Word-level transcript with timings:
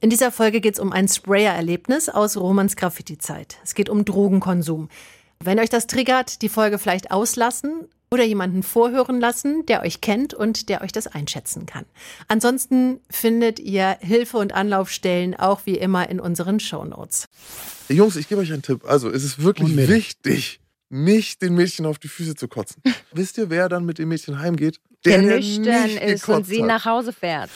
In 0.00 0.10
dieser 0.10 0.30
Folge 0.30 0.60
geht 0.60 0.74
es 0.74 0.80
um 0.80 0.92
ein 0.92 1.08
Sprayer-Erlebnis 1.08 2.08
aus 2.08 2.36
Romans 2.36 2.76
Graffiti-Zeit. 2.76 3.56
Es 3.64 3.74
geht 3.74 3.88
um 3.88 4.04
Drogenkonsum. 4.04 4.88
Wenn 5.42 5.58
euch 5.58 5.70
das 5.70 5.88
triggert, 5.88 6.40
die 6.42 6.48
Folge 6.48 6.78
vielleicht 6.78 7.10
auslassen 7.10 7.88
oder 8.08 8.22
jemanden 8.24 8.62
vorhören 8.62 9.20
lassen, 9.20 9.66
der 9.66 9.82
euch 9.82 10.00
kennt 10.00 10.34
und 10.34 10.68
der 10.68 10.82
euch 10.82 10.92
das 10.92 11.08
einschätzen 11.08 11.66
kann. 11.66 11.84
Ansonsten 12.28 13.00
findet 13.10 13.58
ihr 13.58 13.98
Hilfe 14.00 14.38
und 14.38 14.54
Anlaufstellen 14.54 15.34
auch 15.34 15.62
wie 15.64 15.76
immer 15.76 16.08
in 16.08 16.20
unseren 16.20 16.60
Shownotes. 16.60 17.26
Jungs, 17.88 18.14
ich 18.14 18.28
gebe 18.28 18.40
euch 18.40 18.52
einen 18.52 18.62
Tipp. 18.62 18.84
Also, 18.86 19.10
es 19.10 19.24
ist 19.24 19.42
wirklich 19.42 19.76
wichtig, 19.76 20.60
nicht 20.90 21.42
den 21.42 21.54
Mädchen 21.54 21.86
auf 21.86 21.98
die 21.98 22.08
Füße 22.08 22.36
zu 22.36 22.46
kotzen. 22.46 22.82
Wisst 23.12 23.36
ihr, 23.36 23.50
wer 23.50 23.68
dann 23.68 23.84
mit 23.84 23.98
dem 23.98 24.10
Mädchen 24.10 24.38
heimgeht? 24.38 24.80
Der, 25.04 25.18
der 25.20 25.36
nüchtern 25.36 25.90
ist 25.90 26.28
und 26.28 26.46
sie 26.46 26.60
hat. 26.60 26.68
nach 26.68 26.84
Hause 26.84 27.12
fährt. 27.12 27.50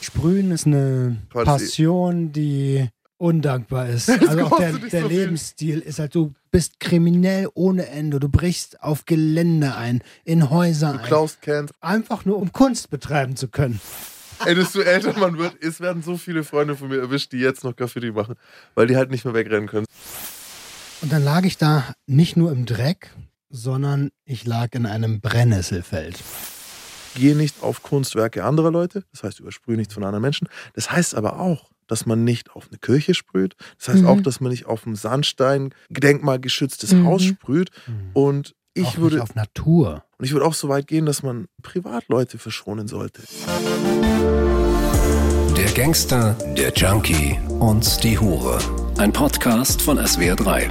Sprühen 0.00 0.50
ist 0.50 0.66
eine 0.66 1.16
Passion, 1.30 2.32
die 2.32 2.88
undankbar 3.18 3.88
ist. 3.88 4.08
Also 4.28 4.44
auch 4.46 4.58
der, 4.58 4.72
der 4.72 5.02
so 5.02 5.08
Lebensstil 5.08 5.80
ist 5.80 5.98
halt, 5.98 6.14
du 6.14 6.32
bist 6.50 6.80
kriminell 6.80 7.48
ohne 7.54 7.86
Ende. 7.86 8.18
Du 8.18 8.28
brichst 8.28 8.82
auf 8.82 9.04
Gelände 9.04 9.76
ein, 9.76 10.02
in 10.24 10.50
Häuser 10.50 10.94
du 10.94 10.98
klaust 11.00 11.42
Cans. 11.42 11.72
Einfach 11.80 12.24
nur, 12.24 12.38
um 12.38 12.52
Kunst 12.52 12.90
betreiben 12.90 13.36
zu 13.36 13.48
können. 13.48 13.80
Ey, 14.46 14.54
desto 14.54 14.80
älter 14.80 15.18
man 15.18 15.36
wird, 15.36 15.62
es 15.62 15.80
werden 15.80 16.02
so 16.02 16.16
viele 16.16 16.44
Freunde 16.44 16.74
von 16.74 16.88
mir 16.88 16.98
erwischt, 16.98 17.32
die 17.32 17.38
jetzt 17.38 17.62
noch 17.62 17.76
Graffiti 17.76 18.10
machen, 18.10 18.36
weil 18.74 18.86
die 18.86 18.96
halt 18.96 19.10
nicht 19.10 19.26
mehr 19.26 19.34
wegrennen 19.34 19.68
können. 19.68 19.84
Und 21.02 21.12
dann 21.12 21.22
lag 21.22 21.44
ich 21.44 21.58
da 21.58 21.94
nicht 22.06 22.38
nur 22.38 22.50
im 22.50 22.64
Dreck, 22.64 23.10
sondern 23.50 24.10
ich 24.24 24.46
lag 24.46 24.68
in 24.72 24.86
einem 24.86 25.20
Brennnesselfeld. 25.20 26.18
Geh 27.14 27.34
nicht 27.34 27.62
auf 27.62 27.82
Kunstwerke 27.82 28.44
anderer 28.44 28.70
Leute, 28.70 29.04
das 29.12 29.22
heißt, 29.24 29.40
übersprühe 29.40 29.76
nichts 29.76 29.94
von 29.94 30.04
anderen 30.04 30.22
Menschen. 30.22 30.48
Das 30.74 30.90
heißt 30.90 31.14
aber 31.14 31.40
auch, 31.40 31.70
dass 31.86 32.06
man 32.06 32.24
nicht 32.24 32.52
auf 32.52 32.68
eine 32.70 32.78
Kirche 32.78 33.14
sprüht. 33.14 33.56
Das 33.78 33.88
heißt 33.88 34.02
mhm. 34.02 34.06
auch, 34.06 34.20
dass 34.20 34.40
man 34.40 34.50
nicht 34.50 34.66
auf 34.66 34.86
ein 34.86 34.94
Sandstein 34.94 35.74
denkmalgeschütztes 35.88 36.92
mhm. 36.92 37.06
Haus 37.06 37.24
sprüht. 37.24 37.70
Mhm. 37.86 38.10
Und 38.12 38.54
ich 38.74 38.86
auch 38.86 38.96
würde 38.98 39.22
auf 39.22 39.34
Natur. 39.34 40.04
Und 40.18 40.24
ich 40.24 40.32
würde 40.32 40.46
auch 40.46 40.54
so 40.54 40.68
weit 40.68 40.86
gehen, 40.86 41.04
dass 41.04 41.22
man 41.22 41.48
Privatleute 41.62 42.38
verschonen 42.38 42.86
sollte. 42.86 43.22
Der 45.56 45.70
Gangster, 45.72 46.34
der 46.56 46.72
Junkie 46.72 47.38
und 47.58 48.02
die 48.04 48.18
Hure. 48.18 48.58
Ein 48.98 49.12
Podcast 49.12 49.82
von 49.82 49.98
SWR3. 49.98 50.70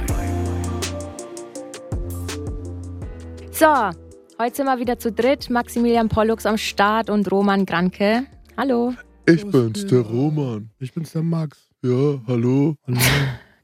So, 3.52 4.09
heute 4.40 4.56
sind 4.56 4.66
wir 4.66 4.78
wieder 4.78 4.98
zu 4.98 5.12
dritt. 5.12 5.50
Maximilian 5.50 6.08
Pollux 6.08 6.46
am 6.46 6.56
Start 6.56 7.10
und 7.10 7.30
Roman 7.30 7.66
Granke. 7.66 8.24
Hallo. 8.56 8.94
Ich 9.26 9.46
bin's, 9.46 9.86
der 9.86 10.00
Roman. 10.00 10.70
Ich 10.78 10.94
bin's, 10.94 11.12
der 11.12 11.22
Max. 11.22 11.58
Ja, 11.82 12.18
hallo. 12.26 12.74
hallo. 12.86 12.98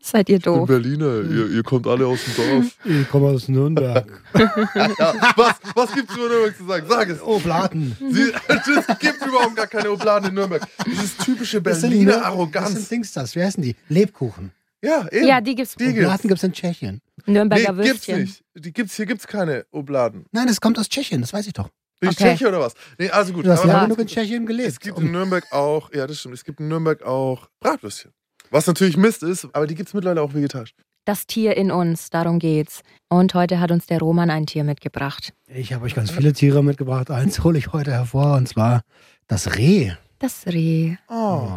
Seid 0.00 0.28
ihr 0.28 0.38
doof? 0.38 0.68
Ich 0.68 0.76
bin 0.76 0.82
Berliner, 0.82 1.30
ihr, 1.30 1.50
ihr 1.50 1.62
kommt 1.62 1.86
alle 1.86 2.06
aus 2.06 2.20
dem 2.24 2.36
Dorf. 2.36 2.76
Ich 2.84 3.08
komme 3.08 3.28
aus 3.28 3.48
Nürnberg. 3.48 4.22
ja, 4.38 5.14
was, 5.34 5.54
was 5.74 5.92
gibt's 5.94 6.14
über 6.14 6.28
Nürnberg 6.28 6.56
zu 6.56 6.66
sagen? 6.66 6.86
Sag 6.88 7.08
es. 7.08 7.22
Obladen. 7.22 7.96
Sie, 7.98 8.32
es 8.48 8.98
gibt 8.98 9.26
überhaupt 9.26 9.56
gar 9.56 9.66
keine 9.66 9.90
Obladen 9.90 10.28
in 10.28 10.34
Nürnberg. 10.34 10.62
Das 10.78 11.04
ist 11.04 11.24
typische 11.24 11.60
Berliner 11.62 12.12
das 12.12 12.22
Arroganz. 12.22 12.66
Was 12.66 12.74
sind 12.74 12.90
Dings 12.90 13.12
das? 13.12 13.34
Wie 13.34 13.42
heißen 13.42 13.62
die? 13.62 13.74
Lebkuchen. 13.88 14.52
Ja, 14.86 15.08
eben. 15.10 15.26
Ja, 15.26 15.40
die 15.40 15.54
gibt's. 15.54 15.74
Die 15.74 15.88
Obladen 15.88 16.28
gibt's 16.28 16.44
in 16.44 16.52
Tschechien. 16.52 17.00
Nürnberger 17.26 17.72
nee, 17.72 17.78
Würstchen. 17.78 18.18
gibt's 18.18 18.42
nicht. 18.54 18.64
Die 18.64 18.72
gibt's, 18.72 18.94
hier 18.94 19.06
gibt's 19.06 19.26
keine 19.26 19.66
Obladen. 19.72 20.26
Nein, 20.30 20.46
das 20.46 20.60
kommt 20.60 20.78
aus 20.78 20.88
Tschechien, 20.88 21.20
das 21.20 21.32
weiß 21.32 21.46
ich 21.48 21.52
doch. 21.52 21.68
Bin 21.98 22.10
ich 22.10 22.20
okay. 22.20 22.30
Tscheche 22.30 22.48
oder 22.48 22.60
was? 22.60 22.74
Nee, 22.98 23.10
also 23.10 23.32
gut. 23.32 23.46
Du 23.46 23.50
hast 23.50 23.64
ja 23.64 23.84
genug 23.84 23.98
in 23.98 24.06
Tschechien 24.06 24.46
gelebt. 24.46 24.68
Es 24.68 24.78
gibt 24.78 24.98
in 24.98 25.10
Nürnberg 25.10 25.50
auch, 25.52 25.92
ja, 25.92 26.06
das 26.06 26.20
stimmt, 26.20 26.34
es 26.34 26.44
gibt 26.44 26.60
in 26.60 26.68
Nürnberg 26.68 27.02
auch 27.02 27.48
Bratwürstchen. 27.60 28.12
Was 28.50 28.66
natürlich 28.66 28.96
Mist 28.96 29.22
ist, 29.22 29.48
aber 29.52 29.66
die 29.66 29.74
gibt 29.74 29.88
es 29.88 29.94
mittlerweile 29.94 30.22
auch 30.22 30.34
vegetarisch. 30.34 30.74
Das 31.04 31.26
Tier 31.26 31.56
in 31.56 31.70
uns, 31.70 32.10
darum 32.10 32.38
geht's. 32.38 32.82
Und 33.08 33.34
heute 33.34 33.60
hat 33.60 33.70
uns 33.70 33.86
der 33.86 33.98
Roman 33.98 34.30
ein 34.30 34.46
Tier 34.46 34.62
mitgebracht. 34.62 35.32
Ich 35.48 35.72
habe 35.72 35.84
euch 35.84 35.94
ganz 35.94 36.10
viele 36.10 36.32
Tiere 36.32 36.62
mitgebracht. 36.62 37.10
Eins 37.10 37.42
hole 37.42 37.58
ich 37.58 37.72
heute 37.72 37.92
hervor, 37.92 38.36
und 38.36 38.48
zwar 38.48 38.82
das 39.26 39.56
Reh. 39.56 39.92
Das 40.18 40.46
Reh. 40.46 40.96
Oh. 41.08 41.48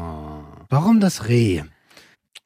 Warum 0.69 1.00
das 1.00 1.28
Reh? 1.28 1.63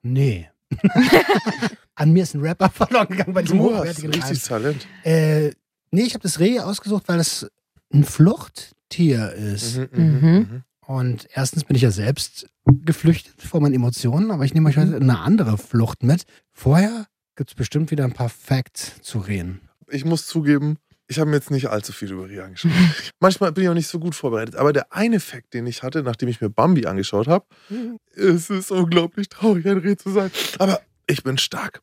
Nee. 0.01 0.49
An 1.95 2.11
mir 2.11 2.23
ist 2.23 2.33
ein 2.33 2.41
Rapper 2.41 2.69
verloren 2.69 3.07
gegangen 3.07 3.33
bei 3.33 3.41
diesem 3.41 3.59
du 3.59 3.65
hochwertigen 3.65 4.21
hast 4.21 4.31
richtig 4.31 4.47
Talent. 4.47 4.87
Äh, 5.03 5.51
nee, 5.91 6.03
ich 6.03 6.13
habe 6.13 6.23
das 6.23 6.39
Reh 6.39 6.59
ausgesucht, 6.59 7.03
weil 7.07 7.19
es 7.19 7.47
ein 7.93 8.03
Fluchttier 8.03 9.31
ist. 9.33 9.77
Mhm, 9.77 9.89
mhm, 9.91 10.03
mhm. 10.03 10.35
mhm. 10.35 10.63
Und 10.85 11.27
erstens 11.33 11.63
bin 11.63 11.75
ich 11.75 11.81
ja 11.81 11.91
selbst 11.91 12.47
geflüchtet 12.65 13.41
vor 13.41 13.61
meinen 13.61 13.73
Emotionen, 13.73 14.31
aber 14.31 14.43
ich 14.43 14.53
nehme 14.53 14.69
euch 14.69 14.77
heute 14.77 14.97
eine 14.97 15.19
andere 15.19 15.57
Flucht 15.57 16.03
mit. 16.03 16.23
Vorher 16.51 17.07
gibt 17.35 17.51
es 17.51 17.55
bestimmt 17.55 17.89
wieder 17.91 18.03
ein 18.03 18.13
paar 18.13 18.29
Facts 18.29 19.01
zu 19.01 19.19
reden. 19.19 19.61
Ich 19.89 20.05
muss 20.05 20.27
zugeben, 20.27 20.77
ich 21.13 21.19
habe 21.19 21.29
mir 21.29 21.35
jetzt 21.35 21.51
nicht 21.51 21.67
allzu 21.69 21.93
viel 21.93 22.11
über 22.11 22.27
Reh 22.27 22.41
angeschaut. 22.41 22.71
Manchmal 23.19 23.51
bin 23.51 23.63
ich 23.63 23.69
auch 23.69 23.75
nicht 23.75 23.87
so 23.87 23.99
gut 23.99 24.15
vorbereitet. 24.15 24.55
Aber 24.55 24.73
der 24.73 24.91
eine 24.91 25.19
Fact, 25.19 25.53
den 25.53 25.67
ich 25.67 25.83
hatte, 25.83 26.01
nachdem 26.01 26.27
ich 26.27 26.41
mir 26.41 26.49
Bambi 26.49 26.87
angeschaut 26.87 27.27
habe, 27.27 27.45
mhm. 27.69 27.99
es 28.15 28.49
ist 28.49 28.71
unglaublich 28.71 29.29
traurig, 29.29 29.67
ein 29.67 29.77
Reh 29.77 29.95
zu 29.95 30.09
sein. 30.09 30.31
Aber 30.57 30.81
ich 31.05 31.23
bin 31.23 31.37
stark. 31.37 31.81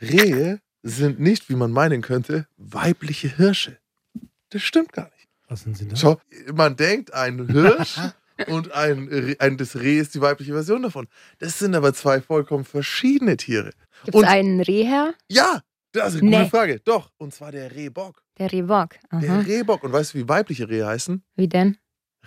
Rehe 0.00 0.60
sind 0.82 1.20
nicht, 1.20 1.50
wie 1.50 1.56
man 1.56 1.72
meinen 1.72 2.00
könnte, 2.00 2.46
weibliche 2.56 3.28
Hirsche. 3.28 3.76
Das 4.48 4.62
stimmt 4.62 4.94
gar 4.94 5.10
nicht. 5.10 5.28
Was 5.46 5.62
sind 5.62 5.76
sie 5.76 5.86
da? 5.86 5.96
Schau, 5.96 6.20
man 6.54 6.76
denkt, 6.76 7.12
ein 7.12 7.48
Hirsch 7.48 7.98
und 8.46 8.72
ein, 8.72 9.36
ein, 9.40 9.58
das 9.58 9.76
Reh 9.76 9.98
ist 9.98 10.14
die 10.14 10.22
weibliche 10.22 10.54
Version 10.54 10.82
davon. 10.82 11.06
Das 11.38 11.58
sind 11.58 11.74
aber 11.74 11.92
zwei 11.92 12.22
vollkommen 12.22 12.64
verschiedene 12.64 13.36
Tiere. 13.36 13.72
Gibt 14.04 14.16
es 14.16 14.24
einen 14.24 14.62
Rehherr? 14.62 15.12
Ja, 15.28 15.60
das 15.92 16.14
ist 16.14 16.22
eine 16.22 16.30
gute 16.30 16.42
nee. 16.44 16.48
Frage. 16.48 16.80
Doch, 16.80 17.10
und 17.18 17.34
zwar 17.34 17.52
der 17.52 17.74
Rehbock. 17.74 18.22
Der 18.40 18.50
Rehbock. 18.50 18.96
Aha. 19.10 19.20
Der 19.20 19.46
Rehbock. 19.46 19.84
Und 19.84 19.92
weißt 19.92 20.14
du, 20.14 20.18
wie 20.18 20.28
weibliche 20.28 20.68
Rehe 20.68 20.86
heißen? 20.86 21.22
Wie 21.36 21.46
denn? 21.46 21.76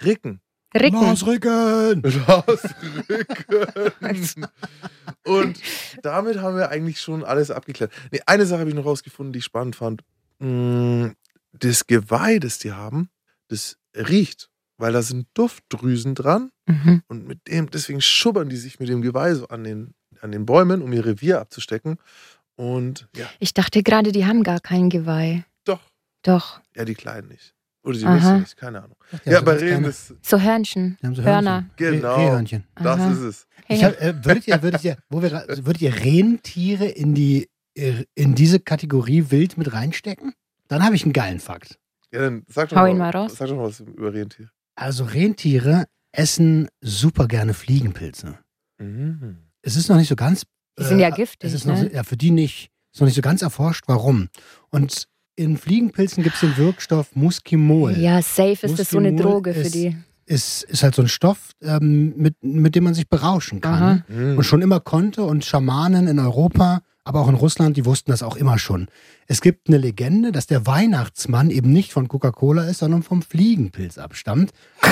Ricken. 0.05 0.39
Ricken. 0.75 0.99
Mausricken. 0.99 2.01
Mausricken. 2.27 3.65
und 5.25 5.59
damit 6.03 6.39
haben 6.39 6.55
wir 6.55 6.69
eigentlich 6.69 7.01
schon 7.01 7.23
alles 7.23 7.49
abgeklärt. 7.49 7.91
Nee, 8.11 8.21
eine 8.27 8.45
Sache 8.45 8.59
habe 8.59 8.69
ich 8.69 8.75
noch 8.75 8.85
rausgefunden, 8.85 9.33
die 9.33 9.39
ich 9.39 9.45
spannend 9.45 9.75
fand. 9.75 10.03
Mm, 10.37 11.07
das 11.51 11.87
Geweih, 11.87 12.37
das 12.37 12.59
die 12.59 12.73
haben, 12.73 13.09
das 13.47 13.79
riecht, 13.95 14.51
weil 14.77 14.93
da 14.93 15.01
sind 15.01 15.27
Duftdrüsen 15.33 16.13
dran 16.13 16.51
mhm. 16.67 17.01
und 17.07 17.27
mit 17.27 17.47
dem, 17.47 17.71
deswegen 17.71 18.01
schubbern 18.01 18.49
die 18.49 18.57
sich 18.57 18.79
mit 18.79 18.89
dem 18.89 19.01
Geweih 19.01 19.33
so 19.33 19.47
an 19.47 19.63
den, 19.63 19.95
an 20.21 20.31
den 20.31 20.45
Bäumen, 20.45 20.83
um 20.83 20.93
ihr 20.93 21.05
Revier 21.05 21.39
abzustecken. 21.39 21.97
Und 22.55 23.07
ja. 23.15 23.27
Ich 23.39 23.55
dachte 23.55 23.81
gerade, 23.81 24.11
die 24.11 24.27
haben 24.27 24.43
gar 24.43 24.59
kein 24.59 24.91
Geweih. 24.91 25.43
Doch. 26.23 26.61
Ja, 26.75 26.85
die 26.85 26.95
Kleinen 26.95 27.27
nicht. 27.27 27.53
Oder 27.83 27.97
die 27.97 28.05
wissen 28.05 28.39
nicht, 28.39 28.55
keine 28.55 28.81
Ahnung. 28.81 28.95
Ach, 29.11 29.25
ja, 29.25 29.41
bei 29.41 29.53
Rehen 29.53 29.83
ist. 29.83 30.15
So 30.21 30.39
Hörnchen. 30.39 30.97
So 31.01 31.21
Hörner. 31.21 31.69
Genau. 31.75 32.15
Rehhörnchen. 32.15 32.63
Das 32.75 32.99
Aha. 32.99 33.11
ist 33.11 33.19
es. 33.19 33.47
Hab, 33.83 34.01
äh, 34.01 34.13
würdet, 34.23 34.47
ihr, 34.47 34.61
würdet, 34.63 34.83
ihr, 34.85 34.97
wo 35.09 35.21
wir, 35.21 35.31
würdet 35.31 35.81
ihr 35.81 35.93
Rentiere 35.93 36.85
in, 36.85 37.13
die, 37.13 37.49
in 38.15 38.35
diese 38.35 38.61
Kategorie 38.61 39.31
wild 39.31 39.57
mit 39.57 39.73
reinstecken? 39.73 40.33
Dann 40.69 40.83
habe 40.83 40.95
ich 40.95 41.03
einen 41.03 41.11
geilen 41.11 41.41
Fakt. 41.41 41.77
Ja, 42.13 42.21
dann 42.21 42.45
sag 42.47 42.69
doch, 42.69 42.77
Hau 42.77 42.83
mal, 42.83 42.89
ihn 42.91 42.97
mal 42.97 43.09
raus. 43.09 43.35
sag 43.35 43.49
doch 43.49 43.57
mal 43.57 43.65
was 43.65 43.81
über 43.81 44.13
Rentiere. 44.13 44.49
Also 44.75 45.03
Rentiere 45.03 45.85
essen 46.13 46.69
super 46.79 47.27
gerne 47.27 47.53
Fliegenpilze. 47.53 48.39
Mhm. 48.77 49.39
Es 49.61 49.75
ist 49.75 49.89
noch 49.89 49.97
nicht 49.97 50.09
so 50.09 50.15
ganz. 50.15 50.45
Die 50.79 50.83
sind 50.83 50.99
ja 50.99 51.09
äh, 51.09 51.11
giftig. 51.11 51.49
Es 51.49 51.53
ist 51.53 51.65
ne? 51.65 51.83
noch, 51.83 51.91
ja, 51.91 52.03
für 52.03 52.17
die 52.17 52.31
nicht. 52.31 52.69
Ist 52.93 53.01
noch 53.01 53.07
nicht 53.07 53.15
so 53.15 53.21
ganz 53.21 53.41
erforscht, 53.41 53.85
warum. 53.87 54.29
Und 54.69 55.07
in 55.35 55.57
Fliegenpilzen 55.57 56.23
gibt 56.23 56.35
es 56.35 56.41
den 56.41 56.57
Wirkstoff 56.57 57.15
Muskimol. 57.15 57.97
Ja, 57.97 58.21
safe 58.21 58.51
ist 58.51 58.63
Muskimol 58.63 58.77
das 58.77 58.89
so 58.89 58.97
eine 58.97 59.15
Droge 59.15 59.53
für 59.53 59.61
ist, 59.61 59.75
die. 59.75 59.95
Ist, 60.25 60.63
ist 60.63 60.83
halt 60.83 60.95
so 60.95 61.01
ein 61.01 61.07
Stoff, 61.07 61.51
ähm, 61.61 62.13
mit, 62.15 62.35
mit 62.41 62.75
dem 62.75 62.85
man 62.85 62.93
sich 62.93 63.09
berauschen 63.09 63.59
kann. 63.61 64.03
Mhm. 64.07 64.37
Und 64.37 64.43
schon 64.43 64.61
immer 64.61 64.79
konnte. 64.79 65.23
Und 65.23 65.43
Schamanen 65.43 66.07
in 66.07 66.19
Europa 66.19 66.81
aber 67.03 67.21
auch 67.21 67.27
in 67.27 67.35
Russland, 67.35 67.75
die 67.75 67.85
wussten 67.85 68.11
das 68.11 68.23
auch 68.23 68.35
immer 68.35 68.57
schon. 68.57 68.87
Es 69.27 69.41
gibt 69.41 69.67
eine 69.67 69.77
Legende, 69.77 70.31
dass 70.31 70.47
der 70.47 70.65
Weihnachtsmann 70.65 71.49
eben 71.49 71.71
nicht 71.71 71.91
von 71.91 72.07
Coca-Cola 72.07 72.65
ist, 72.65 72.79
sondern 72.79 73.03
vom 73.03 73.21
Fliegenpilz 73.21 73.97
abstammt. 73.97 74.51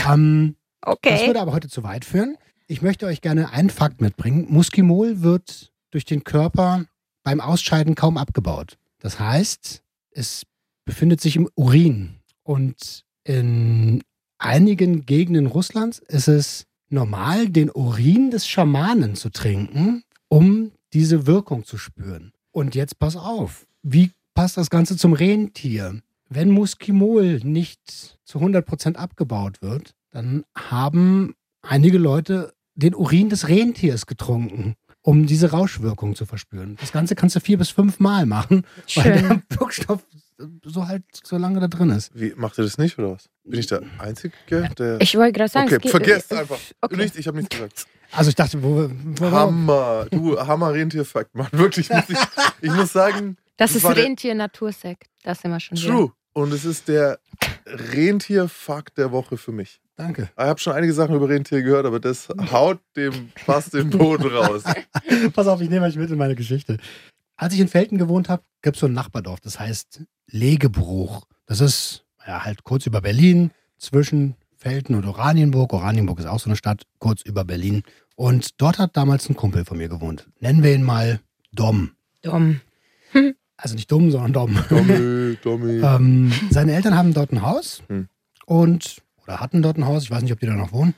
Ähm, 0.10 0.56
okay. 0.82 1.12
Das 1.12 1.26
würde 1.26 1.42
aber 1.42 1.54
heute 1.54 1.70
zu 1.70 1.84
weit 1.84 2.04
führen. 2.04 2.38
Ich 2.68 2.82
möchte 2.82 3.06
euch 3.06 3.22
gerne 3.22 3.52
einen 3.52 3.70
Fakt 3.70 4.02
mitbringen. 4.02 4.46
Muskimol 4.50 5.22
wird 5.22 5.72
durch 5.92 6.06
den 6.06 6.24
Körper 6.24 6.86
beim 7.24 7.40
Ausscheiden 7.40 7.96
kaum 7.96 8.18
abgebaut. 8.18 8.78
Das 9.00 9.20
heißt, 9.20 9.84
es 10.12 10.46
befindet 10.86 11.22
sich 11.22 11.36
im 11.36 11.50
Urin. 11.56 12.16
Und 12.44 13.04
in 13.24 14.04
einigen 14.38 15.06
Gegenden 15.06 15.48
Russlands 15.48 16.00
ist 16.00 16.28
es 16.28 16.66
normal, 16.90 17.50
den 17.50 17.70
Urin 17.70 18.32
des 18.32 18.48
Schamanen 18.48 19.16
zu 19.16 19.30
trinken, 19.30 20.04
um 20.28 20.72
diese 20.94 21.28
Wirkung 21.28 21.66
zu 21.66 21.78
spüren. 21.78 22.34
Und 22.52 22.76
jetzt 22.76 23.00
pass 23.00 23.16
auf, 23.16 23.66
wie 23.82 24.12
passt 24.34 24.58
das 24.58 24.70
Ganze 24.70 24.98
zum 24.98 25.14
Rentier? 25.14 26.02
Wenn 26.30 26.50
Muskimol 26.50 27.40
nicht 27.44 28.18
zu 28.24 28.40
100% 28.40 28.96
abgebaut 28.96 29.62
wird, 29.62 29.94
dann 30.12 30.44
haben 30.56 31.36
einige 31.62 31.98
Leute 31.98 32.54
den 32.76 32.96
Urin 32.96 33.30
des 33.30 33.48
Rentiers 33.48 34.06
getrunken, 34.06 34.76
um 35.04 35.26
diese 35.26 35.52
Rauschwirkung 35.52 36.16
zu 36.16 36.26
verspüren. 36.26 36.78
Das 36.80 36.92
Ganze 36.92 37.16
kannst 37.16 37.36
du 37.36 37.40
vier 37.40 37.58
bis 37.58 37.70
fünf 37.70 38.00
Mal 38.00 38.26
machen, 38.26 38.66
weil 38.96 39.04
Schön. 39.04 39.44
der 39.50 39.60
Wirkstoff 39.60 40.06
so 40.66 40.88
halt 40.88 41.04
so 41.24 41.38
lange 41.38 41.60
da 41.60 41.68
drin 41.68 41.90
ist. 41.92 42.12
Wie, 42.20 42.34
macht 42.36 42.58
ihr 42.58 42.64
das 42.64 42.78
nicht 42.78 42.98
oder 42.98 43.12
was? 43.12 43.30
Bin 43.44 43.60
ich 43.60 43.68
der 43.68 43.82
Einzige, 44.00 44.34
der. 44.78 45.00
Ich 45.02 45.16
wollte 45.16 45.34
gerade 45.34 45.50
sagen, 45.52 45.66
okay, 45.68 45.76
es 45.76 45.82
geht- 45.82 45.92
vergesst 45.92 46.34
einfach. 46.34 46.58
Okay. 46.82 46.98
Nicht, 46.98 47.16
ich 47.16 47.28
habe 47.28 47.38
nichts 47.38 47.56
gesagt. 47.56 47.86
Also 48.12 48.30
ich 48.30 48.36
dachte, 48.36 48.62
wo, 48.62 48.90
wo 48.92 49.32
Hammer. 49.32 50.08
Du, 50.12 50.38
Hammer 50.40 50.74
Rentierfakt, 50.74 51.34
Mann. 51.36 51.48
Wirklich. 51.52 51.90
Muss 51.90 52.10
ich, 52.10 52.18
ich 52.62 52.72
muss 52.72 52.92
sagen, 52.92 53.38
Das 53.58 53.70
Das 53.72 53.78
ist 53.78 53.84
war 53.84 53.94
der- 53.96 54.04
Rentier-Natursekt. 54.06 55.10
Das 55.24 55.42
sind 55.42 55.52
wir 55.52 55.60
schon 55.60 55.78
true. 55.78 56.12
Und 56.34 56.54
es 56.54 56.66
ist 56.66 56.88
der 56.88 57.20
Rentierfakt 57.66 58.98
der 58.98 59.12
Woche 59.12 59.38
für 59.38 59.52
mich. 59.52 59.81
Danke. 59.96 60.30
Ich 60.36 60.44
habe 60.44 60.60
schon 60.60 60.74
einige 60.74 60.94
Sachen 60.94 61.16
über 61.16 61.30
Rentier 61.30 61.62
gehört, 61.62 61.86
aber 61.86 62.00
das 62.00 62.28
haut 62.52 62.80
dem 62.96 63.30
fast 63.46 63.74
den 63.74 63.90
Boden 63.90 64.28
raus. 64.28 64.64
Pass 65.34 65.48
auf, 65.48 65.62
ich 65.62 65.70
nehme 65.70 65.86
euch 65.86 65.96
mit 65.96 66.10
in 66.10 66.18
meine 66.18 66.36
Geschichte. 66.36 66.78
Als 67.36 67.54
ich 67.54 67.60
in 67.60 67.68
Felten 67.68 67.98
gewohnt 67.98 68.30
habe, 68.30 68.44
gibt 68.62 68.78
es 68.78 68.80
so 68.82 68.88
ein 68.88 68.94
Nachbardorf, 68.94 69.40
das 69.42 69.60
heißt 69.60 70.04
Legebruch. 70.28 71.26
Das 71.46 71.60
ist 71.62 72.06
ja 72.26 72.44
halt 72.44 72.64
kurz 72.64 72.86
über 72.86 73.02
Berlin, 73.02 73.52
zwischen 73.78 74.36
Felten 74.56 74.96
und 74.96 75.06
Oranienburg. 75.06 75.74
Oranienburg 75.74 76.20
ist 76.20 76.28
auch 76.28 76.40
so 76.40 76.50
eine 76.50 76.56
Stadt, 76.56 76.84
kurz 77.00 77.22
über 77.24 77.44
Berlin. 77.44 77.82
Und 78.16 78.62
dort 78.62 78.78
hat 78.78 78.96
damals 78.96 79.28
ein 79.30 79.36
Kumpel 79.36 79.66
von 79.66 79.78
mir 79.78 79.90
gewohnt. 79.90 80.28
Nennen 80.40 80.62
wir 80.64 80.74
ihn 80.76 80.84
mal 80.84 81.20
Dom. 81.52 81.92
Dumm. 82.22 82.62
Also 83.64 83.76
nicht 83.76 83.92
dumm, 83.92 84.10
sondern 84.10 84.34
Dom. 84.34 84.56
Tommy, 84.70 85.38
Tommy. 85.44 85.82
Ähm, 85.84 86.32
seine 86.50 86.74
Eltern 86.74 86.96
haben 86.98 87.14
dort 87.14 87.32
ein 87.32 87.44
Haus 87.44 87.84
Hm. 87.90 88.08
und 88.48 89.04
oder 89.32 89.40
hatten 89.40 89.62
dort 89.62 89.78
ein 89.78 89.86
Haus, 89.86 90.04
ich 90.04 90.12
weiß 90.12 90.24
nicht, 90.24 90.34
ob 90.34 90.40
die 90.42 90.46
da 90.46 90.54
noch 90.54 90.74
wohnen. 90.74 90.94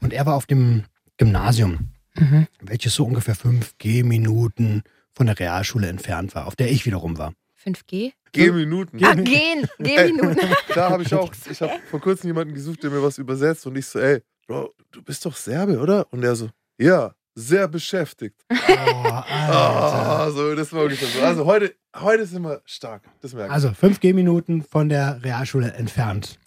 Und 0.00 0.12
er 0.14 0.24
war 0.26 0.34
auf 0.36 0.46
dem 0.46 0.84
Gymnasium, 1.18 1.90
Mhm. 2.16 2.46
welches 2.62 2.94
so 2.94 3.04
ungefähr 3.04 3.34
fünf 3.34 3.74
Gehminuten 3.78 4.84
von 5.12 5.26
der 5.26 5.38
Realschule 5.38 5.88
entfernt 5.88 6.34
war, 6.34 6.46
auf 6.46 6.56
der 6.56 6.70
ich 6.70 6.86
wiederum 6.86 7.18
war. 7.18 7.34
5G? 7.62 8.12
Gehminuten. 8.32 9.04
Ah, 9.04 9.14
gehen. 9.14 9.68
Gehminuten. 9.78 10.48
Da 10.74 10.90
habe 10.90 11.02
ich 11.02 11.12
auch, 11.14 11.32
ich 11.50 11.60
habe 11.60 11.74
vor 11.90 12.00
kurzem 12.00 12.28
jemanden 12.28 12.54
gesucht, 12.54 12.82
der 12.82 12.90
mir 12.90 13.02
was 13.02 13.18
übersetzt 13.18 13.66
und 13.66 13.76
ich 13.76 13.86
so, 13.86 13.98
ey, 13.98 14.22
Bro, 14.46 14.72
du 14.92 15.02
bist 15.02 15.24
doch 15.26 15.34
Serbe, 15.36 15.78
oder? 15.78 16.06
Und 16.12 16.22
er 16.24 16.36
so, 16.36 16.48
ja, 16.78 17.14
sehr 17.34 17.66
beschäftigt. 17.68 18.40
Oh, 18.50 18.54
Alter. 18.54 19.26
Ah, 19.28 20.30
so, 20.30 20.54
das 20.54 20.72
war 20.72 20.84
ungefähr 20.84 21.08
so. 21.08 21.20
Also 21.20 21.44
heute, 21.46 21.74
heute 21.96 22.26
sind 22.26 22.42
wir 22.42 22.62
stark. 22.64 23.02
Das 23.22 23.32
merke 23.34 23.48
ich. 23.48 23.52
Also 23.52 23.72
fünf 23.72 23.98
Gehminuten 24.00 24.62
von 24.62 24.88
der 24.88 25.22
Realschule 25.24 25.72
entfernt. 25.72 26.38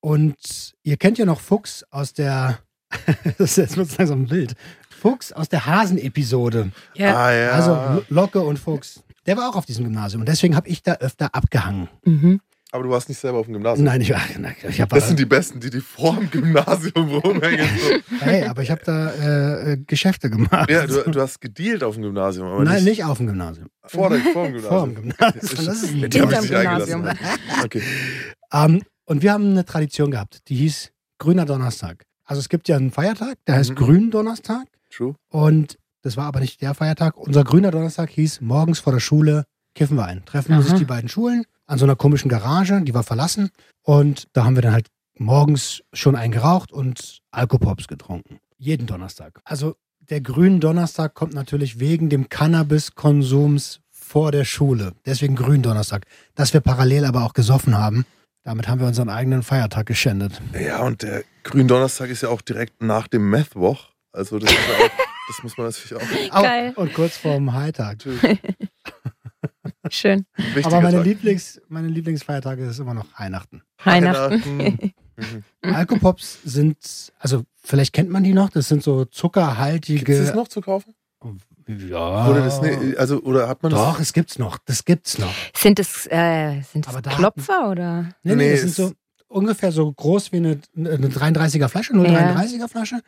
Und 0.00 0.74
ihr 0.82 0.96
kennt 0.96 1.18
ja 1.18 1.24
noch 1.24 1.40
Fuchs 1.40 1.84
aus 1.90 2.12
der, 2.12 2.58
das 3.38 3.50
ist 3.52 3.56
jetzt 3.56 3.76
wird 3.76 3.96
langsam 3.98 4.30
wild, 4.30 4.54
Fuchs 4.90 5.32
aus 5.32 5.48
der 5.48 5.66
Hasen-Episode. 5.66 6.70
Ja. 6.94 7.16
ah, 7.16 7.32
ja. 7.32 7.50
Also 7.50 7.72
Lo- 7.72 8.04
Locke 8.22 8.40
und 8.40 8.58
Fuchs. 8.58 9.02
Der 9.26 9.36
war 9.36 9.48
auch 9.50 9.56
auf 9.56 9.66
diesem 9.66 9.84
Gymnasium 9.84 10.22
und 10.22 10.28
deswegen 10.28 10.56
habe 10.56 10.68
ich 10.68 10.82
da 10.82 10.94
öfter 10.94 11.34
abgehangen. 11.34 11.88
Mhm. 12.04 12.40
aber 12.72 12.82
du 12.84 12.90
warst 12.90 13.08
nicht 13.10 13.18
selber 13.18 13.38
auf 13.38 13.46
dem 13.46 13.54
Gymnasium. 13.54 13.84
Nein, 13.84 14.00
ich, 14.00 14.10
ich 14.10 14.80
habe 14.80 14.94
Das 14.94 15.06
sind 15.08 15.18
die 15.18 15.26
Besten, 15.26 15.60
die 15.60 15.68
die 15.70 15.80
vor 15.80 16.14
dem 16.16 16.30
Gymnasium 16.30 17.08
rumhängen. 17.18 17.68
So. 17.78 18.24
hey, 18.24 18.44
aber 18.44 18.62
ich 18.62 18.70
habe 18.70 18.80
da 18.84 19.12
äh, 19.72 19.76
Geschäfte 19.86 20.30
gemacht. 20.30 20.70
Ja, 20.70 20.86
du, 20.86 21.10
du 21.10 21.20
hast 21.20 21.40
gedealt 21.40 21.82
auf 21.84 21.94
dem 21.94 22.04
Gymnasium, 22.04 22.46
aber 22.48 22.64
Nein, 22.64 22.76
nicht, 22.76 22.84
nicht 22.98 23.04
auf 23.04 23.18
dem 23.18 23.26
Gymnasium. 23.26 23.68
vor, 23.84 24.08
der, 24.10 24.20
vor 24.20 24.44
dem 24.46 24.54
Gymnasium. 24.62 24.70
Vor 24.70 24.86
dem 24.86 24.94
Gymnasium. 24.94 25.66
Das 25.66 25.82
ist 25.82 25.92
ein. 25.92 26.10
Gymnasium. 26.10 27.08
Okay. 27.64 27.82
Ähm, 28.52 28.82
und 29.08 29.22
wir 29.22 29.32
haben 29.32 29.50
eine 29.50 29.64
Tradition 29.64 30.10
gehabt, 30.10 30.48
die 30.48 30.56
hieß 30.56 30.92
Grüner 31.18 31.46
Donnerstag. 31.46 32.04
Also 32.24 32.40
es 32.40 32.48
gibt 32.48 32.68
ja 32.68 32.76
einen 32.76 32.90
Feiertag, 32.90 33.38
der 33.46 33.56
heißt 33.56 33.70
Mhm. 33.70 33.74
Gründonnerstag. 33.76 34.66
True. 34.90 35.14
Und 35.30 35.78
das 36.02 36.16
war 36.16 36.26
aber 36.26 36.40
nicht 36.40 36.60
der 36.60 36.74
Feiertag. 36.74 37.16
Unser 37.16 37.42
grüner 37.42 37.70
Donnerstag 37.70 38.10
hieß, 38.10 38.40
morgens 38.40 38.78
vor 38.80 38.92
der 38.92 39.00
Schule 39.00 39.44
kiffen 39.74 39.96
wir 39.96 40.04
ein. 40.04 40.24
Treffen 40.24 40.52
Aha. 40.52 40.62
sich 40.62 40.74
die 40.74 40.84
beiden 40.84 41.08
Schulen 41.08 41.44
an 41.66 41.78
so 41.78 41.84
einer 41.86 41.96
komischen 41.96 42.28
Garage, 42.28 42.80
die 42.82 42.94
war 42.94 43.02
verlassen. 43.02 43.50
Und 43.82 44.28
da 44.34 44.44
haben 44.44 44.54
wir 44.56 44.62
dann 44.62 44.72
halt 44.72 44.88
morgens 45.18 45.82
schon 45.92 46.14
einen 46.14 46.32
geraucht 46.32 46.70
und 46.70 47.18
Alkopops 47.30 47.88
getrunken. 47.88 48.38
Jeden 48.58 48.86
Donnerstag. 48.86 49.40
Also 49.44 49.76
der 50.10 50.20
grüne 50.20 50.58
Donnerstag 50.58 51.14
kommt 51.14 51.34
natürlich 51.34 51.80
wegen 51.80 52.08
dem 52.10 52.28
Cannabiskonsums 52.28 53.80
vor 53.90 54.32
der 54.32 54.44
Schule. 54.44 54.92
Deswegen 55.06 55.34
Gründonnerstag. 55.34 56.06
Dass 56.34 56.52
wir 56.54 56.60
parallel 56.60 57.04
aber 57.04 57.24
auch 57.24 57.32
gesoffen 57.34 57.76
haben, 57.76 58.04
damit 58.48 58.66
haben 58.66 58.80
wir 58.80 58.86
unseren 58.86 59.10
eigenen 59.10 59.42
Feiertag 59.42 59.84
geschändet. 59.84 60.40
Ja, 60.58 60.80
und 60.80 61.02
der 61.02 61.22
Gründonnerstag 61.42 62.08
ist 62.08 62.22
ja 62.22 62.30
auch 62.30 62.40
direkt 62.40 62.82
nach 62.82 63.06
dem 63.06 63.28
Meth-Woch. 63.28 63.90
Also 64.10 64.38
das, 64.38 64.50
ist 64.50 64.56
ja 64.56 64.86
auch, 64.86 64.90
das 65.28 65.42
muss 65.42 65.58
man 65.58 65.66
natürlich 65.66 65.94
auch. 65.94 66.32
Au, 66.38 66.42
Geil. 66.42 66.72
Und 66.74 66.94
kurz 66.94 67.18
vorm 67.18 67.52
Hightag. 67.52 67.98
Schön. 69.90 70.24
wichtiger 70.36 70.66
Aber 70.66 70.80
meine, 70.80 70.96
Tag. 70.96 71.04
Lieblings, 71.04 71.60
meine 71.68 71.88
Lieblingsfeiertage 71.88 72.64
ist 72.64 72.78
immer 72.78 72.94
noch 72.94 73.06
Weihnachten. 73.18 73.60
Weihnachten. 73.84 74.94
Alkopops 75.60 76.38
sind, 76.42 77.12
also 77.18 77.44
vielleicht 77.62 77.92
kennt 77.92 78.08
man 78.08 78.24
die 78.24 78.32
noch, 78.32 78.48
das 78.48 78.68
sind 78.68 78.82
so 78.82 79.00
Gibt 79.00 79.14
zuckerhaltige. 79.14 80.10
es 80.10 80.28
das 80.28 80.34
noch 80.34 80.48
zu 80.48 80.62
kaufen? 80.62 80.94
Ja. 81.68 82.28
Oder, 82.28 82.40
das, 82.44 82.62
ne, 82.62 82.94
also, 82.96 83.20
oder 83.22 83.46
hat 83.48 83.62
man 83.62 83.70
Doch, 83.72 83.92
das? 83.98 84.08
es 84.08 84.12
gibt's 84.14 84.38
noch. 84.38 84.58
Das 84.64 84.84
gibt's 84.84 85.18
noch. 85.18 85.32
Sind 85.54 85.78
es, 85.78 86.06
äh, 86.10 86.62
sind 86.72 86.86
es 86.86 86.88
Aber 86.92 87.02
da 87.02 87.10
Klopfer 87.10 87.70
oder? 87.70 88.02
Nee, 88.22 88.34
nee, 88.34 88.36
Nee, 88.36 88.50
das 88.52 88.60
sind 88.60 88.70
es- 88.70 88.76
so 88.76 88.92
ungefähr 89.28 89.70
so 89.72 89.92
groß 89.92 90.32
wie 90.32 90.38
eine, 90.38 90.60
eine 90.76 91.08
33er 91.10 91.68
Flasche, 91.68 91.92
0,33er 91.92 92.68
Flasche. 92.68 93.00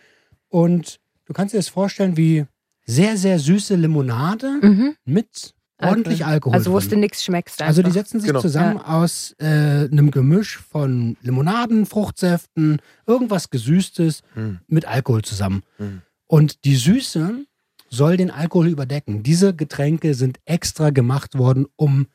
Und 0.49 1.01
du 1.25 1.33
kannst 1.33 1.55
dir 1.55 1.59
das 1.59 1.69
vorstellen 1.69 2.17
wie 2.19 2.45
sehr, 2.85 3.17
sehr 3.17 3.39
süße 3.39 3.75
Limonade 3.77 4.59
Mhm. 4.61 4.97
mit 5.07 5.55
ordentlich 5.81 6.27
Alkohol. 6.27 6.55
Also, 6.55 6.73
wo 6.73 6.79
drin. 6.79 6.91
du 6.91 6.97
nichts 6.99 7.25
schmeckst. 7.25 7.63
Also 7.63 7.83
die 7.83 7.91
setzen 7.91 8.21
sich 8.21 8.29
Genau. 8.29 8.41
zusammen 8.43 8.77
aus 8.79 9.35
äh, 9.39 9.45
einem 9.91 10.11
Gemisch 10.11 10.59
von 10.59 11.17
Limonaden, 11.23 11.87
Fruchtsäften, 11.87 12.83
irgendwas 13.07 13.49
Gesüßtes 13.49 14.21
Hm. 14.35 14.59
mit 14.67 14.85
Alkohol 14.87 15.23
zusammen. 15.23 15.63
Hm. 15.79 16.03
Und 16.27 16.65
die 16.65 16.77
Süße 16.77 17.47
soll 17.91 18.17
den 18.17 18.31
Alkohol 18.31 18.69
überdecken. 18.69 19.23
Diese 19.23 19.55
Getränke 19.55 20.15
sind 20.15 20.39
extra 20.45 20.91
gemacht 20.91 21.37
worden, 21.37 21.67
um 21.77 22.07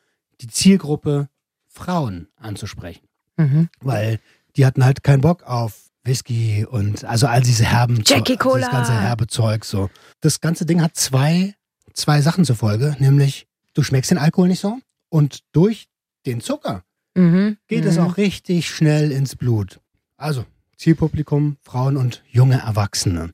die 0.42 0.48
Zielgruppe 0.48 1.30
Frauen 1.68 2.28
anzusprechen. 2.38 3.08
Mhm. 3.38 3.70
Weil 3.82 4.20
die 4.56 4.66
hatten 4.66 4.84
halt 4.84 5.04
keinen 5.04 5.22
Bock 5.22 5.44
auf 5.44 5.92
Whisky 6.04 6.66
und 6.66 7.04
also 7.04 7.28
all 7.28 7.42
diese 7.42 7.66
herben 7.66 8.02
Jackie 8.06 8.38
Cola. 8.38 8.58
dieses 8.58 8.72
ganze 8.72 9.00
herbe 9.00 9.28
Zeug 9.28 9.66
so. 9.66 9.90
Das 10.22 10.40
ganze 10.40 10.66
Ding 10.66 10.82
hat 10.82 10.96
zwei, 10.96 11.56
zwei 11.94 12.22
Sachen 12.22 12.46
zur 12.46 12.56
Folge, 12.56 12.96
nämlich 13.00 13.48
du 13.74 13.84
schmeckst 13.84 14.12
den 14.12 14.18
Alkohol 14.18 14.48
nicht 14.48 14.62
so 14.62 14.80
und 15.10 15.40
durch 15.52 15.88
den 16.26 16.42
Zucker 16.42 16.84
Mhm. 17.16 17.58
geht 17.68 17.84
mhm. 17.84 17.90
es 17.90 17.98
auch 17.98 18.18
richtig 18.18 18.68
schnell 18.70 19.12
ins 19.12 19.36
Blut. 19.36 19.80
Also 20.18 20.46
Zielpublikum, 20.78 21.58
Frauen 21.62 21.98
und 21.98 22.24
junge 22.30 22.60
Erwachsene. 22.60 23.32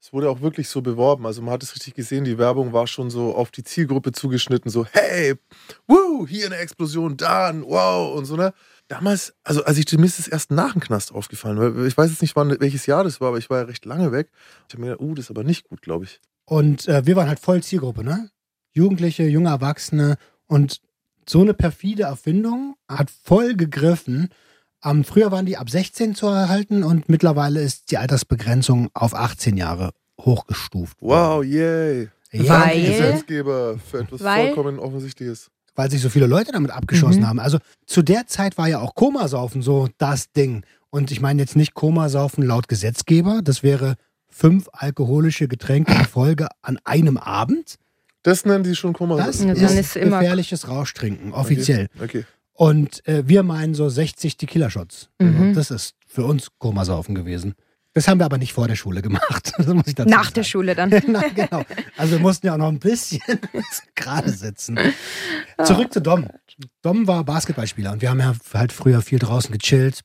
Es 0.00 0.12
wurde 0.12 0.30
auch 0.30 0.40
wirklich 0.40 0.68
so 0.68 0.82
beworben. 0.82 1.26
Also 1.26 1.42
man 1.42 1.52
hat 1.52 1.62
es 1.62 1.74
richtig 1.74 1.94
gesehen, 1.94 2.24
die 2.24 2.38
Werbung 2.38 2.72
war 2.72 2.86
schon 2.86 3.10
so 3.10 3.34
auf 3.34 3.50
die 3.50 3.64
Zielgruppe 3.64 4.12
zugeschnitten, 4.12 4.70
so, 4.70 4.86
hey, 4.92 5.34
woo, 5.86 6.26
hier 6.26 6.46
eine 6.46 6.56
Explosion, 6.56 7.16
da, 7.16 7.48
ein 7.48 7.62
wow 7.62 8.16
und 8.16 8.24
so, 8.24 8.36
ne? 8.36 8.52
Damals, 8.88 9.34
also 9.42 9.64
als 9.64 9.78
ich 9.78 9.92
mir 9.98 10.06
ist 10.06 10.20
es 10.20 10.28
erst 10.28 10.52
nach 10.52 10.72
dem 10.72 10.80
Knast 10.80 11.12
aufgefallen, 11.12 11.58
weil 11.58 11.86
ich 11.86 11.96
weiß 11.96 12.10
jetzt 12.10 12.22
nicht, 12.22 12.36
wann, 12.36 12.60
welches 12.60 12.86
Jahr 12.86 13.02
das 13.02 13.20
war, 13.20 13.28
aber 13.28 13.38
ich 13.38 13.50
war 13.50 13.58
ja 13.58 13.64
recht 13.64 13.84
lange 13.84 14.12
weg. 14.12 14.30
Ich 14.68 14.74
habe 14.74 14.82
mir 14.82 14.92
gedacht, 14.92 15.02
uh, 15.02 15.14
das 15.14 15.24
ist 15.24 15.30
aber 15.30 15.42
nicht 15.42 15.68
gut, 15.68 15.82
glaube 15.82 16.04
ich. 16.04 16.20
Und 16.44 16.86
äh, 16.86 17.04
wir 17.04 17.16
waren 17.16 17.28
halt 17.28 17.40
voll 17.40 17.62
Zielgruppe, 17.62 18.04
ne? 18.04 18.30
Jugendliche, 18.72 19.24
junge 19.24 19.48
Erwachsene 19.48 20.18
und 20.46 20.80
so 21.28 21.40
eine 21.40 21.54
perfide 21.54 22.04
Erfindung 22.04 22.76
hat 22.88 23.10
voll 23.10 23.54
gegriffen. 23.56 24.28
Ähm, 24.86 25.04
früher 25.04 25.32
waren 25.32 25.46
die 25.46 25.56
ab 25.56 25.68
16 25.68 26.14
zu 26.14 26.26
erhalten 26.28 26.84
und 26.84 27.08
mittlerweile 27.08 27.60
ist 27.60 27.90
die 27.90 27.98
Altersbegrenzung 27.98 28.88
auf 28.94 29.14
18 29.14 29.56
Jahre 29.56 29.90
hochgestuft. 30.20 30.96
Wow, 31.00 31.44
yay. 31.44 32.08
Ja, 32.32 32.66
Weil- 32.66 32.82
Gesetzgeber 32.86 33.78
für 33.78 34.00
etwas 34.00 34.22
Weil- 34.22 34.46
vollkommen 34.46 34.78
Offensichtliches. 34.78 35.48
weil 35.74 35.90
sich 35.90 36.00
so 36.00 36.08
viele 36.08 36.26
Leute 36.26 36.52
damit 36.52 36.70
abgeschossen 36.70 37.20
Mhm. 37.22 37.26
haben. 37.28 37.38
Also 37.40 37.58
zu 37.86 38.02
der 38.02 38.26
Zeit 38.26 38.56
war 38.58 38.68
ja 38.68 38.80
auch 38.80 38.94
Komasaufen 38.94 39.60
so 39.62 39.88
das 39.98 40.32
Ding. 40.32 40.64
Und 40.90 41.10
ich 41.10 41.20
meine 41.20 41.42
jetzt 41.42 41.56
nicht 41.56 41.74
Komasaufen 41.74 42.44
laut 42.44 42.68
Gesetzgeber, 42.68 43.40
das 43.42 43.62
wäre 43.62 43.96
fünf 44.28 44.68
alkoholische 44.72 45.48
Getränke 45.48 45.92
in 45.92 46.04
Folge 46.06 46.48
an 46.62 46.78
einem 46.84 47.16
Abend. 47.18 47.76
Das 48.22 48.44
nennen 48.44 48.64
die 48.64 48.74
schon 48.74 48.92
Koma. 48.92 49.16
Das 49.18 49.42
Ja, 49.42 49.52
ist, 49.52 49.74
ist 49.74 49.96
immer- 49.96 50.18
gefährliches 50.20 50.68
Rauschtrinken, 50.68 51.32
offiziell. 51.32 51.88
Okay. 52.02 52.24
Und 52.56 53.06
äh, 53.06 53.28
wir 53.28 53.42
meinen 53.42 53.74
so 53.74 53.88
60 53.88 54.38
Tequila-Shots. 54.38 55.10
Mhm. 55.18 55.52
Das 55.54 55.70
ist 55.70 55.94
für 56.06 56.24
uns 56.24 56.48
Komasaufen 56.58 57.14
gewesen. 57.14 57.54
Das 57.92 58.08
haben 58.08 58.18
wir 58.18 58.24
aber 58.26 58.38
nicht 58.38 58.52
vor 58.52 58.66
der 58.68 58.76
Schule 58.76 59.02
gemacht. 59.02 59.52
Das 59.58 59.66
muss 59.68 59.86
ich 59.86 59.94
dazu 59.94 60.10
Nach 60.10 60.24
sagen. 60.24 60.34
der 60.34 60.44
Schule 60.44 60.74
dann. 60.74 60.90
Na, 61.08 61.22
genau. 61.28 61.62
Also 61.96 62.12
wir 62.12 62.18
mussten 62.18 62.46
ja 62.46 62.54
auch 62.54 62.58
noch 62.58 62.68
ein 62.68 62.78
bisschen 62.78 63.22
gerade 63.94 64.30
sitzen. 64.30 64.78
Zurück 65.64 65.92
zu 65.92 66.00
Dom. 66.00 66.28
Dom 66.82 67.06
war 67.06 67.24
Basketballspieler 67.24 67.92
und 67.92 68.02
wir 68.02 68.10
haben 68.10 68.20
ja 68.20 68.34
halt 68.52 68.72
früher 68.72 69.00
viel 69.02 69.18
draußen 69.18 69.50
gechillt. 69.56 70.00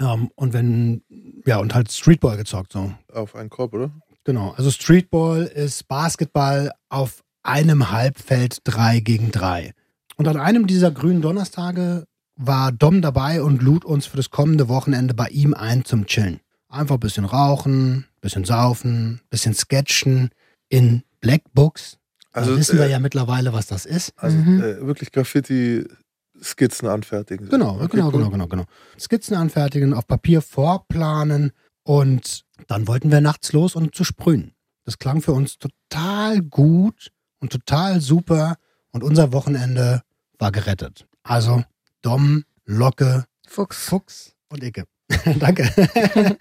Ähm, 0.00 0.30
und 0.34 0.52
wenn, 0.52 1.02
ja, 1.46 1.58
und 1.58 1.74
halt 1.74 1.90
Streetball 1.90 2.36
gezockt, 2.36 2.72
so. 2.72 2.92
Auf 3.12 3.34
einen 3.34 3.50
Korb, 3.50 3.74
oder? 3.74 3.90
Genau, 4.24 4.52
also 4.56 4.70
Streetball 4.70 5.44
ist 5.44 5.88
Basketball 5.88 6.70
auf 6.88 7.22
einem 7.42 7.90
Halbfeld 7.90 8.58
3 8.64 9.00
gegen 9.00 9.32
3. 9.32 9.72
Und 10.20 10.28
an 10.28 10.36
einem 10.36 10.66
dieser 10.66 10.90
grünen 10.90 11.22
Donnerstage 11.22 12.04
war 12.36 12.72
Dom 12.72 13.00
dabei 13.00 13.42
und 13.42 13.62
lud 13.62 13.86
uns 13.86 14.04
für 14.04 14.18
das 14.18 14.28
kommende 14.28 14.68
Wochenende 14.68 15.14
bei 15.14 15.28
ihm 15.28 15.54
ein 15.54 15.86
zum 15.86 16.04
Chillen. 16.04 16.40
Einfach 16.68 16.96
ein 16.96 17.00
bisschen 17.00 17.24
rauchen, 17.24 18.04
bisschen 18.20 18.44
saufen, 18.44 19.22
bisschen 19.30 19.54
sketchen 19.54 20.28
in 20.68 21.04
Black 21.22 21.40
Books. 21.54 21.96
Also 22.32 22.54
wissen 22.54 22.76
wir 22.76 22.84
äh, 22.84 22.90
ja 22.90 22.98
mittlerweile, 22.98 23.54
was 23.54 23.66
das 23.66 23.86
ist. 23.86 24.12
Also 24.18 24.36
Mhm. 24.36 24.60
äh, 24.60 24.86
wirklich 24.86 25.10
Graffiti-Skizzen 25.10 26.86
anfertigen. 26.86 27.48
Genau, 27.48 27.76
Okay, 27.80 27.88
genau, 27.96 28.08
cool. 28.08 28.12
genau, 28.12 28.28
genau, 28.28 28.46
genau. 28.46 28.64
Skizzen 28.98 29.38
anfertigen, 29.38 29.94
auf 29.94 30.06
Papier 30.06 30.42
vorplanen 30.42 31.52
und 31.82 32.42
dann 32.66 32.86
wollten 32.86 33.10
wir 33.10 33.22
nachts 33.22 33.54
los 33.54 33.74
und 33.74 33.94
zu 33.94 34.04
sprühen. 34.04 34.52
Das 34.84 34.98
klang 34.98 35.22
für 35.22 35.32
uns 35.32 35.56
total 35.56 36.42
gut 36.42 37.10
und 37.40 37.50
total 37.52 38.02
super 38.02 38.56
und 38.92 39.02
unser 39.02 39.32
Wochenende 39.32 40.02
war 40.40 40.52
gerettet. 40.52 41.06
Also 41.22 41.64
Dom, 42.02 42.44
Locke, 42.64 43.24
Fuchs. 43.46 43.88
Fuchs 43.88 44.34
und 44.48 44.62
Icke. 44.62 44.84
Danke. 45.38 45.68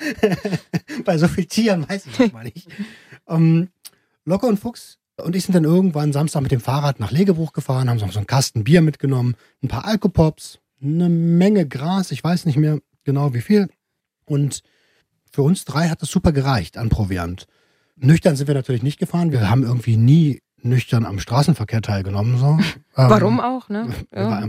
Bei 1.05 1.17
so 1.17 1.27
vielen 1.27 1.49
Tieren 1.49 1.89
weiß 1.89 2.05
ich 2.05 2.17
das 2.17 2.31
mal 2.31 2.43
nicht. 2.43 2.67
Ähm, 3.27 3.69
Locke 4.25 4.45
und 4.45 4.59
Fuchs 4.59 4.99
und 5.17 5.35
ich 5.35 5.43
sind 5.43 5.55
dann 5.55 5.63
irgendwann 5.63 6.13
Samstag 6.13 6.41
mit 6.41 6.51
dem 6.51 6.61
Fahrrad 6.61 6.99
nach 6.99 7.11
Legebruch 7.11 7.53
gefahren, 7.53 7.89
haben 7.89 7.99
so 7.99 8.05
einen 8.05 8.27
Kasten 8.27 8.63
Bier 8.63 8.81
mitgenommen, 8.81 9.35
ein 9.63 9.67
paar 9.67 9.85
Alkopops, 9.85 10.59
eine 10.81 11.09
Menge 11.09 11.67
Gras, 11.67 12.11
ich 12.11 12.23
weiß 12.23 12.45
nicht 12.45 12.57
mehr 12.57 12.79
genau 13.03 13.33
wie 13.33 13.41
viel. 13.41 13.69
Und 14.25 14.61
für 15.31 15.41
uns 15.41 15.65
drei 15.65 15.89
hat 15.89 16.01
das 16.01 16.09
super 16.09 16.31
gereicht 16.31 16.77
an 16.77 16.89
Proviant. 16.89 17.47
Nüchtern 17.95 18.35
sind 18.35 18.47
wir 18.47 18.55
natürlich 18.55 18.83
nicht 18.83 18.99
gefahren. 18.99 19.31
Wir 19.31 19.49
haben 19.49 19.63
irgendwie 19.63 19.97
nie 19.97 20.41
nüchtern 20.63 21.05
am 21.05 21.19
Straßenverkehr 21.19 21.81
teilgenommen. 21.81 22.37
So. 22.37 22.57
Ähm, 22.97 23.09
Warum 23.11 23.39
auch, 23.39 23.69
ne? 23.69 23.87
Ja. 24.13 24.43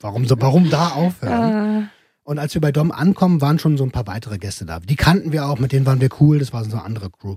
Warum, 0.00 0.26
so, 0.26 0.36
warum 0.40 0.70
da 0.70 0.88
aufhören? 0.90 1.82
Äh, 1.82 1.86
Und 2.22 2.38
als 2.38 2.54
wir 2.54 2.62
bei 2.62 2.72
Dom 2.72 2.92
ankommen, 2.92 3.42
waren 3.42 3.58
schon 3.58 3.76
so 3.76 3.84
ein 3.84 3.90
paar 3.90 4.06
weitere 4.06 4.38
Gäste 4.38 4.64
da. 4.64 4.80
Die 4.80 4.96
kannten 4.96 5.32
wir 5.32 5.44
auch, 5.46 5.58
mit 5.58 5.72
denen 5.72 5.84
waren 5.84 6.00
wir 6.00 6.08
cool, 6.20 6.38
das 6.38 6.52
war 6.54 6.64
so 6.64 6.70
eine 6.70 6.84
andere 6.84 7.10
Crew. 7.10 7.36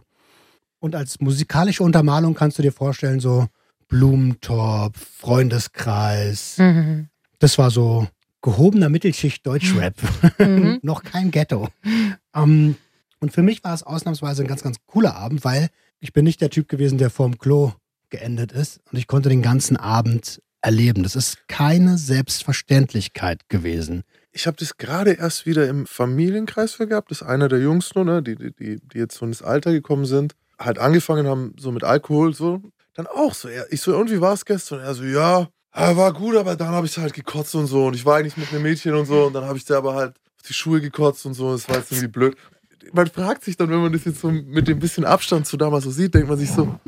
Und 0.79 0.95
als 0.95 1.19
musikalische 1.19 1.83
Untermalung 1.83 2.33
kannst 2.33 2.57
du 2.57 2.61
dir 2.61 2.71
vorstellen, 2.71 3.19
so 3.19 3.47
Blumentopf, 3.89 4.97
Freundeskreis. 5.17 6.57
mhm. 6.59 7.09
Das 7.39 7.57
war 7.57 7.71
so 7.71 8.07
gehobener 8.41 8.89
Mittelschicht 8.89 9.45
Deutschrap. 9.45 9.95
Mhm. 10.39 10.79
Noch 10.83 11.03
kein 11.03 11.31
Ghetto. 11.31 11.67
Ähm, 12.33 12.75
und 13.19 13.33
für 13.33 13.41
mich 13.43 13.63
war 13.63 13.73
es 13.73 13.83
ausnahmsweise 13.83 14.43
ein 14.43 14.47
ganz, 14.47 14.63
ganz 14.63 14.77
cooler 14.87 15.15
Abend, 15.15 15.43
weil 15.43 15.69
ich 15.99 16.13
bin 16.13 16.23
nicht 16.23 16.39
der 16.41 16.49
Typ 16.49 16.67
gewesen, 16.69 16.97
der 16.97 17.09
vorm 17.09 17.37
Klo 17.37 17.73
geendet 18.11 18.51
ist. 18.51 18.79
Und 18.91 18.97
ich 18.97 19.07
konnte 19.07 19.29
den 19.29 19.41
ganzen 19.41 19.77
Abend 19.77 20.41
erleben. 20.61 21.03
Das 21.03 21.15
ist 21.15 21.47
keine 21.47 21.97
Selbstverständlichkeit 21.97 23.49
gewesen. 23.49 24.03
Ich 24.31 24.47
habe 24.47 24.57
das 24.57 24.77
gerade 24.77 25.13
erst 25.13 25.45
wieder 25.45 25.67
im 25.67 25.85
Familienkreis 25.85 26.73
für 26.73 26.87
gehabt. 26.87 27.11
Das 27.11 27.21
ist 27.21 27.27
einer 27.27 27.49
der 27.49 27.59
Jungs 27.59 27.93
nur, 27.95 28.05
ne, 28.05 28.23
die, 28.23 28.35
die, 28.35 28.79
die 28.79 28.97
jetzt 28.97 29.17
so 29.17 29.25
ins 29.25 29.41
Alter 29.41 29.71
gekommen 29.71 30.05
sind, 30.05 30.35
halt 30.59 30.79
angefangen 30.79 31.27
haben, 31.27 31.53
so 31.59 31.71
mit 31.71 31.83
Alkohol, 31.83 32.33
so. 32.33 32.61
Dann 32.93 33.07
auch 33.07 33.33
so. 33.33 33.49
Ich 33.69 33.81
so, 33.81 33.97
und 33.97 34.11
wie 34.11 34.21
war 34.21 34.33
es 34.33 34.45
gestern? 34.45 34.79
Er 34.79 34.93
so, 34.93 35.03
ja, 35.03 35.47
war 35.73 36.13
gut, 36.13 36.35
aber 36.35 36.55
dann 36.55 36.69
habe 36.69 36.85
ich 36.85 36.97
halt 36.97 37.13
gekotzt 37.13 37.55
und 37.55 37.67
so. 37.67 37.87
Und 37.87 37.95
ich 37.95 38.05
war 38.05 38.17
eigentlich 38.17 38.37
mit 38.37 38.51
einem 38.51 38.63
Mädchen 38.63 38.93
und 38.93 39.05
so. 39.05 39.25
Und 39.25 39.33
dann 39.33 39.45
habe 39.45 39.57
ich 39.57 39.65
da 39.65 39.77
aber 39.77 39.95
halt 39.95 40.15
auf 40.37 40.47
die 40.47 40.53
Schuhe 40.53 40.81
gekotzt 40.81 41.25
und 41.25 41.33
so. 41.33 41.51
Das 41.51 41.67
war 41.67 41.77
jetzt 41.77 41.91
irgendwie 41.91 42.07
blöd. 42.07 42.37
Man 42.93 43.07
fragt 43.07 43.43
sich 43.43 43.57
dann, 43.57 43.69
wenn 43.69 43.81
man 43.81 43.93
das 43.93 44.05
jetzt 44.05 44.21
so 44.21 44.31
mit 44.31 44.67
dem 44.67 44.79
bisschen 44.79 45.05
Abstand 45.05 45.47
zu 45.47 45.55
damals 45.55 45.83
so 45.83 45.91
sieht, 45.91 46.13
denkt 46.13 46.29
man 46.29 46.37
sich 46.37 46.51
so, 46.51 46.79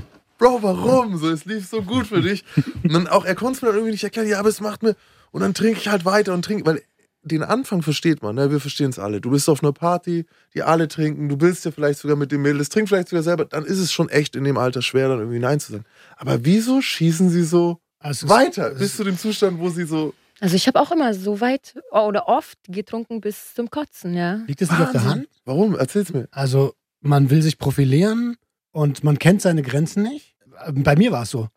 Bro, 0.44 0.62
warum? 0.62 1.18
So, 1.18 1.30
es 1.30 1.46
lief 1.46 1.70
so 1.70 1.82
gut 1.82 2.08
für 2.08 2.22
dich. 2.22 2.44
Und 2.84 2.92
dann 2.92 3.08
auch, 3.08 3.24
er 3.24 3.34
konnte 3.34 3.56
es 3.56 3.62
mir 3.62 3.70
dann 3.70 3.78
irgendwie 3.78 3.94
nicht 3.94 4.04
erklären, 4.04 4.28
ja, 4.28 4.40
aber 4.40 4.50
es 4.50 4.60
macht 4.60 4.84
mir. 4.84 4.98
Und 5.32 5.40
dann 5.40 5.54
trinke 5.54 5.80
ich 5.80 5.88
halt 5.88 6.04
weiter 6.04 6.34
und 6.34 6.44
trinke, 6.44 6.66
weil 6.66 6.82
den 7.22 7.44
Anfang 7.44 7.82
versteht 7.82 8.22
man, 8.22 8.36
ne? 8.36 8.52
wir 8.52 8.60
verstehen 8.60 8.90
es 8.90 9.00
alle. 9.00 9.22
Du 9.22 9.32
bist 9.32 9.48
auf 9.48 9.64
einer 9.64 9.72
Party, 9.72 10.26
die 10.54 10.62
alle 10.62 10.90
trinken, 10.90 11.30
du 11.30 11.40
willst 11.40 11.64
ja 11.64 11.72
vielleicht 11.72 12.00
sogar 12.00 12.18
mit 12.18 12.34
dem 12.34 12.42
Mädels, 12.42 12.68
trink 12.68 12.90
vielleicht 12.90 13.08
sogar 13.08 13.24
selber, 13.24 13.46
dann 13.46 13.64
ist 13.64 13.80
es 13.80 13.94
schon 13.94 14.10
echt 14.10 14.36
in 14.36 14.44
dem 14.44 14.58
Alter 14.58 14.82
schwer, 14.82 15.08
dann 15.08 15.20
irgendwie 15.20 15.40
Nein 15.40 15.62
zu 15.62 15.72
sagen. 15.72 15.86
Aber 16.18 16.44
wieso 16.44 16.82
schießen 16.82 17.30
sie 17.30 17.44
so 17.44 17.80
Also 18.00 18.28
weiter 18.28 18.72
bis 18.72 18.98
zu 18.98 19.06
dem 19.06 19.18
Zustand, 19.18 19.60
wo 19.60 19.70
sie 19.70 19.86
so. 19.86 20.14
Also 20.42 20.58
ich 20.58 20.68
habe 20.68 20.82
auch 20.82 20.92
immer 20.92 21.14
so 21.14 21.40
weit 21.40 21.76
oder 21.92 22.28
oft 22.28 22.58
getrunken 22.68 23.22
bis 23.22 23.54
zum 23.54 23.70
Kotzen, 23.70 24.14
ja. 24.14 24.42
Liegt 24.46 24.62
das 24.62 24.70
nicht 24.70 24.82
auf 24.82 24.92
der. 24.92 25.06
Hand? 25.06 25.28
Warum? 25.46 25.76
Erzähl's 25.76 26.12
mir. 26.12 26.28
Also 26.32 26.74
man 27.00 27.30
will 27.30 27.42
sich 27.42 27.58
profilieren 27.58 28.36
und 28.74 29.06
man 29.06 29.20
kennt 29.20 29.42
seine 29.42 29.62
Grenzen 29.62 30.04
nicht. 30.04 30.33
Bei 30.74 30.96
mir 30.96 31.12
war 31.12 31.24
es 31.24 31.32
so. 31.32 31.48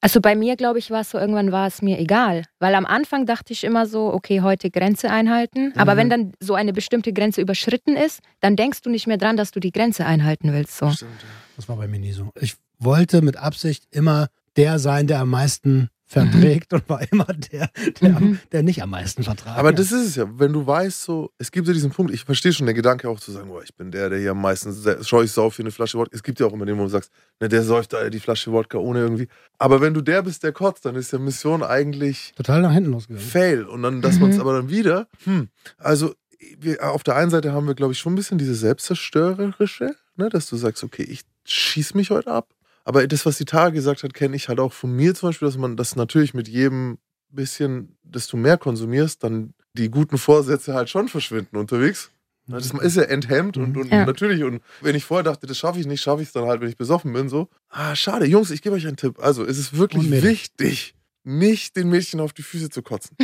Also 0.00 0.20
bei 0.20 0.34
mir, 0.36 0.56
glaube 0.56 0.78
ich, 0.78 0.90
war 0.90 1.00
es 1.00 1.10
so, 1.10 1.18
irgendwann 1.18 1.50
war 1.52 1.66
es 1.66 1.82
mir 1.82 1.98
egal. 1.98 2.44
Weil 2.60 2.74
am 2.74 2.86
Anfang 2.86 3.26
dachte 3.26 3.52
ich 3.52 3.64
immer 3.64 3.86
so, 3.86 4.12
okay, 4.12 4.40
heute 4.42 4.70
Grenze 4.70 5.10
einhalten. 5.10 5.72
Aber 5.76 5.94
Mhm. 5.94 5.98
wenn 5.98 6.10
dann 6.10 6.32
so 6.40 6.54
eine 6.54 6.72
bestimmte 6.72 7.12
Grenze 7.12 7.40
überschritten 7.40 7.96
ist, 7.96 8.20
dann 8.40 8.56
denkst 8.56 8.82
du 8.82 8.90
nicht 8.90 9.06
mehr 9.06 9.16
dran, 9.18 9.36
dass 9.36 9.50
du 9.50 9.60
die 9.60 9.72
Grenze 9.72 10.04
einhalten 10.06 10.52
willst. 10.52 10.76
So. 10.76 10.90
Stimmt, 10.90 11.10
ja. 11.22 11.28
Das 11.56 11.68
war 11.68 11.76
bei 11.76 11.86
mir 11.88 11.98
nie 12.00 12.12
so. 12.12 12.30
Ich 12.40 12.54
wollte 12.78 13.22
mit 13.22 13.36
Absicht 13.36 13.84
immer 13.90 14.28
der 14.56 14.78
sein, 14.78 15.06
der 15.06 15.20
am 15.20 15.30
meisten 15.30 15.88
verträgt 16.14 16.72
und 16.72 16.88
war 16.88 17.00
immer 17.12 17.26
der, 17.26 17.68
der, 18.00 18.18
Mhm. 18.20 18.38
der 18.52 18.62
nicht 18.62 18.82
am 18.82 18.90
meisten 18.90 19.22
vertragen 19.22 19.58
Aber 19.58 19.72
das 19.72 19.92
ist 19.92 20.06
es 20.08 20.16
ja, 20.16 20.26
wenn 20.38 20.52
du 20.54 20.66
weißt, 20.66 21.02
so, 21.02 21.30
es 21.36 21.50
gibt 21.52 21.66
ja 21.68 21.74
diesen 21.74 21.90
Punkt, 21.90 22.14
ich 22.14 22.24
verstehe 22.24 22.52
schon 22.54 22.66
den 22.66 22.74
Gedanke 22.74 23.08
auch 23.10 23.20
zu 23.20 23.30
sagen, 23.32 23.48
boah, 23.48 23.62
ich 23.62 23.74
bin 23.74 23.90
der, 23.90 24.08
der 24.08 24.18
hier 24.18 24.30
am 24.30 24.40
meisten 24.40 24.74
scheu 25.04 25.24
ich 25.24 25.32
sauf 25.32 25.54
für 25.54 25.62
eine 25.62 25.70
Flasche 25.70 25.98
Wodka. 25.98 26.14
Es 26.16 26.22
gibt 26.22 26.40
ja 26.40 26.46
auch 26.46 26.52
immer 26.54 26.64
den, 26.64 26.78
wo 26.78 26.82
du 26.84 26.88
sagst, 26.88 27.10
ne, 27.40 27.48
der 27.48 27.62
säuft 27.62 27.92
da 27.92 28.08
die 28.08 28.20
Flasche 28.20 28.50
Wodka 28.52 28.78
ohne 28.78 29.00
irgendwie. 29.00 29.28
Aber 29.58 29.80
wenn 29.80 29.92
du 29.94 30.00
der 30.00 30.22
bist, 30.22 30.42
der 30.42 30.52
kotzt, 30.52 30.84
dann 30.86 30.94
ist 30.96 31.12
ja 31.12 31.18
Mission 31.18 31.62
eigentlich 31.62 32.32
total 32.36 32.62
nach 32.62 32.72
hinten 32.72 32.92
losgegangen. 32.92 33.28
Fail. 33.28 33.64
Und 33.64 33.82
dann, 33.82 34.00
dass 34.00 34.14
Mhm. 34.16 34.20
man 34.22 34.30
es 34.30 34.38
aber 34.38 34.54
dann 34.54 34.70
wieder, 34.70 35.08
hm, 35.24 35.48
also 35.78 36.14
wir, 36.58 36.90
auf 36.92 37.02
der 37.02 37.16
einen 37.16 37.30
Seite 37.30 37.52
haben 37.52 37.66
wir, 37.66 37.74
glaube 37.74 37.92
ich, 37.92 37.98
schon 37.98 38.12
ein 38.12 38.16
bisschen 38.16 38.38
diese 38.38 38.54
selbstzerstörerische, 38.54 39.94
ne, 40.16 40.28
dass 40.28 40.48
du 40.48 40.56
sagst, 40.56 40.84
okay, 40.84 41.02
ich 41.02 41.22
schieß 41.46 41.94
mich 41.94 42.10
heute 42.10 42.30
ab. 42.30 42.48
Aber 42.84 43.06
das, 43.06 43.24
was 43.26 43.38
die 43.38 43.44
Tage 43.46 43.74
gesagt 43.74 44.02
hat, 44.02 44.14
kenne 44.14 44.36
ich 44.36 44.48
halt 44.48 44.60
auch 44.60 44.72
von 44.72 44.94
mir 44.94 45.14
zum 45.14 45.30
Beispiel, 45.30 45.48
dass 45.48 45.56
man 45.56 45.76
das 45.76 45.96
natürlich 45.96 46.34
mit 46.34 46.48
jedem 46.48 46.98
bisschen, 47.30 47.96
desto 48.02 48.36
mehr 48.36 48.58
konsumierst, 48.58 49.24
dann 49.24 49.54
die 49.72 49.90
guten 49.90 50.18
Vorsätze 50.18 50.74
halt 50.74 50.88
schon 50.88 51.08
verschwinden 51.08 51.56
unterwegs. 51.56 52.10
Na, 52.46 52.58
Das 52.58 52.70
ist 52.72 52.96
ja 52.96 53.04
enthemmt 53.04 53.56
und, 53.56 53.76
und 53.76 53.90
Ja. 53.90 54.04
natürlich, 54.04 54.44
und 54.44 54.60
wenn 54.82 54.94
ich 54.94 55.04
vorher 55.04 55.24
dachte, 55.24 55.46
das 55.46 55.56
schaffe 55.58 55.80
ich 55.80 55.86
nicht, 55.86 56.02
schaffe 56.02 56.22
ich 56.22 56.28
es 56.28 56.32
dann 56.34 56.44
halt, 56.44 56.60
wenn 56.60 56.68
ich 56.68 56.76
besoffen 56.76 57.12
bin, 57.12 57.28
so. 57.28 57.48
Ah, 57.70 57.96
schade. 57.96 58.26
Jungs, 58.26 58.50
ich 58.50 58.60
gebe 58.62 58.76
euch 58.76 58.86
einen 58.86 58.96
Tipp. 58.96 59.18
Also, 59.18 59.44
es 59.44 59.58
ist 59.58 59.76
wirklich 59.76 60.10
wichtig, 60.22 60.94
nicht 61.24 61.74
den 61.74 61.88
Mädchen 61.88 62.20
auf 62.20 62.34
die 62.34 62.42
Füße 62.42 62.68
zu 62.68 62.82
kotzen. 62.82 63.16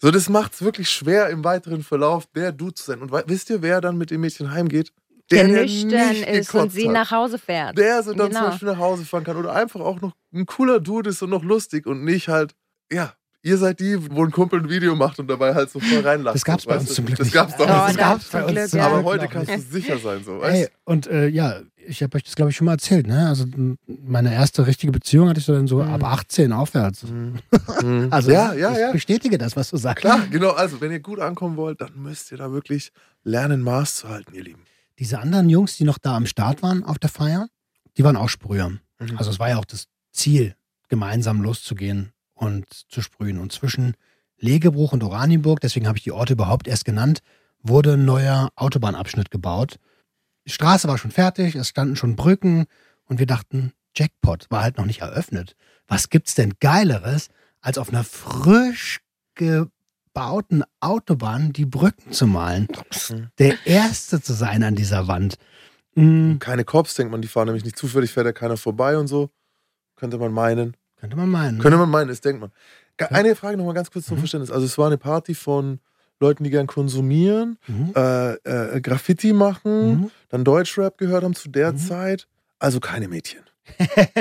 So, 0.00 0.10
das 0.10 0.28
macht 0.28 0.52
es 0.54 0.62
wirklich 0.62 0.90
schwer 0.90 1.30
im 1.30 1.44
weiteren 1.44 1.82
Verlauf, 1.84 2.26
der 2.34 2.50
Du 2.52 2.70
zu 2.72 2.84
sein. 2.84 3.00
Und 3.00 3.12
wisst 3.28 3.50
ihr, 3.50 3.62
wer 3.62 3.80
dann 3.80 3.96
mit 3.96 4.10
dem 4.10 4.20
Mädchen 4.20 4.50
heimgeht? 4.50 4.92
Der, 5.30 5.44
der 5.48 5.62
nüchtern 5.62 6.14
ist 6.34 6.54
und 6.54 6.72
sie 6.72 6.86
hat. 6.86 6.92
nach 6.92 7.10
Hause 7.10 7.38
fährt. 7.38 7.76
Der 7.76 8.02
so 8.02 8.12
dann 8.12 8.26
zum 8.32 8.40
Genau. 8.40 8.50
Beispiel 8.50 8.68
nach 8.68 8.78
Hause 8.78 9.04
fahren 9.04 9.24
kann 9.24 9.36
oder 9.36 9.52
einfach 9.54 9.80
auch 9.80 10.00
noch 10.00 10.12
ein 10.32 10.46
cooler 10.46 10.78
Dude 10.80 11.10
ist 11.10 11.20
und 11.22 11.30
noch 11.30 11.42
lustig 11.42 11.86
und 11.86 12.04
nicht 12.04 12.28
halt, 12.28 12.54
ja, 12.92 13.12
ihr 13.42 13.58
seid 13.58 13.80
die, 13.80 13.96
wo 14.14 14.24
ein 14.24 14.30
Kumpel 14.30 14.60
ein 14.60 14.68
Video 14.70 14.94
macht 14.94 15.18
und 15.18 15.28
dabei 15.28 15.54
halt 15.54 15.70
so 15.70 15.80
voll 15.80 16.00
reinlacht. 16.00 16.34
Das 16.36 16.44
gab's 16.44 16.64
bei 16.66 16.76
uns 16.76 16.88
du? 16.88 16.94
zum 16.94 17.06
Glück 17.06 17.18
Das 17.18 17.26
nicht. 17.26 17.34
gab's 17.34 17.54
Oh, 17.58 17.64
damals 17.64 17.86
das 17.88 17.96
gab's 17.96 18.28
bei 18.28 18.44
uns 18.44 18.70
zum 18.70 18.80
Aber 18.80 18.94
Glück 18.96 19.04
heute 19.06 19.28
kannst 19.28 19.50
du 19.50 19.60
sicher 19.60 19.98
sein, 19.98 20.22
so, 20.24 20.40
weißt 20.40 20.54
Ey, 20.64 20.68
und 20.84 21.06
äh, 21.08 21.26
ja, 21.28 21.60
ich 21.88 22.02
habe 22.02 22.16
euch 22.16 22.24
das, 22.24 22.34
glaube 22.34 22.50
ich, 22.50 22.56
schon 22.56 22.64
mal 22.64 22.72
erzählt. 22.72 23.06
Ne? 23.06 23.28
Also 23.28 23.44
meine 23.86 24.32
erste 24.34 24.66
richtige 24.66 24.90
Beziehung 24.92 25.28
hatte 25.28 25.38
ich 25.40 25.46
so 25.46 25.52
dann 25.54 25.66
so 25.68 25.82
Mhm. 25.82 25.90
ab 25.92 26.04
18 26.04 26.52
aufwärts. 26.52 27.02
Mhm. 27.04 27.38
Also 28.10 28.30
ja, 28.30 28.54
ja, 28.54 28.72
ich 28.72 28.78
ja. 28.78 28.92
bestätige 28.92 29.38
das, 29.38 29.56
was 29.56 29.70
du 29.70 29.76
sagst. 29.76 30.00
Klar, 30.02 30.20
genau. 30.30 30.50
Also, 30.50 30.80
wenn 30.80 30.90
ihr 30.92 31.00
gut 31.00 31.20
ankommen 31.20 31.56
wollt, 31.56 31.80
dann 31.80 31.90
müsst 31.96 32.32
ihr 32.32 32.38
da 32.38 32.50
wirklich 32.52 32.92
lernen, 33.24 33.62
Maß 33.62 33.96
zu 33.96 34.08
halten, 34.08 34.34
ihr 34.34 34.42
Lieben. 34.44 34.62
Diese 34.98 35.18
anderen 35.18 35.48
Jungs, 35.48 35.76
die 35.76 35.84
noch 35.84 35.98
da 35.98 36.16
am 36.16 36.26
Start 36.26 36.62
waren 36.62 36.84
auf 36.84 36.98
der 36.98 37.10
Feier, 37.10 37.48
die 37.96 38.04
waren 38.04 38.16
auch 38.16 38.28
Sprüher. 38.28 38.70
Mhm. 38.70 39.16
Also 39.16 39.30
es 39.30 39.38
war 39.38 39.48
ja 39.48 39.58
auch 39.58 39.64
das 39.64 39.88
Ziel, 40.12 40.54
gemeinsam 40.88 41.42
loszugehen 41.42 42.12
und 42.34 42.66
zu 42.88 43.02
sprühen. 43.02 43.38
Und 43.38 43.52
zwischen 43.52 43.94
Legebruch 44.38 44.92
und 44.92 45.02
Oranienburg, 45.02 45.60
deswegen 45.60 45.86
habe 45.86 45.98
ich 45.98 46.04
die 46.04 46.12
Orte 46.12 46.34
überhaupt 46.34 46.68
erst 46.68 46.84
genannt, 46.84 47.20
wurde 47.62 47.94
ein 47.94 48.04
neuer 48.04 48.50
Autobahnabschnitt 48.56 49.30
gebaut. 49.30 49.78
Die 50.46 50.52
Straße 50.52 50.88
war 50.88 50.98
schon 50.98 51.10
fertig, 51.10 51.54
es 51.54 51.68
standen 51.68 51.96
schon 51.96 52.16
Brücken 52.16 52.66
und 53.06 53.18
wir 53.18 53.26
dachten, 53.26 53.72
Jackpot 53.94 54.46
war 54.50 54.62
halt 54.62 54.78
noch 54.78 54.84
nicht 54.84 55.00
eröffnet. 55.00 55.56
Was 55.88 56.10
gibt's 56.10 56.34
denn 56.34 56.54
Geileres, 56.60 57.28
als 57.60 57.78
auf 57.78 57.88
einer 57.88 58.04
frisch 58.04 59.00
gebauten 60.20 60.64
Autobahn 60.80 61.52
die 61.52 61.66
Brücken 61.66 62.10
zu 62.12 62.26
malen? 62.26 62.68
Mhm. 63.10 63.28
Der 63.38 63.54
Erste 63.66 64.20
zu 64.22 64.32
sein 64.32 64.62
an 64.62 64.74
dieser 64.74 65.08
Wand. 65.08 65.36
Mm, 65.94 66.38
Keine 66.38 66.64
Cops, 66.64 66.94
denkt 66.94 67.12
man, 67.12 67.20
die 67.20 67.28
fahren 67.28 67.46
nämlich 67.46 67.64
nicht 67.64 67.76
zufällig, 67.78 68.12
fährt 68.12 68.24
ja 68.26 68.32
keiner 68.32 68.56
vorbei 68.56 68.96
und 68.96 69.08
so. 69.08 69.28
Könnte 69.96 70.16
man 70.18 70.32
meinen. 70.32 70.74
könnte 70.98 71.16
man 71.16 71.28
meinen. 71.28 71.58
Könnte 71.58 71.76
man 71.76 71.90
meinen, 71.90 72.08
das 72.08 72.22
denkt 72.22 72.40
man. 72.40 72.50
Eine 73.10 73.36
Frage 73.36 73.58
nochmal 73.58 73.74
ganz 73.74 73.90
kurz 73.90 74.06
zum 74.06 74.16
Mhm. 74.16 74.20
Verständnis. 74.20 74.50
Also, 74.50 74.64
es 74.64 74.78
war 74.78 74.86
eine 74.86 74.96
Party 74.96 75.34
von 75.34 75.80
Leuten, 76.18 76.44
die 76.44 76.50
gern 76.50 76.66
konsumieren, 76.66 77.58
Mhm. 77.66 77.92
äh, 77.94 78.32
äh, 78.76 78.80
Graffiti 78.80 79.34
machen, 79.34 79.90
Mhm. 80.00 80.10
dann 80.30 80.44
Deutschrap 80.44 80.96
gehört 80.96 81.22
haben 81.24 81.34
zu 81.34 81.50
der 81.50 81.72
Mhm. 81.72 81.76
Zeit. 81.78 82.26
Also 82.58 82.80
keine 82.80 83.08
Mädchen. 83.08 83.42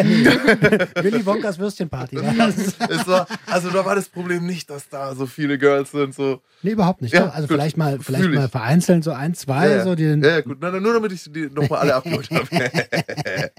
Willy 1.02 1.26
Wonkas 1.26 1.58
Würstchenparty. 1.60 2.18
war, 2.18 3.28
also 3.46 3.70
da 3.70 3.86
war 3.86 3.96
das 3.96 4.10
Problem 4.10 4.46
nicht, 4.46 4.70
dass 4.70 4.90
da 4.90 5.16
so 5.16 5.26
viele 5.26 5.58
Girls 5.58 5.92
sind. 5.92 6.14
So. 6.14 6.42
Nee, 6.62 6.72
überhaupt 6.72 7.02
nicht. 7.02 7.14
Ja, 7.14 7.30
also 7.30 7.48
gut. 7.48 7.56
vielleicht 7.56 7.78
mal, 7.78 8.00
vielleicht 8.00 8.30
mal 8.32 8.50
vereinzelt 8.50 9.04
so 9.04 9.12
ein, 9.12 9.34
zwei, 9.34 9.70
Ja, 9.70 9.76
ja. 9.78 9.84
so 9.84 9.96
die 9.96 10.04
Ja, 10.04 10.42
gut. 10.42 10.60
Nein, 10.62 10.82
nur 10.82 10.94
damit 10.94 11.12
ich 11.12 11.24
die 11.32 11.50
nochmal 11.50 11.80
alle 11.80 11.96
abgeholt 11.96 12.30
habe. 12.32 12.48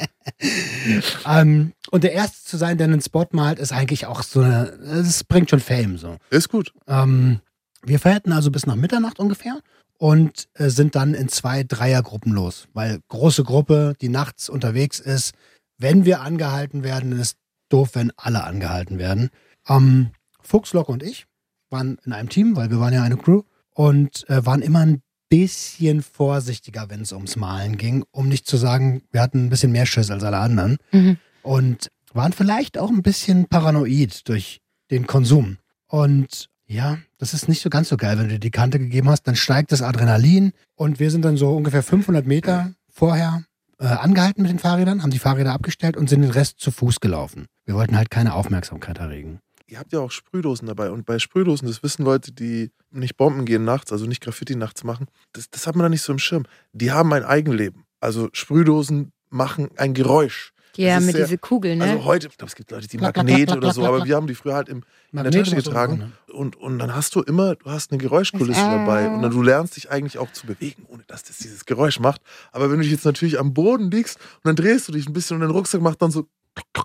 ähm, 1.26 1.72
und 1.90 2.04
der 2.04 2.12
Erste 2.12 2.48
zu 2.48 2.56
sein, 2.56 2.78
der 2.78 2.86
einen 2.86 3.00
Spot 3.00 3.26
malt, 3.32 3.58
ist 3.58 3.72
eigentlich 3.72 4.06
auch 4.06 4.22
so 4.22 4.40
eine, 4.40 4.66
es 4.66 5.24
bringt 5.24 5.50
schon 5.50 5.60
Fame 5.60 5.98
so. 5.98 6.16
Ist 6.30 6.48
gut. 6.48 6.72
Ähm, 6.86 7.40
wir 7.82 7.98
feierten 7.98 8.32
also 8.32 8.50
bis 8.50 8.66
nach 8.66 8.76
Mitternacht 8.76 9.18
ungefähr 9.18 9.60
und 9.98 10.48
äh, 10.54 10.68
sind 10.68 10.94
dann 10.94 11.14
in 11.14 11.28
zwei 11.28 11.62
Dreiergruppen 11.62 12.32
los, 12.32 12.68
weil 12.74 13.00
große 13.08 13.44
Gruppe, 13.44 13.94
die 14.00 14.08
nachts 14.08 14.48
unterwegs 14.48 15.00
ist, 15.00 15.32
wenn 15.78 16.04
wir 16.04 16.20
angehalten 16.20 16.82
werden, 16.84 17.10
dann 17.10 17.20
ist 17.20 17.36
doof, 17.68 17.90
wenn 17.94 18.12
alle 18.16 18.44
angehalten 18.44 18.98
werden. 18.98 19.30
Ähm, 19.68 20.10
Fuchslock 20.40 20.88
und 20.88 21.02
ich 21.02 21.26
waren 21.70 21.98
in 22.04 22.12
einem 22.12 22.28
Team, 22.28 22.54
weil 22.56 22.70
wir 22.70 22.78
waren 22.80 22.94
ja 22.94 23.02
eine 23.02 23.16
Crew 23.16 23.42
und 23.74 24.28
äh, 24.30 24.46
waren 24.46 24.62
immer 24.62 24.80
ein 24.80 25.02
bisschen 25.28 26.02
vorsichtiger, 26.02 26.88
wenn 26.88 27.00
es 27.00 27.12
ums 27.12 27.34
Malen 27.36 27.76
ging, 27.76 28.04
um 28.12 28.28
nicht 28.28 28.46
zu 28.46 28.56
sagen, 28.56 29.02
wir 29.10 29.20
hatten 29.20 29.46
ein 29.46 29.50
bisschen 29.50 29.72
mehr 29.72 29.86
Schiss 29.86 30.10
als 30.10 30.22
alle 30.22 30.38
anderen 30.38 30.76
Mhm. 30.92 31.16
und 31.42 31.88
waren 32.12 32.32
vielleicht 32.32 32.78
auch 32.78 32.90
ein 32.90 33.02
bisschen 33.02 33.46
paranoid 33.48 34.28
durch 34.28 34.60
den 34.92 35.06
Konsum. 35.08 35.58
Und 35.88 36.48
ja, 36.66 36.98
das 37.18 37.34
ist 37.34 37.48
nicht 37.48 37.60
so 37.60 37.68
ganz 37.70 37.88
so 37.88 37.96
geil, 37.96 38.16
wenn 38.18 38.28
du 38.28 38.34
dir 38.34 38.38
die 38.40 38.50
Kante 38.52 38.78
gegeben 38.78 39.08
hast, 39.08 39.24
dann 39.24 39.36
steigt 39.36 39.72
das 39.72 39.82
Adrenalin 39.82 40.52
und 40.76 41.00
wir 41.00 41.10
sind 41.10 41.24
dann 41.24 41.36
so 41.36 41.54
ungefähr 41.56 41.82
500 41.82 42.24
Meter 42.26 42.72
vorher 42.88 43.44
äh, 43.78 43.86
angehalten 43.86 44.42
mit 44.42 44.50
den 44.50 44.58
Fahrrädern, 44.58 45.02
haben 45.02 45.10
die 45.10 45.18
Fahrräder 45.18 45.52
abgestellt 45.52 45.96
und 45.96 46.08
sind 46.08 46.22
den 46.22 46.30
Rest 46.30 46.60
zu 46.60 46.70
Fuß 46.70 47.00
gelaufen. 47.00 47.46
Wir 47.64 47.74
wollten 47.74 47.96
halt 47.96 48.10
keine 48.10 48.34
Aufmerksamkeit 48.34 48.98
erregen. 48.98 49.40
Ihr 49.68 49.78
habt 49.78 49.92
ja 49.92 49.98
auch 49.98 50.12
Sprühdosen 50.12 50.68
dabei. 50.68 50.90
Und 50.90 51.06
bei 51.06 51.18
Sprühdosen, 51.18 51.66
das 51.66 51.82
wissen 51.82 52.04
Leute, 52.04 52.32
die 52.32 52.70
nicht 52.90 53.16
Bomben 53.16 53.44
gehen 53.44 53.64
nachts, 53.64 53.90
also 53.92 54.06
nicht 54.06 54.22
Graffiti 54.22 54.54
nachts 54.54 54.84
machen, 54.84 55.08
das, 55.32 55.50
das 55.50 55.66
hat 55.66 55.74
man 55.74 55.84
da 55.84 55.88
nicht 55.88 56.02
so 56.02 56.12
im 56.12 56.20
Schirm. 56.20 56.44
Die 56.72 56.92
haben 56.92 57.12
ein 57.12 57.24
Eigenleben. 57.24 57.84
Also 58.00 58.28
Sprühdosen 58.32 59.12
machen 59.28 59.70
ein 59.76 59.92
Geräusch. 59.92 60.52
Ja, 60.78 61.00
mit 61.00 61.14
sehr- 61.14 61.24
diese 61.26 61.38
Kugel, 61.38 61.76
ne? 61.76 61.84
Also 61.84 62.04
heute, 62.04 62.28
ich 62.28 62.36
glaube, 62.36 62.48
es 62.50 62.54
gibt 62.54 62.70
Leute, 62.70 62.86
die 62.88 62.98
Magnete 62.98 63.56
oder 63.56 63.72
so, 63.72 63.84
aber 63.84 64.04
wir 64.04 64.16
haben 64.16 64.26
die 64.26 64.34
früher 64.34 64.54
halt 64.54 64.68
im, 64.68 64.82
in 65.12 65.22
der 65.22 65.30
Tasche 65.32 65.56
getragen. 65.56 65.98
dran, 65.98 66.12
Und, 66.34 66.56
und 66.56 66.78
dann 66.78 66.94
hast 66.94 67.14
du 67.14 67.22
immer, 67.22 67.54
du 67.56 67.70
hast 67.70 67.90
eine 67.92 67.98
Geräuschkulisse 67.98 68.60
äh, 68.60 68.64
dabei 68.70 69.08
und 69.10 69.22
dann 69.22 69.30
du 69.30 69.42
lernst 69.42 69.76
dich 69.76 69.90
eigentlich 69.90 70.18
auch 70.18 70.32
zu 70.32 70.46
bewegen, 70.46 70.84
ohne 70.88 71.02
dass 71.06 71.22
das 71.24 71.38
dieses 71.38 71.64
Geräusch 71.66 72.00
macht. 72.00 72.20
Aber 72.52 72.70
wenn 72.70 72.76
du 72.78 72.82
dich 72.82 72.92
jetzt 72.92 73.04
natürlich 73.04 73.38
am 73.38 73.54
Boden 73.54 73.90
liegst 73.90 74.18
und 74.18 74.44
dann 74.44 74.56
drehst 74.56 74.88
du 74.88 74.92
dich 74.92 75.06
ein 75.08 75.12
bisschen 75.12 75.36
und 75.36 75.40
dein 75.42 75.50
Rucksack 75.50 75.80
macht 75.80 76.00
dann 76.02 76.10
so 76.10 76.28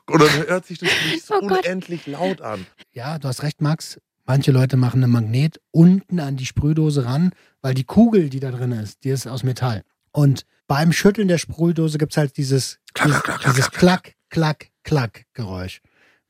und 0.10 0.22
dann 0.22 0.48
hört 0.48 0.66
sich 0.66 0.80
das 0.80 0.90
nicht 1.10 1.26
so 1.26 1.36
Oh 1.42 1.46
unendlich 1.46 2.06
laut 2.08 2.42
an. 2.42 2.66
Ja, 2.92 3.18
du 3.20 3.28
hast 3.28 3.42
recht, 3.44 3.62
Max. 3.62 4.00
Manche 4.26 4.52
Leute 4.52 4.78
machen 4.78 5.04
einen 5.04 5.12
Magnet 5.12 5.60
unten 5.72 6.20
an 6.20 6.38
die 6.38 6.46
Sprühdose 6.46 7.06
ran, 7.06 7.32
weil 7.62 7.74
die 7.74 7.84
Kugel, 7.84 8.30
die 8.30 8.40
da 8.40 8.52
drin 8.52 8.72
ist, 8.72 9.04
die 9.04 9.10
ist 9.10 9.28
aus 9.28 9.44
Metall. 9.44 9.84
Und 10.12 10.46
beim 10.68 10.92
Schütteln 10.92 11.28
der 11.28 11.38
Sprühdose 11.38 11.98
gibt 11.98 12.14
es 12.14 12.18
halt 12.18 12.38
dieses, 12.38 12.80
Klack, 12.94 13.08
dieses, 13.08 13.24
klack, 13.24 13.42
klack, 13.42 13.54
dieses 13.54 13.72
Klack, 13.72 14.16
Klack, 14.30 14.68
Klack 14.84 15.26
Geräusch. 15.34 15.82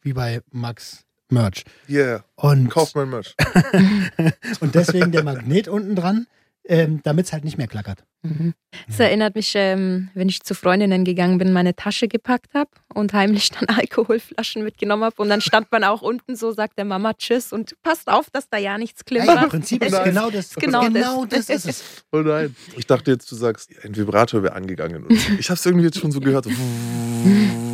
Wie 0.02 0.14
bei 0.14 0.42
Max 0.52 1.06
Merch. 1.30 1.64
Yeah, 1.88 2.26
Und, 2.36 2.70
kauft 2.70 2.96
mein 2.96 3.10
Merch. 3.10 3.36
und 4.60 4.76
deswegen 4.76 5.12
der 5.12 5.24
Magnet 5.24 5.68
unten 5.68 5.96
dran, 5.96 6.28
ähm, 6.68 7.02
damit 7.04 7.26
es 7.26 7.34
halt 7.34 7.44
nicht 7.44 7.58
mehr 7.58 7.68
klackert. 7.68 8.04
Mhm. 8.24 8.54
Das 8.88 9.00
erinnert 9.00 9.34
mich, 9.36 9.54
ähm, 9.56 10.10
wenn 10.14 10.30
ich 10.30 10.42
zu 10.44 10.54
Freundinnen 10.54 11.04
gegangen 11.04 11.40
bin, 11.40 11.54
meine 11.54 11.76
Tasche 11.76 12.08
gepackt 12.08 12.54
habe 12.54 12.70
und 12.94 13.14
heimlich 13.14 13.50
dann 13.50 13.68
Alkoholflaschen 13.78 14.64
mitgenommen 14.64 15.04
habe. 15.04 15.16
Und 15.22 15.30
dann 15.30 15.42
stand 15.42 15.72
man 15.72 15.84
auch 15.84 16.02
unten 16.04 16.36
so, 16.36 16.52
sagt 16.52 16.78
der 16.78 16.86
Mama 16.86 17.14
Tschüss 17.14 17.52
und 17.52 17.74
passt 17.82 18.08
auf, 18.08 18.30
dass 18.30 18.48
da 18.48 18.58
ja 18.58 18.78
nichts 18.78 19.02
Ey, 19.10 19.18
Im 19.18 19.24
klimpert. 19.26 19.50
Prinzip 19.50 19.84
ist 19.84 19.92
Nein. 19.94 20.04
genau 20.06 20.30
das. 20.30 20.54
Genau 20.56 20.82
genau 20.82 21.26
das. 21.26 21.48
das 21.48 21.66
ist 21.66 21.68
es. 21.68 21.84
Oh 22.12 22.18
nein. 22.20 22.56
Ich 22.78 22.86
dachte 22.86 23.10
jetzt, 23.12 23.32
du 23.32 23.36
sagst, 23.36 23.72
ein 23.84 23.96
Vibrator 23.96 24.44
wäre 24.44 24.54
angegangen. 24.54 25.06
Und 25.06 25.14
ich 25.40 25.50
habe 25.50 25.58
es 25.58 25.66
irgendwie 25.66 25.86
jetzt 25.86 25.98
schon 25.98 26.12
so 26.12 26.20
gehört. 26.20 26.44
So. 26.46 26.52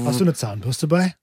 Hast 0.05 0.19
du 0.19 0.23
eine 0.23 0.33
Zahnbürste 0.33 0.87
bei? 0.87 1.15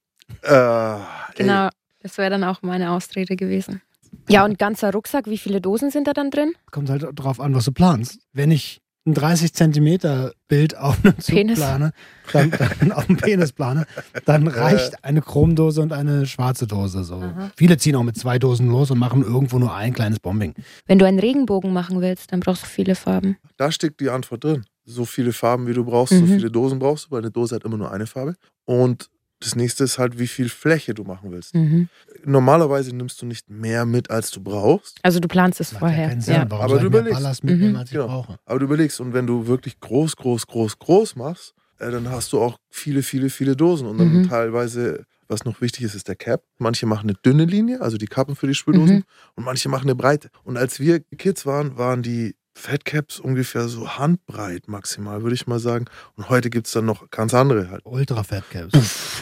Äh, 0.42 0.52
ey, 0.94 0.98
Genau, 1.36 1.68
das 2.02 2.18
wäre 2.18 2.30
dann 2.30 2.44
auch 2.44 2.60
meine 2.62 2.90
Ausrede 2.90 3.36
gewesen. 3.36 3.80
Ja, 4.28 4.44
und 4.44 4.58
ganzer 4.58 4.92
Rucksack, 4.92 5.26
wie 5.26 5.38
viele 5.38 5.60
Dosen 5.60 5.90
sind 5.90 6.06
da 6.06 6.12
dann 6.12 6.30
drin? 6.30 6.52
Kommt 6.70 6.90
halt 6.90 7.04
drauf 7.14 7.40
an, 7.40 7.54
was 7.54 7.64
du 7.66 7.72
planst. 7.72 8.18
Wenn 8.32 8.50
ich 8.50 8.80
ein 9.06 9.12
30 9.12 9.52
Zentimeter 9.52 10.32
Bild 10.48 10.78
auf 10.78 11.04
einem 11.04 11.18
Zug 11.20 11.34
Penis. 11.34 11.58
plane, 11.58 11.92
dann, 12.32 12.50
dann 12.80 12.90
auf 12.92 13.04
dem 13.06 13.18
Penis 13.18 13.52
plane, 13.52 13.84
dann 14.24 14.46
reicht 14.48 15.04
eine 15.04 15.20
Chromdose 15.20 15.82
und 15.82 15.92
eine 15.92 16.24
schwarze 16.24 16.66
Dose. 16.66 17.04
So. 17.04 17.16
Aha. 17.16 17.50
Viele 17.54 17.76
ziehen 17.76 17.96
auch 17.96 18.02
mit 18.02 18.16
zwei 18.16 18.38
Dosen 18.38 18.68
los 18.70 18.90
und 18.90 18.98
machen 18.98 19.22
irgendwo 19.22 19.58
nur 19.58 19.74
ein 19.74 19.92
kleines 19.92 20.20
Bombing. 20.20 20.54
Wenn 20.86 20.98
du 20.98 21.04
einen 21.06 21.18
Regenbogen 21.18 21.70
machen 21.72 22.00
willst, 22.00 22.32
dann 22.32 22.40
brauchst 22.40 22.62
du 22.62 22.66
viele 22.66 22.94
Farben. 22.94 23.36
Da 23.58 23.70
steckt 23.70 24.00
die 24.00 24.08
Antwort 24.08 24.42
drin. 24.44 24.64
So 24.86 25.04
viele 25.04 25.32
Farben, 25.34 25.66
wie 25.66 25.74
du 25.74 25.84
brauchst, 25.84 26.14
so 26.14 26.20
Mhm. 26.24 26.28
viele 26.36 26.50
Dosen 26.50 26.78
brauchst 26.78 27.06
du, 27.06 27.10
weil 27.10 27.20
eine 27.20 27.30
Dose 27.30 27.54
hat 27.56 27.64
immer 27.64 27.76
nur 27.76 27.90
eine 27.92 28.06
Farbe. 28.06 28.34
Und 28.64 29.10
das 29.44 29.54
nächste 29.56 29.84
ist 29.84 29.98
halt, 29.98 30.18
wie 30.18 30.26
viel 30.26 30.48
Fläche 30.48 30.94
du 30.94 31.04
machen 31.04 31.30
willst. 31.30 31.54
Mhm. 31.54 31.88
Normalerweise 32.24 32.94
nimmst 32.94 33.20
du 33.22 33.26
nicht 33.26 33.48
mehr 33.50 33.84
mit, 33.86 34.10
als 34.10 34.30
du 34.30 34.40
brauchst. 34.40 34.98
Also 35.02 35.20
du 35.20 35.28
planst 35.28 35.60
es 35.60 35.72
Macht 35.72 35.82
ja 35.82 35.88
vorher. 35.88 36.08
keinen 36.08 36.20
Sinn. 36.20 36.34
Ja. 36.34 36.46
Warum 36.50 36.64
Aber 36.64 36.78
du 36.78 36.86
überlegst. 36.86 37.44
Mitnehmen, 37.44 37.70
Mhm. 37.72 37.76
als 37.76 37.90
ich 37.90 37.94
Genau. 37.94 38.06
brauche? 38.06 38.38
Aber 38.44 38.58
du 38.58 38.64
überlegst, 38.64 39.00
und 39.00 39.12
wenn 39.12 39.26
du 39.26 39.46
wirklich 39.46 39.78
groß, 39.80 40.16
groß, 40.16 40.46
groß, 40.46 40.78
groß 40.78 41.16
machst, 41.16 41.54
äh, 41.78 41.90
dann 41.90 42.08
hast 42.10 42.32
du 42.32 42.40
auch 42.40 42.58
viele, 42.70 43.02
viele, 43.02 43.30
viele 43.30 43.56
Dosen. 43.56 43.86
Und 43.86 43.98
dann 43.98 44.12
Mhm. 44.22 44.28
teilweise, 44.28 45.04
was 45.28 45.44
noch 45.44 45.60
wichtig 45.60 45.84
ist, 45.84 45.94
ist 45.94 46.08
der 46.08 46.16
Cap. 46.16 46.42
Manche 46.58 46.86
machen 46.86 47.08
eine 47.10 47.18
dünne 47.24 47.44
Linie, 47.44 47.80
also 47.80 47.96
die 47.96 48.06
Kappen 48.06 48.36
für 48.36 48.46
die 48.46 48.54
Sprühdosen. 48.54 48.96
Mhm. 48.98 49.04
Und 49.36 49.44
manche 49.44 49.68
machen 49.68 49.84
eine 49.84 49.94
breite. 49.94 50.28
Und 50.44 50.56
als 50.56 50.80
wir 50.80 51.00
Kids 51.18 51.44
waren, 51.46 51.76
waren 51.76 52.02
die 52.02 52.36
Fatcaps 52.56 53.18
ungefähr 53.20 53.68
so 53.68 53.98
handbreit 53.98 54.68
maximal, 54.68 55.22
würde 55.22 55.34
ich 55.34 55.46
mal 55.46 55.58
sagen. 55.58 55.86
Und 56.16 56.28
heute 56.28 56.50
gibt 56.50 56.66
es 56.66 56.72
dann 56.72 56.84
noch 56.86 57.10
ganz 57.10 57.34
andere 57.34 57.70
halt. 57.70 57.82
Ultra 57.84 58.22
Fat 58.22 58.48
Caps. 58.50 58.72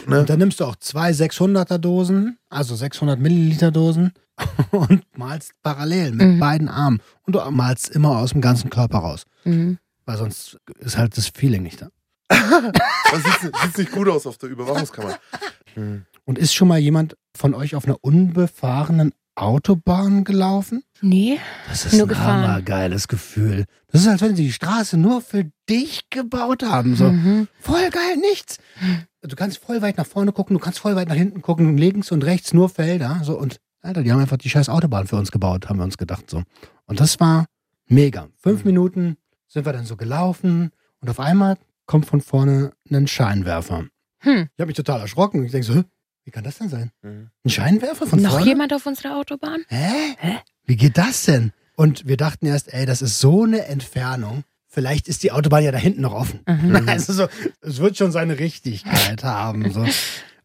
Ne? 0.07 0.19
Und 0.19 0.29
dann 0.29 0.39
nimmst 0.39 0.59
du 0.59 0.65
auch 0.65 0.75
zwei 0.75 1.11
600er 1.11 1.77
Dosen, 1.79 2.37
also 2.49 2.75
600 2.75 3.19
Milliliter 3.19 3.71
Dosen 3.71 4.13
und 4.71 5.03
malst 5.17 5.53
parallel 5.63 6.11
mit 6.11 6.27
Mhm. 6.27 6.39
beiden 6.39 6.69
Armen. 6.69 7.01
Und 7.23 7.35
du 7.35 7.51
malst 7.51 7.89
immer 7.89 8.17
aus 8.19 8.31
dem 8.31 8.41
ganzen 8.41 8.69
Körper 8.69 8.99
raus. 8.99 9.23
Mhm. 9.43 9.77
Weil 10.05 10.17
sonst 10.17 10.57
ist 10.79 10.97
halt 10.97 11.17
das 11.17 11.27
Feeling 11.27 11.63
nicht 11.63 11.81
da. 11.81 11.89
Das 13.11 13.23
sieht, 13.41 13.55
sieht 13.63 13.77
nicht 13.77 13.91
gut 13.91 14.07
aus 14.09 14.25
auf 14.25 14.37
der 14.39 14.49
Überwachungskamera. 14.49 15.17
Hm. 15.75 16.05
Und 16.25 16.37
ist 16.39 16.53
schon 16.55 16.67
mal 16.67 16.79
jemand 16.79 17.15
von 17.35 17.53
euch 17.53 17.75
auf 17.75 17.85
einer 17.85 17.97
unbefahrenen 18.01 19.13
Autobahn 19.35 20.23
gelaufen? 20.23 20.83
Nee. 21.01 21.39
Das 21.69 21.85
ist 21.85 21.93
Nur 21.93 22.03
ein 22.03 22.07
gefahren. 22.09 22.43
hammergeiles 22.47 23.07
Gefühl. 23.07 23.65
Das 23.91 24.01
ist, 24.01 24.07
als 24.07 24.21
wenn 24.21 24.35
sie 24.35 24.43
die 24.45 24.51
Straße 24.53 24.97
nur 24.97 25.21
für 25.21 25.49
dich 25.69 26.09
gebaut 26.09 26.63
haben. 26.63 26.95
So, 26.95 27.11
Mhm. 27.11 27.47
voll 27.59 27.89
geil, 27.89 28.17
nichts. 28.17 28.57
Du 29.21 29.35
kannst 29.35 29.57
voll 29.59 29.81
weit 29.81 29.97
nach 29.97 30.05
vorne 30.05 30.31
gucken, 30.31 30.53
du 30.55 30.59
kannst 30.59 30.79
voll 30.79 30.95
weit 30.95 31.07
nach 31.09 31.15
hinten 31.15 31.41
gucken, 31.41 31.77
links 31.77 32.11
und 32.11 32.23
rechts 32.23 32.53
nur 32.53 32.69
Felder. 32.69 33.21
So, 33.23 33.37
und 33.37 33.57
Alter, 33.81 34.03
die 34.03 34.11
haben 34.11 34.19
einfach 34.19 34.37
die 34.37 34.49
scheiß 34.49 34.69
Autobahn 34.69 35.07
für 35.07 35.15
uns 35.17 35.31
gebaut, 35.31 35.67
haben 35.69 35.77
wir 35.79 35.83
uns 35.83 35.97
gedacht. 35.97 36.29
So. 36.29 36.43
Und 36.85 36.99
das 36.99 37.19
war 37.19 37.45
mega. 37.87 38.29
Fünf 38.37 38.63
Mhm. 38.63 38.71
Minuten 38.71 39.17
sind 39.47 39.65
wir 39.65 39.73
dann 39.73 39.85
so 39.85 39.95
gelaufen 39.97 40.71
und 41.01 41.09
auf 41.09 41.19
einmal 41.19 41.57
kommt 41.85 42.05
von 42.05 42.21
vorne 42.21 42.71
ein 42.91 43.07
Scheinwerfer. 43.07 43.85
Hm. 44.19 44.47
Ich 44.53 44.59
habe 44.59 44.67
mich 44.67 44.77
total 44.77 45.01
erschrocken. 45.01 45.43
Ich 45.43 45.51
denke 45.51 45.67
so? 45.67 45.83
Wie 46.25 46.31
kann 46.31 46.43
das 46.43 46.57
denn 46.57 46.69
sein? 46.69 46.91
Hm. 47.01 47.29
Ein 47.43 47.49
Scheinwerfer 47.49 48.07
von 48.07 48.21
Noch 48.21 48.31
vorne? 48.31 48.45
jemand 48.45 48.73
auf 48.73 48.85
unserer 48.85 49.17
Autobahn? 49.17 49.63
Hä? 49.67 50.15
Hä? 50.17 50.37
Wie 50.65 50.75
geht 50.75 50.97
das 50.97 51.23
denn? 51.23 51.51
Und 51.75 52.07
wir 52.07 52.17
dachten 52.17 52.45
erst, 52.45 52.73
ey, 52.73 52.85
das 52.85 53.01
ist 53.01 53.19
so 53.19 53.43
eine 53.43 53.65
Entfernung. 53.65 54.43
Vielleicht 54.67 55.07
ist 55.07 55.23
die 55.23 55.31
Autobahn 55.31 55.63
ja 55.63 55.71
da 55.71 55.77
hinten 55.77 56.01
noch 56.01 56.13
offen. 56.13 56.39
Mhm. 56.47 56.75
Also 56.87 57.13
so, 57.13 57.27
es 57.61 57.79
wird 57.79 57.97
schon 57.97 58.11
seine 58.11 58.39
Richtigkeit 58.39 59.23
haben. 59.23 59.71
So. 59.71 59.85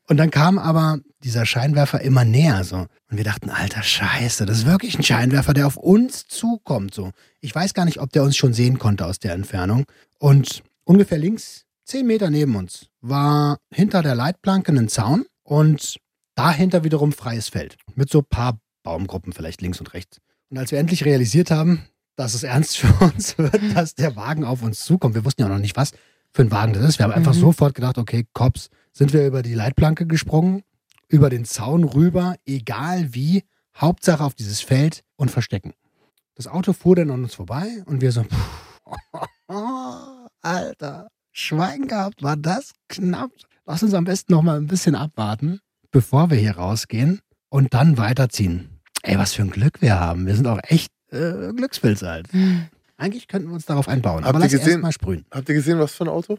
Und 0.08 0.16
dann 0.16 0.30
kam 0.30 0.58
aber 0.58 0.98
dieser 1.22 1.46
Scheinwerfer 1.46 2.00
immer 2.00 2.24
näher. 2.24 2.64
So. 2.64 2.86
Und 3.10 3.16
wir 3.16 3.24
dachten, 3.24 3.50
alter 3.50 3.82
Scheiße, 3.82 4.46
das 4.46 4.58
ist 4.58 4.66
wirklich 4.66 4.98
ein 4.98 5.02
Scheinwerfer, 5.02 5.54
der 5.54 5.66
auf 5.66 5.76
uns 5.76 6.26
zukommt. 6.26 6.94
So. 6.94 7.12
Ich 7.40 7.54
weiß 7.54 7.72
gar 7.74 7.84
nicht, 7.84 8.00
ob 8.00 8.10
der 8.12 8.22
uns 8.22 8.36
schon 8.36 8.52
sehen 8.52 8.78
konnte 8.78 9.06
aus 9.06 9.18
der 9.18 9.32
Entfernung. 9.34 9.84
Und 10.18 10.62
ungefähr 10.84 11.18
links, 11.18 11.64
zehn 11.84 12.06
Meter 12.06 12.30
neben 12.30 12.56
uns, 12.56 12.86
war 13.00 13.58
hinter 13.72 14.02
der 14.02 14.14
Leitplanke 14.14 14.72
ein 14.72 14.88
Zaun 14.88 15.24
und 15.48 15.96
dahinter 16.34 16.84
wiederum 16.84 17.12
freies 17.12 17.48
Feld. 17.48 17.76
Mit 17.94 18.10
so 18.10 18.18
ein 18.20 18.26
paar 18.28 18.60
Baumgruppen 18.82 19.32
vielleicht 19.32 19.62
links 19.62 19.80
und 19.80 19.94
rechts. 19.94 20.18
Und 20.50 20.58
als 20.58 20.70
wir 20.70 20.78
endlich 20.78 21.04
realisiert 21.04 21.50
haben, 21.50 21.86
dass 22.16 22.34
es 22.34 22.42
ernst 22.42 22.76
für 22.78 22.92
uns 23.04 23.38
wird, 23.38 23.60
dass 23.74 23.94
der 23.94 24.14
Wagen 24.14 24.44
auf 24.44 24.62
uns 24.62 24.84
zukommt, 24.84 25.14
wir 25.14 25.24
wussten 25.24 25.42
ja 25.42 25.48
noch 25.48 25.58
nicht, 25.58 25.76
was 25.76 25.92
für 26.34 26.42
ein 26.42 26.50
Wagen 26.50 26.74
das 26.74 26.84
ist. 26.84 26.98
Wir 26.98 27.04
haben 27.04 27.12
einfach 27.12 27.34
Mhm. 27.34 27.40
sofort 27.40 27.74
gedacht, 27.74 27.96
okay, 27.96 28.26
Cops, 28.34 28.68
sind 28.92 29.12
wir 29.12 29.26
über 29.26 29.42
die 29.42 29.54
Leitplanke 29.54 30.06
gesprungen, 30.06 30.62
über 31.08 31.30
den 31.30 31.44
Zaun 31.46 31.84
rüber, 31.84 32.36
egal 32.44 33.14
wie, 33.14 33.44
Hauptsache 33.76 34.22
auf 34.22 34.34
dieses 34.34 34.60
Feld 34.60 35.02
und 35.16 35.30
verstecken. 35.30 35.72
Das 36.34 36.46
Auto 36.46 36.72
fuhr 36.74 36.96
dann 36.96 37.10
an 37.10 37.22
uns 37.24 37.34
vorbei 37.34 37.82
und 37.86 38.00
wir 38.02 38.12
so, 38.12 38.26
Alter, 40.42 41.08
Schwein 41.32 41.88
gehabt, 41.88 42.22
war 42.22 42.36
das 42.36 42.72
knapp. 42.88 43.30
Lass 43.68 43.82
uns 43.82 43.92
am 43.92 44.04
besten 44.04 44.32
noch 44.32 44.40
mal 44.40 44.56
ein 44.56 44.66
bisschen 44.66 44.94
abwarten, 44.94 45.60
bevor 45.90 46.30
wir 46.30 46.38
hier 46.38 46.56
rausgehen 46.56 47.20
und 47.50 47.74
dann 47.74 47.98
weiterziehen. 47.98 48.80
Ey, 49.02 49.18
was 49.18 49.34
für 49.34 49.42
ein 49.42 49.50
Glück 49.50 49.82
wir 49.82 50.00
haben. 50.00 50.26
Wir 50.26 50.34
sind 50.34 50.46
auch 50.46 50.58
echt 50.62 50.90
äh, 51.10 51.52
Glückspilze 51.54 52.08
halt. 52.08 52.28
Eigentlich 52.96 53.28
könnten 53.28 53.48
wir 53.48 53.54
uns 53.54 53.66
darauf 53.66 53.86
einbauen. 53.86 54.24
Habt 54.24 54.30
aber 54.30 54.38
lass 54.38 54.52
gesehen- 54.52 54.68
erst 54.70 54.80
mal 54.82 54.92
sprühen. 54.92 55.26
Habt 55.30 55.50
ihr 55.50 55.54
gesehen, 55.54 55.78
was 55.78 55.94
für 55.94 56.04
ein 56.04 56.08
Auto? 56.08 56.38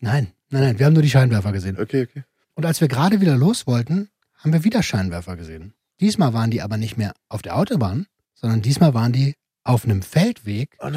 Nein, 0.00 0.32
nein, 0.50 0.62
nein, 0.64 0.78
wir 0.78 0.84
haben 0.84 0.92
nur 0.92 1.02
die 1.02 1.08
Scheinwerfer 1.08 1.50
gesehen. 1.52 1.78
Okay, 1.80 2.02
okay. 2.10 2.24
Und 2.54 2.66
als 2.66 2.82
wir 2.82 2.88
gerade 2.88 3.22
wieder 3.22 3.36
los 3.36 3.66
wollten, 3.66 4.10
haben 4.34 4.52
wir 4.52 4.62
wieder 4.62 4.82
Scheinwerfer 4.82 5.36
gesehen. 5.36 5.72
Diesmal 6.00 6.34
waren 6.34 6.50
die 6.50 6.60
aber 6.60 6.76
nicht 6.76 6.98
mehr 6.98 7.14
auf 7.30 7.40
der 7.40 7.56
Autobahn, 7.56 8.06
sondern 8.34 8.60
diesmal 8.60 8.92
waren 8.92 9.14
die 9.14 9.34
auf 9.64 9.86
einem 9.86 10.02
Feldweg 10.02 10.76
Oh 10.80 10.90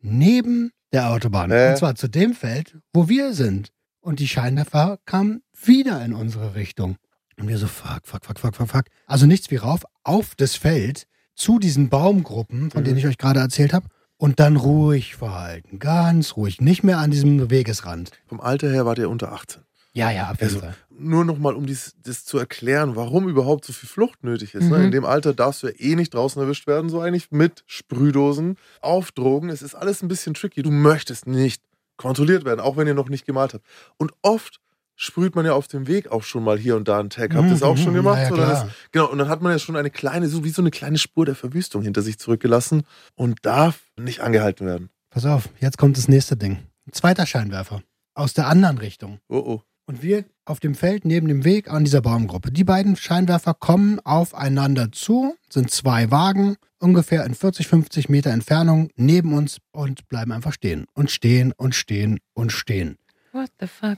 neben 0.00 0.72
der 0.94 1.10
Autobahn. 1.10 1.50
Äh. 1.50 1.70
Und 1.72 1.76
zwar 1.76 1.94
zu 1.94 2.08
dem 2.08 2.32
Feld, 2.32 2.78
wo 2.94 3.10
wir 3.10 3.34
sind. 3.34 3.70
Und 4.06 4.20
die 4.20 4.28
Scheinwerfer 4.28 5.00
kamen 5.04 5.42
wieder 5.64 6.04
in 6.04 6.12
unsere 6.14 6.54
Richtung. 6.54 6.94
Und 7.40 7.48
wir 7.48 7.58
so, 7.58 7.66
fuck, 7.66 8.02
fuck, 8.04 8.24
fuck, 8.24 8.38
fuck, 8.38 8.54
fuck, 8.54 8.68
fuck. 8.68 8.84
Also 9.08 9.26
nichts 9.26 9.50
wie 9.50 9.56
rauf 9.56 9.80
auf 10.04 10.36
das 10.36 10.54
Feld 10.54 11.08
zu 11.34 11.58
diesen 11.58 11.88
Baumgruppen, 11.88 12.70
von 12.70 12.82
Mhm. 12.82 12.84
denen 12.84 12.98
ich 12.98 13.06
euch 13.08 13.18
gerade 13.18 13.40
erzählt 13.40 13.72
habe. 13.72 13.88
Und 14.16 14.38
dann 14.38 14.54
ruhig 14.54 15.16
verhalten. 15.16 15.80
Ganz 15.80 16.36
ruhig. 16.36 16.60
Nicht 16.60 16.84
mehr 16.84 16.98
an 16.98 17.10
diesem 17.10 17.50
Wegesrand. 17.50 18.12
Vom 18.28 18.40
Alter 18.40 18.70
her 18.70 18.86
wart 18.86 18.98
ihr 18.98 19.10
unter 19.10 19.32
18. 19.32 19.62
Ja, 19.92 20.12
ja, 20.12 20.30
auf 20.30 20.40
jeden 20.40 20.44
Also, 20.44 20.60
Fall. 20.60 20.76
Nur 20.96 21.24
nochmal, 21.24 21.54
um 21.54 21.66
dies, 21.66 21.96
das 22.04 22.24
zu 22.24 22.38
erklären, 22.38 22.94
warum 22.94 23.28
überhaupt 23.28 23.64
so 23.64 23.72
viel 23.72 23.88
Flucht 23.88 24.22
nötig 24.22 24.54
ist. 24.54 24.68
Ne? 24.70 24.78
Mhm. 24.78 24.84
In 24.84 24.90
dem 24.92 25.04
Alter 25.04 25.34
darfst 25.34 25.64
du 25.64 25.66
ja 25.66 25.72
eh 25.78 25.96
nicht 25.96 26.14
draußen 26.14 26.40
erwischt 26.40 26.68
werden, 26.68 26.90
so 26.90 27.00
eigentlich 27.00 27.32
mit 27.32 27.64
Sprühdosen, 27.66 28.56
auf 28.80 29.10
Drogen. 29.10 29.48
Es 29.48 29.62
ist 29.62 29.74
alles 29.74 30.00
ein 30.02 30.08
bisschen 30.08 30.34
tricky. 30.34 30.62
Du 30.62 30.70
möchtest 30.70 31.26
nicht 31.26 31.60
kontrolliert 31.96 32.44
werden, 32.44 32.60
auch 32.60 32.76
wenn 32.76 32.86
ihr 32.86 32.94
noch 32.94 33.08
nicht 33.08 33.26
gemalt 33.26 33.54
habt. 33.54 33.64
Und 33.96 34.12
oft 34.22 34.60
sprüht 34.94 35.34
man 35.34 35.44
ja 35.44 35.52
auf 35.52 35.68
dem 35.68 35.86
Weg 35.86 36.10
auch 36.10 36.22
schon 36.22 36.42
mal 36.42 36.58
hier 36.58 36.76
und 36.76 36.88
da 36.88 36.98
einen 36.98 37.10
Tag. 37.10 37.34
Habt 37.34 37.44
ihr 37.46 37.50
das 37.50 37.62
auch 37.62 37.76
schon 37.76 37.92
Mhm, 37.92 37.96
gemacht? 37.96 38.18
ja, 38.30 38.36
ja, 38.36 38.62
ist, 38.64 38.72
genau, 38.92 39.10
und 39.10 39.18
dann 39.18 39.28
hat 39.28 39.42
man 39.42 39.52
ja 39.52 39.58
schon 39.58 39.76
eine 39.76 39.90
kleine, 39.90 40.28
so 40.28 40.42
wie 40.44 40.50
so 40.50 40.62
eine 40.62 40.70
kleine 40.70 40.96
Spur 40.98 41.26
der 41.26 41.34
Verwüstung 41.34 41.82
hinter 41.82 42.00
sich 42.02 42.18
zurückgelassen 42.18 42.84
und 43.14 43.38
darf 43.44 43.80
nicht 43.98 44.20
angehalten 44.20 44.66
werden. 44.66 44.88
Pass 45.10 45.26
auf, 45.26 45.48
jetzt 45.60 45.76
kommt 45.78 45.96
das 45.98 46.08
nächste 46.08 46.36
Ding. 46.36 46.58
Ein 46.86 46.92
zweiter 46.92 47.26
Scheinwerfer. 47.26 47.82
Aus 48.14 48.32
der 48.32 48.46
anderen 48.48 48.78
Richtung. 48.78 49.20
Oh 49.28 49.36
oh. 49.38 49.62
Und 49.88 50.02
wir 50.02 50.24
auf 50.44 50.58
dem 50.58 50.74
Feld 50.74 51.04
neben 51.04 51.28
dem 51.28 51.44
Weg 51.44 51.70
an 51.70 51.84
dieser 51.84 52.00
Baumgruppe. 52.00 52.50
Die 52.50 52.64
beiden 52.64 52.96
Scheinwerfer 52.96 53.54
kommen 53.54 54.00
aufeinander 54.00 54.90
zu, 54.90 55.36
sind 55.48 55.70
zwei 55.70 56.10
Wagen, 56.10 56.56
ungefähr 56.80 57.24
in 57.24 57.34
40, 57.34 57.68
50 57.68 58.08
Meter 58.08 58.30
Entfernung 58.30 58.90
neben 58.96 59.32
uns 59.32 59.58
und 59.70 60.08
bleiben 60.08 60.32
einfach 60.32 60.52
stehen. 60.52 60.86
Und 60.94 61.12
stehen 61.12 61.52
und 61.56 61.74
stehen 61.74 62.18
und 62.34 62.50
stehen. 62.50 62.96
What 63.32 63.50
the 63.60 63.66
fuck? 63.68 63.96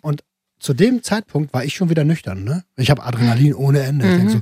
Zu 0.59 0.75
dem 0.75 1.03
Zeitpunkt 1.03 1.55
war 1.55 1.65
ich 1.65 1.75
schon 1.75 1.89
wieder 1.89 2.05
nüchtern, 2.05 2.45
ne? 2.45 2.65
Ich 2.77 2.91
habe 2.91 3.05
Adrenalin 3.05 3.55
ohne 3.55 3.81
Ende. 3.81 4.11
Ich 4.11 4.17
denk 4.17 4.31
so, 4.31 4.39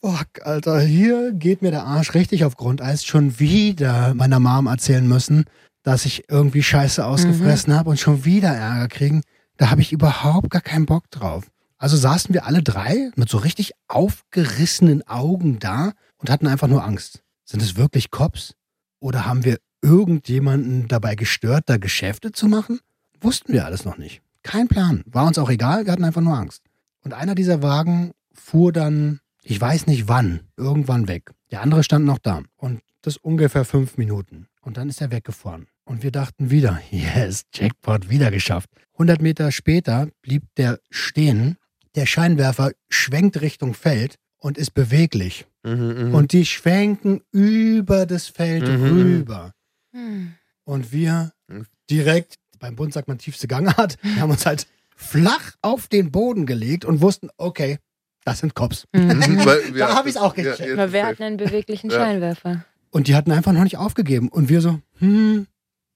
fuck, 0.00 0.46
Alter, 0.46 0.80
hier 0.80 1.32
geht 1.32 1.60
mir 1.60 1.72
der 1.72 1.84
Arsch 1.84 2.14
richtig 2.14 2.44
auf 2.44 2.56
Grundeis. 2.56 3.04
Schon 3.04 3.38
wieder 3.40 4.14
meiner 4.14 4.38
Mom 4.38 4.66
erzählen 4.66 5.06
müssen, 5.06 5.44
dass 5.82 6.06
ich 6.06 6.30
irgendwie 6.30 6.62
Scheiße 6.62 7.04
ausgefressen 7.04 7.74
habe 7.74 7.90
und 7.90 7.98
schon 7.98 8.24
wieder 8.24 8.48
Ärger 8.50 8.88
kriegen. 8.88 9.22
Da 9.60 9.68
habe 9.68 9.82
ich 9.82 9.92
überhaupt 9.92 10.48
gar 10.48 10.62
keinen 10.62 10.86
Bock 10.86 11.10
drauf. 11.10 11.50
Also 11.76 11.94
saßen 11.94 12.32
wir 12.32 12.46
alle 12.46 12.62
drei 12.62 13.10
mit 13.14 13.28
so 13.28 13.36
richtig 13.36 13.72
aufgerissenen 13.88 15.06
Augen 15.06 15.58
da 15.58 15.92
und 16.16 16.30
hatten 16.30 16.46
einfach 16.46 16.66
nur 16.66 16.82
Angst. 16.82 17.22
Sind 17.44 17.60
es 17.60 17.76
wirklich 17.76 18.10
Cops? 18.10 18.54
Oder 19.00 19.26
haben 19.26 19.44
wir 19.44 19.58
irgendjemanden 19.82 20.88
dabei 20.88 21.14
gestört, 21.14 21.64
da 21.66 21.76
Geschäfte 21.76 22.32
zu 22.32 22.48
machen? 22.48 22.80
Wussten 23.20 23.52
wir 23.52 23.66
alles 23.66 23.84
noch 23.84 23.98
nicht. 23.98 24.22
Kein 24.42 24.66
Plan. 24.66 25.02
War 25.04 25.26
uns 25.26 25.36
auch 25.36 25.50
egal, 25.50 25.84
wir 25.84 25.92
hatten 25.92 26.04
einfach 26.04 26.22
nur 26.22 26.38
Angst. 26.38 26.62
Und 27.02 27.12
einer 27.12 27.34
dieser 27.34 27.60
Wagen 27.60 28.12
fuhr 28.32 28.72
dann, 28.72 29.20
ich 29.42 29.60
weiß 29.60 29.88
nicht 29.88 30.08
wann, 30.08 30.40
irgendwann 30.56 31.06
weg. 31.06 31.32
Der 31.50 31.60
andere 31.60 31.84
stand 31.84 32.06
noch 32.06 32.18
da. 32.18 32.40
Und 32.56 32.80
das 33.02 33.18
ungefähr 33.18 33.66
fünf 33.66 33.98
Minuten. 33.98 34.46
Und 34.62 34.78
dann 34.78 34.88
ist 34.88 35.02
er 35.02 35.10
weggefahren. 35.10 35.66
Und 35.84 36.02
wir 36.02 36.12
dachten 36.12 36.48
wieder, 36.48 36.80
yes, 36.90 37.42
Jackpot 37.52 38.08
wieder 38.08 38.30
geschafft. 38.30 38.70
100 39.00 39.22
Meter 39.22 39.50
später 39.50 40.08
blieb 40.20 40.42
der 40.58 40.78
stehen. 40.90 41.56
Der 41.94 42.04
Scheinwerfer 42.04 42.72
schwenkt 42.90 43.40
Richtung 43.40 43.72
Feld 43.72 44.16
und 44.38 44.58
ist 44.58 44.72
beweglich. 44.74 45.46
Mhm, 45.64 46.08
mhm. 46.08 46.14
Und 46.14 46.32
die 46.32 46.44
schwenken 46.44 47.22
über 47.32 48.04
das 48.04 48.28
Feld 48.28 48.68
Mhm. 48.68 48.84
rüber. 48.84 49.52
Hm. 49.94 50.34
Und 50.64 50.92
wir 50.92 51.32
Mhm. 51.48 51.64
direkt, 51.90 52.34
beim 52.58 52.76
Bund 52.76 52.92
sagt 52.92 53.08
man 53.08 53.16
tiefste 53.18 53.48
Gangart, 53.48 53.96
wir 54.02 54.20
haben 54.20 54.30
uns 54.30 54.44
halt 54.44 54.66
flach 54.94 55.52
auf 55.62 55.88
den 55.88 56.10
Boden 56.12 56.44
gelegt 56.44 56.84
und 56.84 57.00
wussten, 57.00 57.30
okay, 57.38 57.78
das 58.24 58.40
sind 58.40 58.54
Cops. 58.54 58.84
Mhm. 58.92 59.08
Weil- 59.46 59.72
Da 59.72 59.94
hab 59.94 60.06
ich's 60.06 60.18
auch 60.18 60.36
ja, 60.36 60.42
gecheckt. 60.52 60.76
ja, 60.76 60.88
safe. 60.88 61.02
hatten 61.04 61.22
einen 61.22 61.36
beweglichen 61.38 61.88
Ja. 61.90 61.96
Scheinwerfer. 62.00 62.66
Und 62.90 63.08
die 63.08 63.14
hatten 63.14 63.32
einfach 63.32 63.52
noch 63.52 63.64
nicht 63.64 63.78
aufgegeben. 63.78 64.28
Und 64.28 64.48
wir 64.50 64.60
so, 64.60 64.78
hm, 64.98 65.46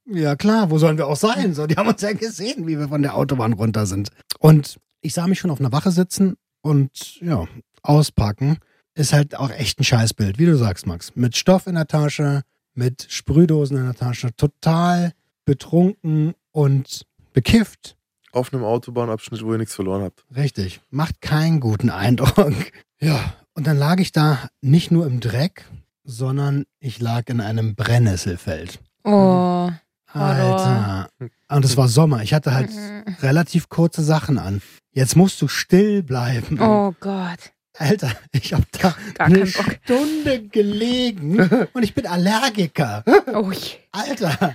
ja 0.07 0.37
klar, 0.37 0.71
wo 0.71 0.79
sollen 0.79 0.99
wir 0.99 1.07
auch 1.07 1.17
sein? 1.17 1.55
So, 1.55 1.67
die 1.67 1.77
haben 1.77 1.89
uns 1.89 2.03
ja 2.03 2.13
gesehen, 2.13 2.67
wie 2.67 2.79
wir 2.79 2.89
von 2.89 3.03
der 3.03 3.17
Autobahn 3.17 3.53
runter 3.53 3.87
sind. 3.87 4.11
Und 4.39 4.79
ich 5.01 5.15
sah 5.15 5.27
mich 5.27 5.39
schon 5.39 5.51
auf 5.51 5.61
einer 5.61 5.73
Wache 5.73 5.91
sitzen 5.91 6.37
und 6.63 7.21
ja, 7.21 7.47
auspacken. 7.83 8.59
Ist 8.95 9.13
halt 9.13 9.37
auch 9.37 9.51
echt 9.51 9.81
ein 9.81 9.85
Scheißbild, 9.85 10.39
wie 10.39 10.47
du 10.47 10.57
sagst, 10.57 10.87
Max. 10.87 11.17
Mit 11.17 11.37
Stoff 11.37 11.67
in 11.67 11.75
der 11.75 11.89
Tasche, 11.89 12.43
mit 12.75 13.07
Sprühdosen 13.09 13.77
in 13.77 13.85
der 13.85 13.95
Tasche, 13.95 14.35
total 14.37 15.13
betrunken 15.45 16.35
und 16.53 17.05
bekifft. 17.33 17.97
Auf 18.33 18.53
einem 18.53 18.65
Autobahnabschnitt, 18.65 19.45
wo 19.45 19.53
ihr 19.53 19.59
nichts 19.59 19.75
verloren 19.75 20.03
habt. 20.03 20.25
Richtig. 20.35 20.81
Macht 20.91 21.21
keinen 21.21 21.61
guten 21.61 21.91
Eindruck. 21.91 22.55
Ja, 23.01 23.35
und 23.55 23.67
dann 23.67 23.77
lag 23.77 23.99
ich 23.99 24.13
da 24.13 24.49
nicht 24.61 24.91
nur 24.91 25.07
im 25.07 25.21
Dreck, 25.21 25.65
sondern 26.05 26.65
ich 26.81 27.01
lag 27.01 27.29
in 27.29 27.41
einem 27.41 27.75
Brennnesselfeld. 27.75 28.81
Oh. 29.05 29.71
Alter. 30.15 31.09
Und 31.49 31.65
es 31.65 31.77
war 31.77 31.89
Sommer. 31.89 32.23
Ich 32.23 32.33
hatte 32.35 32.55
halt 32.55 32.71
Mhm. 32.71 33.17
relativ 33.23 33.69
kurze 33.69 34.03
Sachen 34.03 34.39
an. 34.39 34.63
Jetzt 34.93 35.17
musst 35.17 35.41
du 35.43 35.49
still 35.49 36.03
bleiben. 36.03 36.59
Oh 36.61 36.95
Gott. 37.01 37.53
Alter, 37.77 38.13
ich 38.31 38.53
habe 38.53 38.65
da 38.81 38.95
Gar 39.15 39.27
eine. 39.27 39.47
Stunde 39.49 40.47
gelegen 40.49 41.41
und 41.73 41.83
ich 41.83 41.93
bin 41.95 42.07
Allergiker. 42.07 43.03
Oh, 43.35 43.51
je. 43.51 43.79
Alter. 43.91 44.55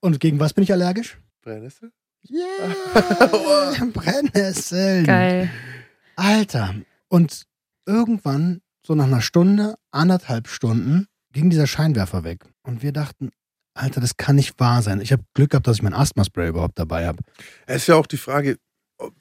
Und 0.00 0.20
gegen 0.20 0.38
was 0.38 0.52
bin 0.54 0.62
ich 0.62 0.70
allergisch? 0.72 1.18
Brennnessel? 1.42 1.90
Yeah, 2.30 3.84
Brennnesseln. 3.92 5.04
geil. 5.06 5.50
Alter. 6.14 6.74
Und 7.08 7.46
irgendwann, 7.86 8.60
so 8.86 8.94
nach 8.94 9.06
einer 9.06 9.20
Stunde, 9.20 9.74
anderthalb 9.90 10.46
Stunden, 10.48 11.06
ging 11.32 11.50
dieser 11.50 11.66
Scheinwerfer 11.66 12.22
weg. 12.24 12.44
Und 12.62 12.82
wir 12.82 12.92
dachten, 12.92 13.30
Alter, 13.76 14.00
das 14.00 14.16
kann 14.16 14.36
nicht 14.36 14.58
wahr 14.58 14.82
sein. 14.82 15.00
Ich 15.00 15.12
habe 15.12 15.22
Glück 15.34 15.50
gehabt, 15.50 15.66
dass 15.66 15.76
ich 15.76 15.82
mein 15.82 15.94
Asthma-Spray 15.94 16.48
überhaupt 16.48 16.78
dabei 16.78 17.06
habe. 17.06 17.18
Es 17.66 17.82
ist 17.82 17.86
ja 17.88 17.94
auch 17.96 18.06
die 18.06 18.16
Frage, 18.16 18.58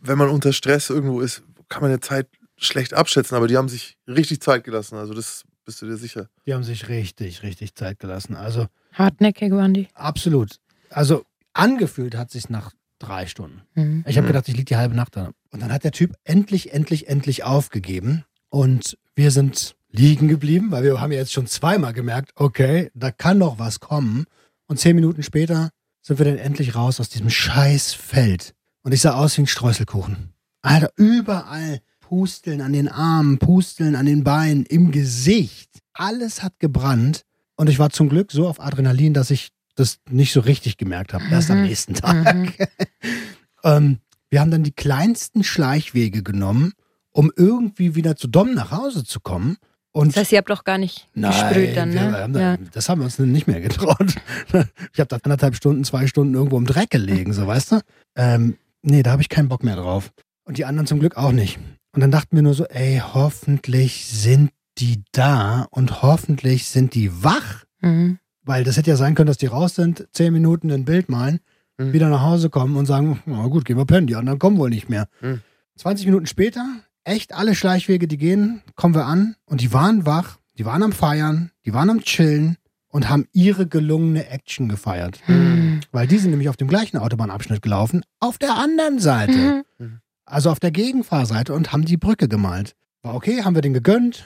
wenn 0.01 0.17
man 0.17 0.29
unter 0.29 0.53
Stress 0.53 0.89
irgendwo 0.89 1.19
ist, 1.21 1.43
kann 1.69 1.81
man 1.81 1.91
die 1.91 1.99
Zeit 1.99 2.27
schlecht 2.57 2.93
abschätzen, 2.93 3.35
aber 3.35 3.47
die 3.47 3.57
haben 3.57 3.67
sich 3.69 3.97
richtig 4.07 4.39
Zeit 4.41 4.63
gelassen. 4.63 4.95
Also 4.97 5.13
das 5.13 5.43
bist 5.65 5.81
du 5.81 5.85
dir 5.87 5.97
sicher. 5.97 6.29
Die 6.45 6.53
haben 6.53 6.63
sich 6.63 6.87
richtig, 6.89 7.43
richtig 7.43 7.75
Zeit 7.75 7.99
gelassen. 7.99 8.35
Also 8.35 8.67
Hartnäckig 8.93 9.51
waren 9.51 9.73
die. 9.73 9.87
absolut. 9.93 10.57
Also 10.89 11.25
angefühlt 11.53 12.15
hat 12.15 12.31
sich 12.31 12.49
nach 12.49 12.71
drei 12.99 13.27
Stunden. 13.27 13.61
Mhm. 13.73 14.05
Ich 14.07 14.15
habe 14.17 14.25
Mhm. 14.25 14.29
gedacht, 14.29 14.47
ich 14.47 14.53
liege 14.55 14.65
die 14.65 14.77
halbe 14.77 14.95
Nacht 14.95 15.15
da. 15.17 15.31
Und 15.51 15.61
dann 15.61 15.71
hat 15.73 15.83
der 15.83 15.91
Typ 15.91 16.13
endlich, 16.23 16.71
endlich, 16.73 17.07
endlich 17.09 17.43
aufgegeben. 17.43 18.23
Und 18.49 18.97
wir 19.15 19.31
sind 19.31 19.75
liegen 19.91 20.27
geblieben, 20.27 20.71
weil 20.71 20.83
wir 20.83 21.01
haben 21.01 21.11
ja 21.11 21.19
jetzt 21.19 21.33
schon 21.33 21.47
zweimal 21.47 21.93
gemerkt, 21.93 22.31
okay, 22.35 22.89
da 22.93 23.11
kann 23.11 23.37
noch 23.37 23.59
was 23.59 23.79
kommen. 23.79 24.25
Und 24.67 24.79
zehn 24.79 24.95
Minuten 24.95 25.23
später 25.23 25.69
sind 26.01 26.19
wir 26.19 26.25
dann 26.25 26.37
endlich 26.37 26.75
raus 26.75 26.99
aus 26.99 27.09
diesem 27.09 27.29
scheiß 27.29 27.93
Feld. 27.93 28.53
Und 28.83 28.93
ich 28.93 29.01
sah 29.01 29.15
aus 29.15 29.37
wie 29.37 29.41
ein 29.43 29.47
Streuselkuchen. 29.47 30.33
Alter, 30.61 30.91
überall 30.95 31.79
Pusteln 31.99 32.61
an 32.61 32.73
den 32.73 32.87
Armen, 32.87 33.39
Pusteln 33.39 33.95
an 33.95 34.05
den 34.05 34.23
Beinen, 34.23 34.65
im 34.65 34.91
Gesicht. 34.91 35.69
Alles 35.93 36.43
hat 36.43 36.59
gebrannt. 36.59 37.23
Und 37.55 37.69
ich 37.69 37.79
war 37.79 37.89
zum 37.89 38.09
Glück 38.09 38.31
so 38.31 38.47
auf 38.47 38.59
Adrenalin, 38.59 39.13
dass 39.13 39.31
ich 39.31 39.49
das 39.75 39.97
nicht 40.09 40.33
so 40.33 40.39
richtig 40.41 40.77
gemerkt 40.77 41.13
habe. 41.13 41.25
Erst 41.31 41.49
am 41.51 41.59
Mhm. 41.59 41.63
nächsten 41.63 41.93
Tag. 41.95 42.35
Mhm. 42.35 42.53
ähm, 43.63 43.99
wir 44.29 44.41
haben 44.41 44.51
dann 44.51 44.63
die 44.63 44.71
kleinsten 44.71 45.43
Schleichwege 45.43 46.23
genommen, 46.23 46.73
um 47.11 47.31
irgendwie 47.35 47.95
wieder 47.95 48.15
zu 48.15 48.27
Dom 48.27 48.53
nach 48.53 48.71
Hause 48.71 49.03
zu 49.03 49.19
kommen. 49.19 49.57
Und 49.95 50.09
Das 50.09 50.17
heißt, 50.23 50.31
ihr 50.33 50.39
habt 50.39 50.49
doch 50.49 50.65
gar 50.65 50.77
nicht 50.77 51.07
gesprüht 51.15 51.77
dann, 51.77 51.91
ne? 51.91 52.11
haben 52.11 52.33
da, 52.33 52.39
ja. 52.39 52.57
das 52.73 52.89
haben 52.89 52.99
wir 52.99 53.05
uns 53.05 53.17
nicht 53.17 53.47
mehr 53.47 53.61
getraut. 53.61 54.15
Ich 54.93 54.99
habe 54.99 55.07
da 55.07 55.17
anderthalb 55.23 55.55
Stunden, 55.55 55.85
zwei 55.85 56.05
Stunden 56.07 56.33
irgendwo 56.33 56.57
im 56.57 56.65
Dreck 56.65 56.89
gelegen, 56.89 57.31
so 57.31 57.47
weißt 57.47 57.71
du? 57.73 57.79
Ähm, 58.17 58.57
nee, 58.81 59.03
da 59.03 59.11
habe 59.11 59.21
ich 59.21 59.29
keinen 59.29 59.47
Bock 59.47 59.63
mehr 59.63 59.77
drauf. 59.77 60.11
Und 60.43 60.57
die 60.57 60.65
anderen 60.65 60.85
zum 60.85 60.99
Glück 60.99 61.15
auch 61.15 61.31
nicht. 61.31 61.59
Und 61.93 62.01
dann 62.01 62.11
dachten 62.11 62.35
wir 62.35 62.43
nur 62.43 62.53
so, 62.53 62.65
ey, 62.65 63.01
hoffentlich 63.13 64.05
sind 64.05 64.51
die 64.79 65.03
da 65.13 65.65
und 65.71 66.01
hoffentlich 66.01 66.67
sind 66.67 66.93
die 66.93 67.23
wach 67.23 67.63
Mhm. 67.81 68.19
Weil 68.43 68.63
das 68.63 68.77
hätte 68.77 68.89
ja 68.89 68.95
sein 68.97 69.15
können, 69.15 69.27
dass 69.27 69.37
die 69.37 69.47
raus 69.47 69.75
sind, 69.75 70.07
zehn 70.11 70.31
Minuten 70.33 70.71
ein 70.71 70.85
Bild 70.85 71.07
malen, 71.09 71.39
Mhm. 71.77 71.93
wieder 71.93 72.09
nach 72.09 72.21
Hause 72.21 72.49
kommen 72.49 72.75
und 72.77 72.85
sagen, 72.85 73.21
na 73.25 73.47
gut, 73.47 73.63
gehen 73.65 73.77
wir 73.77 73.85
pennen, 73.85 74.07
die 74.07 74.15
anderen 74.15 74.39
kommen 74.39 74.57
wohl 74.57 74.69
nicht 74.69 74.89
mehr. 74.89 75.07
Mhm. 75.21 75.41
20 75.77 76.05
Minuten 76.05 76.25
später, 76.25 76.65
echt 77.05 77.33
alle 77.33 77.55
Schleichwege, 77.55 78.07
die 78.07 78.17
gehen, 78.17 78.61
kommen 78.75 78.95
wir 78.95 79.05
an 79.05 79.35
und 79.45 79.61
die 79.61 79.71
waren 79.71 80.05
wach, 80.05 80.37
die 80.57 80.65
waren 80.65 80.83
am 80.83 80.91
Feiern, 80.91 81.51
die 81.65 81.73
waren 81.73 81.89
am 81.89 82.01
Chillen 82.01 82.57
und 82.89 83.09
haben 83.09 83.27
ihre 83.31 83.67
gelungene 83.67 84.27
Action 84.29 84.69
gefeiert. 84.69 85.19
Mhm. 85.27 85.81
Weil 85.91 86.07
die 86.07 86.17
sind 86.17 86.31
nämlich 86.31 86.49
auf 86.49 86.57
dem 86.57 86.67
gleichen 86.67 86.97
Autobahnabschnitt 86.97 87.61
gelaufen, 87.61 88.03
auf 88.19 88.37
der 88.37 88.55
anderen 88.55 88.99
Seite. 88.99 89.63
Mhm. 89.77 89.99
Also 90.25 90.49
auf 90.49 90.59
der 90.59 90.71
Gegenfahrseite 90.71 91.53
und 91.53 91.71
haben 91.71 91.85
die 91.85 91.97
Brücke 91.97 92.27
gemalt. 92.27 92.75
War 93.03 93.13
okay, 93.13 93.43
haben 93.43 93.53
wir 93.53 93.61
den 93.61 93.73
gegönnt. 93.73 94.25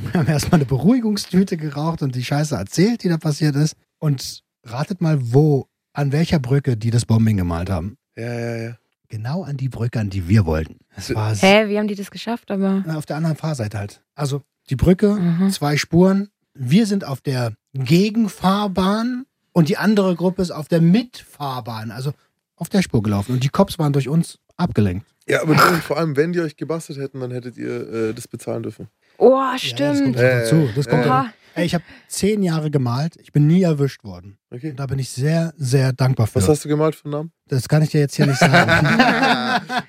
Wir 0.00 0.20
haben 0.20 0.28
erstmal 0.28 0.60
eine 0.60 0.66
Beruhigungstüte 0.66 1.56
geraucht 1.56 2.02
und 2.02 2.14
die 2.14 2.24
Scheiße 2.24 2.54
erzählt, 2.54 3.02
die 3.02 3.08
da 3.08 3.18
passiert 3.18 3.56
ist. 3.56 3.74
Und 3.98 4.44
ratet 4.64 5.00
mal, 5.00 5.18
wo, 5.32 5.66
an 5.92 6.12
welcher 6.12 6.38
Brücke 6.38 6.76
die 6.76 6.90
das 6.90 7.04
Bombing 7.04 7.36
gemalt 7.36 7.68
haben. 7.68 7.96
Ja, 8.16 8.32
ja, 8.32 8.56
ja. 8.56 8.76
Genau 9.10 9.42
an 9.42 9.56
die 9.56 9.68
Brücke, 9.68 10.00
an 10.00 10.08
die 10.08 10.28
wir 10.28 10.46
wollten. 10.46 10.78
War 11.10 11.34
Hä, 11.34 11.68
wie 11.68 11.78
haben 11.78 11.88
die 11.88 11.94
das 11.96 12.10
geschafft? 12.10 12.50
Aber. 12.50 12.84
auf 12.96 13.04
der 13.06 13.16
anderen 13.16 13.36
Fahrseite 13.36 13.76
halt. 13.78 14.00
Also 14.14 14.42
die 14.70 14.76
Brücke, 14.76 15.14
Mhm. 15.14 15.50
zwei 15.50 15.76
Spuren. 15.76 16.28
Wir 16.54 16.86
sind 16.86 17.04
auf 17.04 17.20
der 17.20 17.52
Gegenfahrbahn 17.74 19.26
und 19.52 19.68
die 19.68 19.76
andere 19.76 20.14
Gruppe 20.14 20.42
ist 20.42 20.50
auf 20.50 20.68
der 20.68 20.80
Mitfahrbahn, 20.80 21.90
also 21.90 22.12
auf 22.56 22.68
der 22.68 22.82
Spur 22.82 23.02
gelaufen. 23.02 23.32
Und 23.32 23.44
die 23.44 23.48
Cops 23.48 23.78
waren 23.78 23.92
durch 23.92 24.08
uns 24.08 24.38
abgelenkt. 24.56 25.06
Ja, 25.28 25.42
aber 25.42 25.54
dann, 25.54 25.80
vor 25.82 25.96
allem, 25.96 26.16
wenn 26.16 26.32
die 26.32 26.40
euch 26.40 26.56
gebastelt 26.56 26.98
hätten, 26.98 27.20
dann 27.20 27.30
hättet 27.30 27.56
ihr 27.56 27.92
äh, 28.10 28.14
das 28.14 28.26
bezahlen 28.28 28.62
dürfen. 28.62 28.88
Oh, 29.18 29.30
Ja, 29.38 29.52
das 29.52 29.62
stimmt. 29.62 30.02
kommt 30.02 30.16
Äh, 30.16 30.40
dazu. 30.40 30.68
Das 30.74 30.88
kommt 30.88 31.04
äh. 31.06 31.08
Ey, 31.54 31.66
ich 31.66 31.74
habe 31.74 31.84
zehn 32.08 32.42
Jahre 32.42 32.70
gemalt. 32.70 33.16
Ich 33.20 33.32
bin 33.32 33.46
nie 33.46 33.62
erwischt 33.62 34.04
worden. 34.04 34.38
Okay. 34.50 34.70
Und 34.70 34.76
da 34.76 34.86
bin 34.86 34.98
ich 34.98 35.10
sehr, 35.10 35.52
sehr 35.56 35.92
dankbar 35.92 36.26
für. 36.26 36.36
Was 36.36 36.48
hast 36.48 36.64
du 36.64 36.68
gemalt 36.68 36.94
für 36.94 37.04
einen 37.06 37.12
Namen? 37.12 37.32
das 37.46 37.68
kann 37.68 37.82
ich 37.82 37.90
dir 37.90 38.00
jetzt 38.00 38.14
hier 38.14 38.26
nicht 38.26 38.38
sagen. 38.38 38.86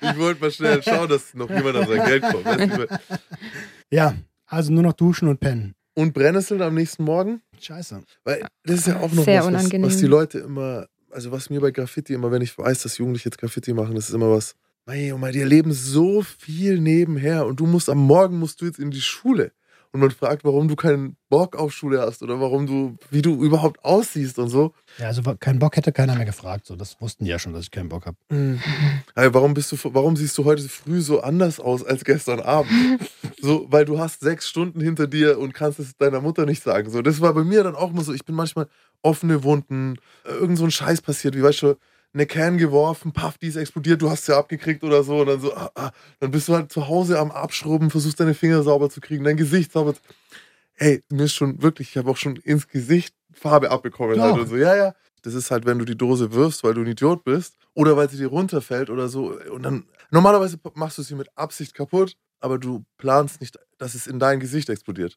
ich 0.00 0.18
wollte 0.18 0.40
mal 0.40 0.50
schnell 0.50 0.82
schauen, 0.82 1.08
dass 1.08 1.32
noch 1.34 1.48
jemand 1.48 1.76
an 1.76 1.86
sein 1.86 2.04
Geld 2.04 2.22
kommt. 2.24 2.46
Ja, 3.90 4.14
also 4.46 4.72
nur 4.72 4.82
noch 4.82 4.94
duschen 4.94 5.28
und 5.28 5.38
pennen. 5.38 5.74
Und 5.94 6.14
Brennnesseln 6.14 6.62
am 6.62 6.74
nächsten 6.74 7.04
Morgen? 7.04 7.42
Scheiße. 7.60 8.02
Weil 8.24 8.46
das 8.64 8.80
ist 8.80 8.86
ja 8.86 9.00
auch 9.00 9.12
noch 9.12 9.24
Sehr 9.24 9.40
was, 9.40 9.52
was, 9.52 9.60
unangenehm. 9.60 9.86
was 9.86 9.98
die 9.98 10.06
Leute 10.06 10.38
immer, 10.38 10.86
also 11.10 11.30
was 11.30 11.50
mir 11.50 11.60
bei 11.60 11.70
Graffiti 11.70 12.14
immer, 12.14 12.30
wenn 12.32 12.42
ich 12.42 12.56
weiß, 12.56 12.82
dass 12.82 12.98
Jugendliche 12.98 13.28
jetzt 13.28 13.38
Graffiti 13.38 13.74
machen, 13.74 13.94
das 13.94 14.08
ist 14.08 14.14
immer 14.14 14.30
was, 14.30 14.54
mei, 14.86 15.12
oh 15.14 15.18
mein, 15.18 15.32
die 15.32 15.40
erleben 15.40 15.72
so 15.72 16.22
viel 16.22 16.80
nebenher 16.80 17.46
und 17.46 17.60
du 17.60 17.66
musst 17.66 17.88
am 17.90 17.98
Morgen 17.98 18.38
musst 18.38 18.60
du 18.60 18.64
jetzt 18.64 18.78
in 18.78 18.90
die 18.90 19.02
Schule. 19.02 19.52
Und 19.92 20.00
man 20.00 20.10
fragt, 20.10 20.42
warum 20.44 20.68
du 20.68 20.74
keinen 20.74 21.16
Bock 21.28 21.54
auf 21.54 21.72
Schule 21.72 22.00
hast 22.00 22.22
oder 22.22 22.40
warum 22.40 22.66
du, 22.66 22.96
wie 23.10 23.20
du 23.20 23.44
überhaupt 23.44 23.84
aussiehst 23.84 24.38
und 24.38 24.48
so. 24.48 24.72
Ja, 24.98 25.08
also 25.08 25.22
keinen 25.38 25.58
Bock 25.58 25.76
hätte 25.76 25.92
keiner 25.92 26.14
mehr 26.14 26.24
gefragt. 26.24 26.66
So, 26.66 26.76
das 26.76 26.98
wussten 27.02 27.24
die 27.24 27.30
ja 27.30 27.38
schon, 27.38 27.52
dass 27.52 27.64
ich 27.64 27.70
keinen 27.70 27.90
Bock 27.90 28.06
habe. 28.06 28.16
Ey, 29.14 29.34
warum 29.34 29.52
bist 29.52 29.70
du, 29.70 29.76
warum 29.94 30.16
siehst 30.16 30.36
du 30.38 30.46
heute 30.46 30.66
früh 30.66 31.02
so 31.02 31.20
anders 31.20 31.60
aus 31.60 31.84
als 31.84 32.04
gestern 32.04 32.40
Abend? 32.40 32.70
so, 33.42 33.66
weil 33.68 33.84
du 33.84 33.98
hast 33.98 34.20
sechs 34.20 34.48
Stunden 34.48 34.80
hinter 34.80 35.06
dir 35.06 35.38
und 35.38 35.52
kannst 35.52 35.78
es 35.78 35.94
deiner 35.98 36.22
Mutter 36.22 36.46
nicht 36.46 36.62
sagen. 36.62 36.88
So, 36.88 37.02
das 37.02 37.20
war 37.20 37.34
bei 37.34 37.44
mir 37.44 37.62
dann 37.62 37.74
auch 37.74 37.90
immer 37.90 38.02
so. 38.02 38.14
Ich 38.14 38.24
bin 38.24 38.34
manchmal 38.34 38.68
offene 39.02 39.44
Wunden, 39.44 39.96
irgend 40.24 40.56
so 40.56 40.64
ein 40.64 40.70
Scheiß 40.70 41.02
passiert, 41.02 41.34
wie 41.34 41.42
weißt 41.42 41.62
du, 41.62 41.74
eine 42.14 42.26
Can 42.26 42.58
geworfen, 42.58 43.12
paff, 43.12 43.38
die 43.38 43.46
ist 43.46 43.56
explodiert, 43.56 44.02
du 44.02 44.10
hast 44.10 44.26
sie 44.26 44.36
abgekriegt 44.36 44.84
oder 44.84 45.02
so 45.02 45.20
und 45.20 45.26
dann 45.26 45.40
so, 45.40 45.54
ah, 45.54 45.70
ah, 45.74 45.90
dann 46.20 46.30
bist 46.30 46.48
du 46.48 46.54
halt 46.54 46.70
zu 46.70 46.88
Hause 46.88 47.18
am 47.18 47.30
Abschrubben, 47.30 47.90
versuchst 47.90 48.20
deine 48.20 48.34
Finger 48.34 48.62
sauber 48.62 48.90
zu 48.90 49.00
kriegen, 49.00 49.24
dein 49.24 49.36
Gesicht 49.36 49.72
sauber 49.72 49.94
zu. 49.94 50.00
Ey, 50.76 51.02
mir 51.10 51.24
ist 51.24 51.34
schon 51.34 51.62
wirklich, 51.62 51.90
ich 51.90 51.96
habe 51.96 52.10
auch 52.10 52.16
schon 52.16 52.36
ins 52.36 52.68
Gesicht 52.68 53.14
Farbe 53.32 53.70
abbekommen 53.70 54.20
halt 54.20 54.38
und 54.38 54.48
so. 54.48 54.56
Ja, 54.56 54.76
ja. 54.76 54.94
Das 55.22 55.34
ist 55.34 55.50
halt, 55.50 55.64
wenn 55.66 55.78
du 55.78 55.84
die 55.84 55.96
Dose 55.96 56.32
wirfst, 56.32 56.64
weil 56.64 56.74
du 56.74 56.80
ein 56.80 56.86
Idiot 56.88 57.24
bist 57.24 57.56
oder 57.74 57.96
weil 57.96 58.10
sie 58.10 58.16
dir 58.16 58.26
runterfällt 58.26 58.90
oder 58.90 59.08
so. 59.08 59.38
Und 59.50 59.62
dann, 59.62 59.84
normalerweise 60.10 60.58
machst 60.74 60.98
du 60.98 61.02
sie 61.02 61.14
mit 61.14 61.28
Absicht 61.36 61.74
kaputt, 61.74 62.16
aber 62.40 62.58
du 62.58 62.84
planst 62.98 63.40
nicht, 63.40 63.58
dass 63.78 63.94
es 63.94 64.06
in 64.06 64.18
dein 64.18 64.40
Gesicht 64.40 64.68
explodiert. 64.68 65.16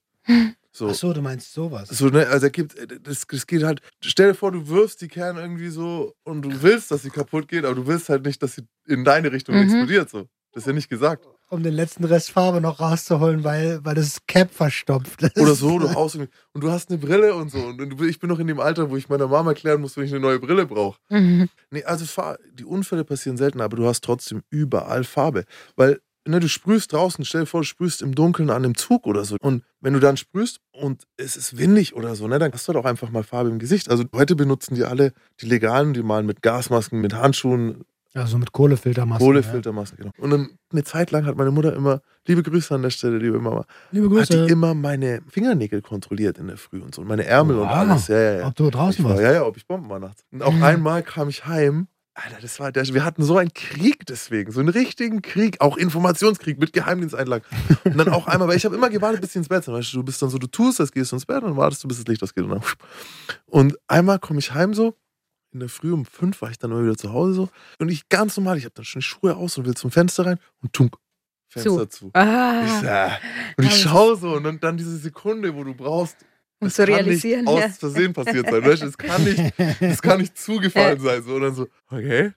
So. 0.75 0.89
Ach 0.89 0.93
so, 0.93 1.13
du 1.13 1.21
meinst 1.21 1.53
sowas. 1.53 1.87
So, 1.89 2.07
ne, 2.09 2.27
also 2.27 2.47
er 2.47 2.49
gibt, 2.49 2.75
das, 3.07 3.25
das 3.25 3.47
geht 3.47 3.63
halt, 3.63 3.79
stell 4.01 4.29
dir 4.29 4.35
vor, 4.35 4.51
du 4.51 4.67
wirfst 4.67 4.99
die 5.01 5.07
Kern 5.07 5.37
irgendwie 5.37 5.69
so 5.69 6.13
und 6.25 6.41
du 6.41 6.61
willst, 6.61 6.91
dass 6.91 7.03
sie 7.03 7.09
kaputt 7.11 7.47
geht, 7.47 7.63
aber 7.63 7.75
du 7.75 7.87
willst 7.87 8.09
halt 8.09 8.25
nicht, 8.25 8.43
dass 8.43 8.55
sie 8.55 8.63
in 8.85 9.05
deine 9.05 9.31
Richtung 9.31 9.55
Mhm. 9.55 9.61
explodiert. 9.61 10.09
So. 10.09 10.27
Das 10.51 10.63
ist 10.63 10.67
ja 10.67 10.73
nicht 10.73 10.89
gesagt. 10.89 11.25
Um 11.49 11.63
den 11.63 11.73
letzten 11.73 12.03
Rest 12.03 12.31
Farbe 12.31 12.59
noch 12.59 12.79
rauszuholen, 12.79 13.43
weil, 13.43 13.79
weil 13.85 13.95
das 13.95 14.17
Cap 14.27 14.53
verstopft 14.53 15.21
ist. 15.21 15.37
Oder 15.37 15.53
so, 15.55 15.79
du 15.79 15.93
haust 15.93 16.15
irgendwie, 16.15 16.33
und 16.53 16.61
du 16.63 16.71
hast 16.71 16.89
eine 16.89 16.97
Brille 16.97 17.35
und 17.35 17.51
so. 17.51 17.59
Und 17.59 18.01
ich 18.01 18.19
bin 18.19 18.29
noch 18.29 18.39
in 18.39 18.47
dem 18.47 18.59
Alter, 18.59 18.89
wo 18.89 18.97
ich 18.97 19.07
meiner 19.07 19.27
Mama 19.27 19.51
erklären 19.51 19.79
muss, 19.79 19.95
wenn 19.95 20.05
ich 20.05 20.11
eine 20.11 20.19
neue 20.19 20.39
Brille 20.39 20.65
brauche. 20.65 20.97
Mhm. 21.09 21.47
Nee, 21.71 21.83
also 21.83 22.05
die 22.53 22.65
Unfälle 22.65 23.05
passieren 23.05 23.37
selten, 23.37 23.61
aber 23.61 23.77
du 23.77 23.85
hast 23.85 24.03
trotzdem 24.03 24.41
überall 24.49 25.03
Farbe. 25.05 25.45
Weil, 25.75 26.01
ne, 26.27 26.39
du 26.39 26.47
sprühst 26.49 26.91
draußen, 26.93 27.23
stell 27.25 27.41
dir 27.41 27.47
vor, 27.47 27.61
du 27.61 27.65
sprühst 27.65 28.01
im 28.01 28.15
Dunkeln 28.15 28.49
an 28.49 28.63
einem 28.65 28.75
Zug 28.75 29.05
oder 29.07 29.23
so. 29.25 29.37
Und 29.41 29.63
wenn 29.81 29.93
du 29.93 29.99
dann 29.99 30.17
sprühst 30.17 30.59
und 30.73 31.03
es 31.17 31.35
ist 31.35 31.57
windig 31.57 31.95
oder 31.95 32.15
so, 32.15 32.27
ne, 32.27 32.39
dann 32.39 32.51
hast 32.51 32.67
du 32.67 32.73
doch 32.73 32.85
einfach 32.85 33.09
mal 33.11 33.23
Farbe 33.23 33.49
im 33.49 33.59
Gesicht. 33.59 33.89
Also 33.89 34.03
heute 34.13 34.35
benutzen 34.35 34.75
die 34.75 34.83
alle, 34.83 35.13
die 35.41 35.45
Legalen, 35.47 35.93
die 35.93 36.03
malen 36.03 36.25
mit 36.25 36.41
Gasmasken, 36.41 36.99
mit 37.01 37.13
Handschuhen, 37.13 37.83
Also 38.13 38.37
mit 38.37 38.51
Kohlefiltermasken. 38.53 39.25
Kohlefiltermasken. 39.27 39.97
Genau. 39.99 40.11
Und 40.17 40.29
dann 40.31 40.49
eine 40.71 40.83
Zeit 40.85 41.11
lang 41.11 41.25
hat 41.25 41.35
meine 41.35 41.51
Mutter 41.51 41.73
immer, 41.75 42.01
liebe 42.27 42.43
Grüße 42.43 42.73
an 42.73 42.81
der 42.81 42.89
Stelle, 42.89 43.17
liebe 43.17 43.39
Mama, 43.39 43.57
Ja. 43.57 43.65
Liebe 43.91 44.05
hat 44.19 44.29
Grüße. 44.29 44.45
die 44.45 44.51
immer 44.53 44.73
meine 44.73 45.21
Fingernägel 45.29 45.81
kontrolliert 45.81 46.37
in 46.37 46.47
der 46.47 46.57
Früh 46.57 46.81
und 46.81 46.95
so. 46.95 47.01
Und 47.01 47.07
meine 47.09 47.25
Ärmel 47.25 47.57
und 47.57 47.67
Wow. 47.67 47.75
alles. 47.75 48.07
Ja, 48.07 48.17
ja, 48.19 48.33
ja. 48.39 48.47
Ob 48.47 48.55
du 48.55 48.69
draußen 48.69 49.03
war, 49.03 49.11
warst. 49.11 49.23
ja, 49.23 49.33
ja, 49.33 49.45
ob 49.45 49.57
ich 49.57 49.67
Bomben 49.67 49.89
war 49.89 49.99
nachts. 49.99 50.23
Und 50.31 50.41
auch 50.43 50.53
einmal 50.61 51.03
kam 51.03 51.27
ich 51.29 51.45
heim. 51.45 51.87
Alter, 52.17 52.37
das 52.41 52.61
war 52.61 52.71
der, 52.71 52.87
wir 52.87 53.03
hatten 53.03 53.23
so 53.23 53.37
einen 53.37 53.53
Krieg 53.53 54.05
deswegen, 54.05 54.49
so 54.51 54.61
einen 54.61 54.69
richtigen 54.69 55.21
Krieg, 55.21 55.59
auch 55.59 55.75
Informationskrieg 55.75 56.57
mit 56.57 56.71
Geheimdiensteinlagen. 56.71 57.45
Und 57.83 57.97
dann 57.97 58.07
auch 58.07 58.27
einmal, 58.27 58.47
weil 58.47 58.55
ich 58.55 58.63
habe 58.63 58.73
immer 58.75 58.89
gewartet, 58.89 59.19
bis 59.19 59.33
sie 59.33 59.39
ins 59.39 59.49
Bett 59.49 59.65
sind. 59.65 59.73
Weißt 59.73 59.91
du, 59.91 59.97
du 59.97 60.03
bist 60.03 60.21
dann 60.21 60.29
so, 60.29 60.37
du 60.37 60.47
tust 60.47 60.79
das, 60.79 60.93
gehst 60.93 61.11
ins 61.11 61.25
Bett 61.25 61.43
und 61.43 61.49
dann 61.49 61.57
wartest 61.57 61.83
du, 61.83 61.89
bis 61.89 61.97
das 61.97 62.07
Licht 62.07 62.23
ausgeht. 62.23 62.45
Und, 62.45 62.51
dann, 62.51 62.61
und 63.47 63.77
einmal 63.87 64.19
komme 64.19 64.39
ich 64.39 64.53
heim 64.53 64.73
so, 64.73 64.95
in 65.51 65.59
der 65.59 65.67
Früh 65.67 65.91
um 65.91 66.05
fünf 66.05 66.41
war 66.41 66.49
ich 66.51 66.57
dann 66.57 66.71
immer 66.71 66.83
wieder 66.83 66.95
zu 66.95 67.11
Hause 67.11 67.33
so. 67.33 67.49
Und 67.79 67.89
ich 67.89 68.07
ganz 68.07 68.37
normal, 68.37 68.57
ich 68.57 68.63
habe 68.63 68.75
dann 68.75 68.85
schon 68.85 69.01
die 69.01 69.05
Schuhe 69.05 69.35
aus 69.35 69.57
und 69.57 69.65
will 69.65 69.75
zum 69.75 69.91
Fenster 69.91 70.25
rein 70.25 70.39
und 70.61 70.71
tunk, 70.71 70.95
Fenster 71.49 71.89
zu. 71.89 72.07
Ich 72.07 72.15
Ah, 72.15 72.79
so, 72.79 72.85
äh, 72.87 73.09
und 73.57 73.65
ich 73.65 73.81
schaue 73.81 74.15
so 74.15 74.35
und 74.35 74.43
dann, 74.45 74.59
dann 74.61 74.77
diese 74.77 74.97
Sekunde, 74.97 75.53
wo 75.53 75.65
du 75.65 75.73
brauchst, 75.73 76.17
um 76.59 76.67
das 76.67 76.75
zu 76.75 76.85
kann 76.85 76.93
realisieren. 76.95 77.45
nicht 77.45 77.57
Ja. 77.57 77.65
aus 77.65 77.77
Versehen 77.77 78.13
passiert 78.13 78.49
sein. 78.49 78.63
Weißt? 78.65 78.83
Es 78.83 78.97
kann 78.97 79.23
nicht, 79.23 79.53
es 79.79 80.01
kann 80.01 80.19
nicht 80.21 80.37
zugefallen 80.37 80.99
sein. 81.01 81.23
So. 81.23 81.35
Und 81.35 81.41
dann 81.41 81.55
so, 81.55 81.67
okay, 81.89 82.31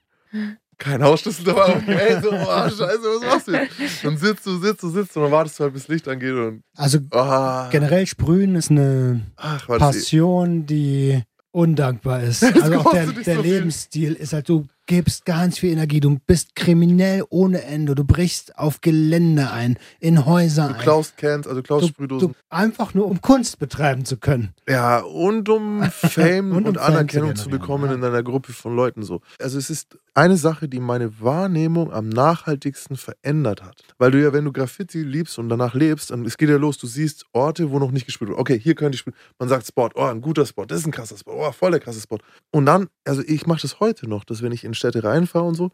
kein 0.79 1.03
Hausschlüssel 1.03 1.45
dabei. 1.45 1.75
Okay, 1.77 2.19
so, 2.23 2.31
oh, 2.31 2.69
scheiße, 2.69 3.03
was 3.03 3.23
machst 3.27 3.49
du 3.49 3.53
jetzt? 3.53 4.05
Dann 4.05 4.17
sitzt 4.17 4.47
du, 4.47 4.59
sitzt 4.59 4.83
du, 4.83 4.89
sitzt 4.91 5.17
und 5.17 5.25
dann 5.25 5.33
wartest 5.33 5.59
du 5.59 5.65
halt, 5.65 5.73
bis 5.75 5.89
Licht 5.89 6.07
angeht 6.07 6.33
und 6.35 6.63
Also 6.77 6.99
ah, 7.11 7.69
generell 7.71 8.07
Sprühen 8.07 8.55
ist 8.55 8.71
eine 8.71 9.23
ach, 9.37 9.67
Passion, 9.67 10.67
die 10.67 11.21
undankbar 11.51 12.23
ist. 12.23 12.43
Das 12.43 12.63
Also 12.63 12.79
auch 12.79 12.93
der, 12.93 13.07
der 13.07 13.37
so 13.37 13.43
viel. 13.43 13.53
Lebensstil 13.53 14.13
ist 14.15 14.33
halt, 14.33 14.49
du 14.49 14.67
gibst 14.89 15.25
ganz 15.27 15.59
viel 15.59 15.71
Energie, 15.71 16.01
du 16.01 16.19
bist 16.27 16.57
kriminell 16.57 17.23
ohne 17.29 17.63
Ende, 17.63 17.95
du 17.95 18.05
brichst 18.05 18.59
auf 18.59 18.81
Gelände 18.81 19.51
ein, 19.53 19.79
in 20.01 20.27
Häuser 20.27 20.69
Du 20.69 20.75
ein. 20.75 20.81
klaust 20.81 21.17
Cans, 21.17 21.47
also 21.47 21.63
klaust 21.63 21.85
Du, 21.85 21.89
Sprühdosen. 21.89 22.29
du, 22.31 22.35
einfach 22.49 22.95
nur 22.95 23.07
um 23.07 23.21
Kunst 23.21 23.59
betreiben 23.59 24.05
zu 24.05 24.17
können. 24.17 24.55
Ja, 24.69 25.01
und 25.01 25.49
um 25.49 25.83
Fame 25.93 26.53
Und 26.53 26.67
und, 26.67 26.69
um 26.69 26.83
Fame 26.83 26.95
Anerkennung 26.95 27.37
zu 27.37 27.45
zu 27.45 27.51
bekommen 27.51 27.91
ja. 27.91 27.95
in 27.95 28.03
einer 28.03 28.23
Gruppe 28.23 28.53
von 28.53 28.75
Leuten 28.75 29.03
so. 29.03 29.21
Also 29.39 29.59
es 29.59 29.71
ist 29.71 29.99
eine 30.15 30.37
Sache, 30.37 30.69
die 30.69 30.81
meine 30.81 31.21
Wahrnehmung 31.21 31.93
am 31.93 32.09
nachhaltigsten 32.09 32.97
verändert 32.97 33.63
hat. 33.63 33.83
Weil 33.99 34.11
du 34.11 34.21
ja, 34.21 34.33
wenn 34.33 34.45
du 34.45 34.53
Graffiti 34.53 35.03
liebst 35.03 35.39
und 35.39 35.49
danach 35.49 35.75
lebst, 35.75 36.11
dann 36.11 36.25
es 36.25 36.37
geht 36.37 36.49
ja 36.49 36.57
los, 36.57 36.79
du 36.79 36.87
siehst 36.87 37.27
Orte, 37.33 37.71
wo 37.71 37.79
noch 37.79 37.91
nicht 37.91 38.07
gespielt 38.07 38.31
wird. 38.31 38.41
Okay, 38.41 38.59
hier 38.59 38.75
könnte 38.75 38.97
ich 38.97 39.01
spielen. 39.01 39.17
Man 39.39 39.49
sagt 39.49 39.67
Spot, 39.67 39.91
oh, 39.95 40.05
ein 40.05 40.21
guter 40.21 40.47
Spot, 40.47 40.65
das 40.65 40.81
ist 40.81 40.87
ein 40.87 40.93
krasser 40.93 41.17
Spot, 41.17 41.33
oh, 41.33 41.53
voll 41.53 41.71
der 41.73 41.81
krasse 41.81 42.01
Spot. 42.01 42.19
Und 42.51 42.67
dann, 42.67 42.89
also 43.05 43.23
ich 43.27 43.47
mache 43.47 43.63
das 43.63 43.81
heute 43.81 44.09
noch, 44.09 44.25
dass 44.25 44.43
wenn 44.43 44.51
ich 44.53 44.65
in 44.65 44.75
Städte 44.79 45.05
reinfahre 45.05 45.45
und 45.45 45.55
so, 45.55 45.71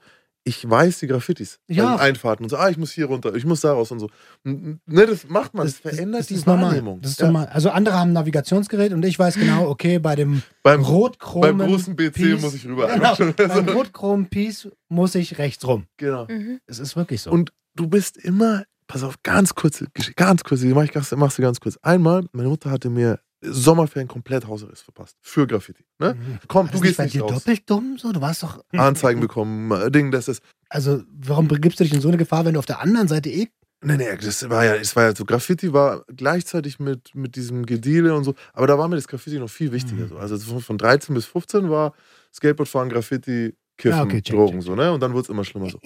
ich 0.46 0.68
weiß 0.68 0.98
die 0.98 1.06
Graffitis. 1.06 1.58
Ja. 1.68 1.96
Einfahrten 1.96 2.44
und 2.44 2.50
so, 2.50 2.56
ah, 2.58 2.68
ich 2.68 2.76
muss 2.76 2.92
hier 2.92 3.06
runter, 3.06 3.34
ich 3.34 3.46
muss 3.46 3.62
da 3.62 3.72
raus 3.72 3.90
und 3.92 3.98
so. 4.00 4.10
Ne, 4.42 4.78
das 5.06 5.26
macht 5.28 5.54
man, 5.54 5.64
das, 5.66 5.78
verändert 5.78 6.20
das 6.20 6.26
die 6.26 6.34
ist 6.34 6.46
normal. 6.46 6.66
Wahrnehmung. 6.66 7.00
Das 7.00 7.12
ist 7.12 7.20
Ja. 7.20 7.26
normal. 7.26 7.46
Also 7.46 7.70
andere 7.70 7.94
haben 7.98 8.10
ein 8.10 8.14
Navigationsgerät 8.14 8.92
und 8.92 9.02
ich 9.06 9.18
weiß 9.18 9.36
genau, 9.36 9.68
okay, 9.70 9.98
bei 9.98 10.16
dem 10.16 10.42
Beim, 10.62 10.82
Rotchromen 10.82 11.56
beim 11.56 11.68
großen 11.68 11.96
BC 11.96 12.12
Piece- 12.12 12.42
muss 12.42 12.54
ich 12.54 12.66
rüber. 12.66 12.88
Genau, 12.88 13.14
beim 13.48 13.68
Rotchromen 13.70 14.26
Piece 14.28 14.68
muss 14.90 15.14
ich 15.14 15.38
rechts 15.38 15.66
rum. 15.66 15.86
Genau. 15.96 16.26
Mhm. 16.28 16.60
Es 16.66 16.78
ist 16.78 16.94
wirklich 16.94 17.22
so. 17.22 17.30
Und 17.30 17.52
du 17.74 17.86
bist 17.88 18.18
immer, 18.18 18.64
pass 18.86 19.02
auf, 19.02 19.22
ganz 19.22 19.54
kurze 19.54 19.86
Geschichte, 19.94 20.14
ganz 20.22 20.44
kurz, 20.44 20.60
die 20.60 20.66
mach 20.74 20.84
ich 20.84 20.92
ganz, 20.92 21.10
machst 21.12 21.38
du 21.38 21.42
ganz 21.42 21.58
kurz. 21.58 21.78
Einmal, 21.80 22.26
meine 22.32 22.50
Mutter 22.50 22.70
hatte 22.70 22.90
mir 22.90 23.18
Sommerferien 23.44 24.08
komplett 24.08 24.46
Hausarrest 24.46 24.82
verpasst. 24.82 25.16
Für 25.20 25.46
Graffiti. 25.46 25.84
Ne? 25.98 26.14
Mhm. 26.14 26.38
Komm, 26.48 26.70
du 26.70 26.80
gehst 26.80 26.96
bei 26.96 27.04
nicht 27.04 27.14
dir 27.14 27.22
raus. 27.22 27.32
doppelt 27.32 27.68
dumm 27.68 27.96
so? 27.98 28.12
Du 28.12 28.20
warst 28.20 28.42
doch. 28.42 28.64
Anzeigen 28.72 29.20
bekommen, 29.20 29.70
äh, 29.70 29.90
Ding, 29.90 30.10
das 30.10 30.28
ist. 30.28 30.42
Also, 30.68 31.02
warum 31.10 31.48
begibst 31.48 31.78
du 31.78 31.84
dich 31.84 31.92
in 31.92 32.00
so 32.00 32.08
eine 32.08 32.16
Gefahr, 32.16 32.44
wenn 32.44 32.54
du 32.54 32.58
auf 32.58 32.66
der 32.66 32.80
anderen 32.80 33.08
Seite 33.08 33.30
eh 33.30 33.48
Nee, 33.84 33.98
nee, 33.98 34.16
das 34.16 34.48
war 34.48 34.64
ja, 34.64 34.76
es 34.76 34.96
war 34.96 35.04
ja 35.04 35.14
so, 35.14 35.26
Graffiti 35.26 35.74
war 35.74 36.06
gleichzeitig 36.08 36.78
mit, 36.78 37.14
mit 37.14 37.36
diesem 37.36 37.66
Gedeale 37.66 38.16
und 38.16 38.24
so, 38.24 38.34
aber 38.54 38.66
da 38.66 38.78
war 38.78 38.88
mir 38.88 38.96
das 38.96 39.06
Graffiti 39.06 39.38
noch 39.38 39.50
viel 39.50 39.72
wichtiger. 39.72 40.04
Mhm. 40.04 40.08
So. 40.08 40.16
Also 40.16 40.38
von, 40.38 40.62
von 40.62 40.78
13 40.78 41.14
bis 41.14 41.26
15 41.26 41.68
war 41.68 41.92
Skateboardfahren, 42.32 42.88
Graffiti, 42.88 43.54
Kiffen, 43.76 43.98
Ja, 43.98 44.04
okay, 44.04 44.22
check, 44.22 44.36
Drogen, 44.36 44.60
check, 44.60 44.62
so, 44.62 44.74
ne? 44.74 44.90
Und 44.90 45.00
dann 45.00 45.12
wurde 45.12 45.24
es 45.24 45.28
immer 45.28 45.44
schlimmer 45.44 45.68
so. 45.68 45.78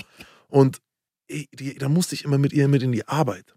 Und 0.47 0.81
die, 1.29 1.75
da 1.75 1.88
musste 1.88 2.14
ich 2.14 2.25
immer 2.25 2.38
mit 2.38 2.53
ihr 2.53 2.68
mit 2.68 2.85
in 2.85 2.92
die 2.92 3.07
Arbeit. 3.09 3.57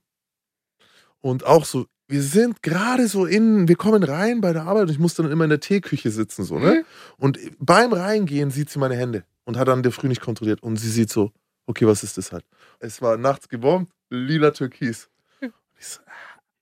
Und 1.20 1.46
auch 1.46 1.66
so, 1.66 1.86
wir 2.12 2.22
sind 2.22 2.62
gerade 2.62 3.08
so 3.08 3.26
in, 3.26 3.68
wir 3.68 3.76
kommen 3.76 4.04
rein 4.04 4.42
bei 4.42 4.54
der 4.54 4.64
Arbeit 4.64 4.84
und 4.84 4.90
ich 4.92 5.00
musste 5.00 5.24
dann 5.24 5.32
immer 5.32 5.46
in 5.46 5.50
der 5.50 5.60
Teeküche 5.60 6.12
sitzen, 6.12 6.44
so, 6.44 6.60
ne? 6.60 6.84
Und 7.18 7.40
beim 7.60 7.94
Reingehen 7.94 8.52
sieht 8.52 8.70
sie 8.70 8.80
meine 8.80 8.96
Hände 8.96 9.24
und 9.46 9.58
hat 9.58 9.68
dann 9.68 9.82
der 9.84 9.92
Früh 9.92 10.08
nicht 10.08 10.22
kontrolliert. 10.22 10.62
Und 10.62 10.76
sie 10.78 10.90
sieht 10.90 11.10
so, 11.10 11.32
okay, 11.66 11.88
was 11.88 12.04
ist 12.04 12.18
das 12.18 12.32
halt? 12.32 12.46
Es 12.80 13.02
war 13.02 13.18
nachts 13.18 13.50
gebombt, 13.50 13.92
lila 14.10 14.52
Türkis. 14.52 15.10
Und 15.42 15.54
ich 15.80 15.88
so, 15.88 16.02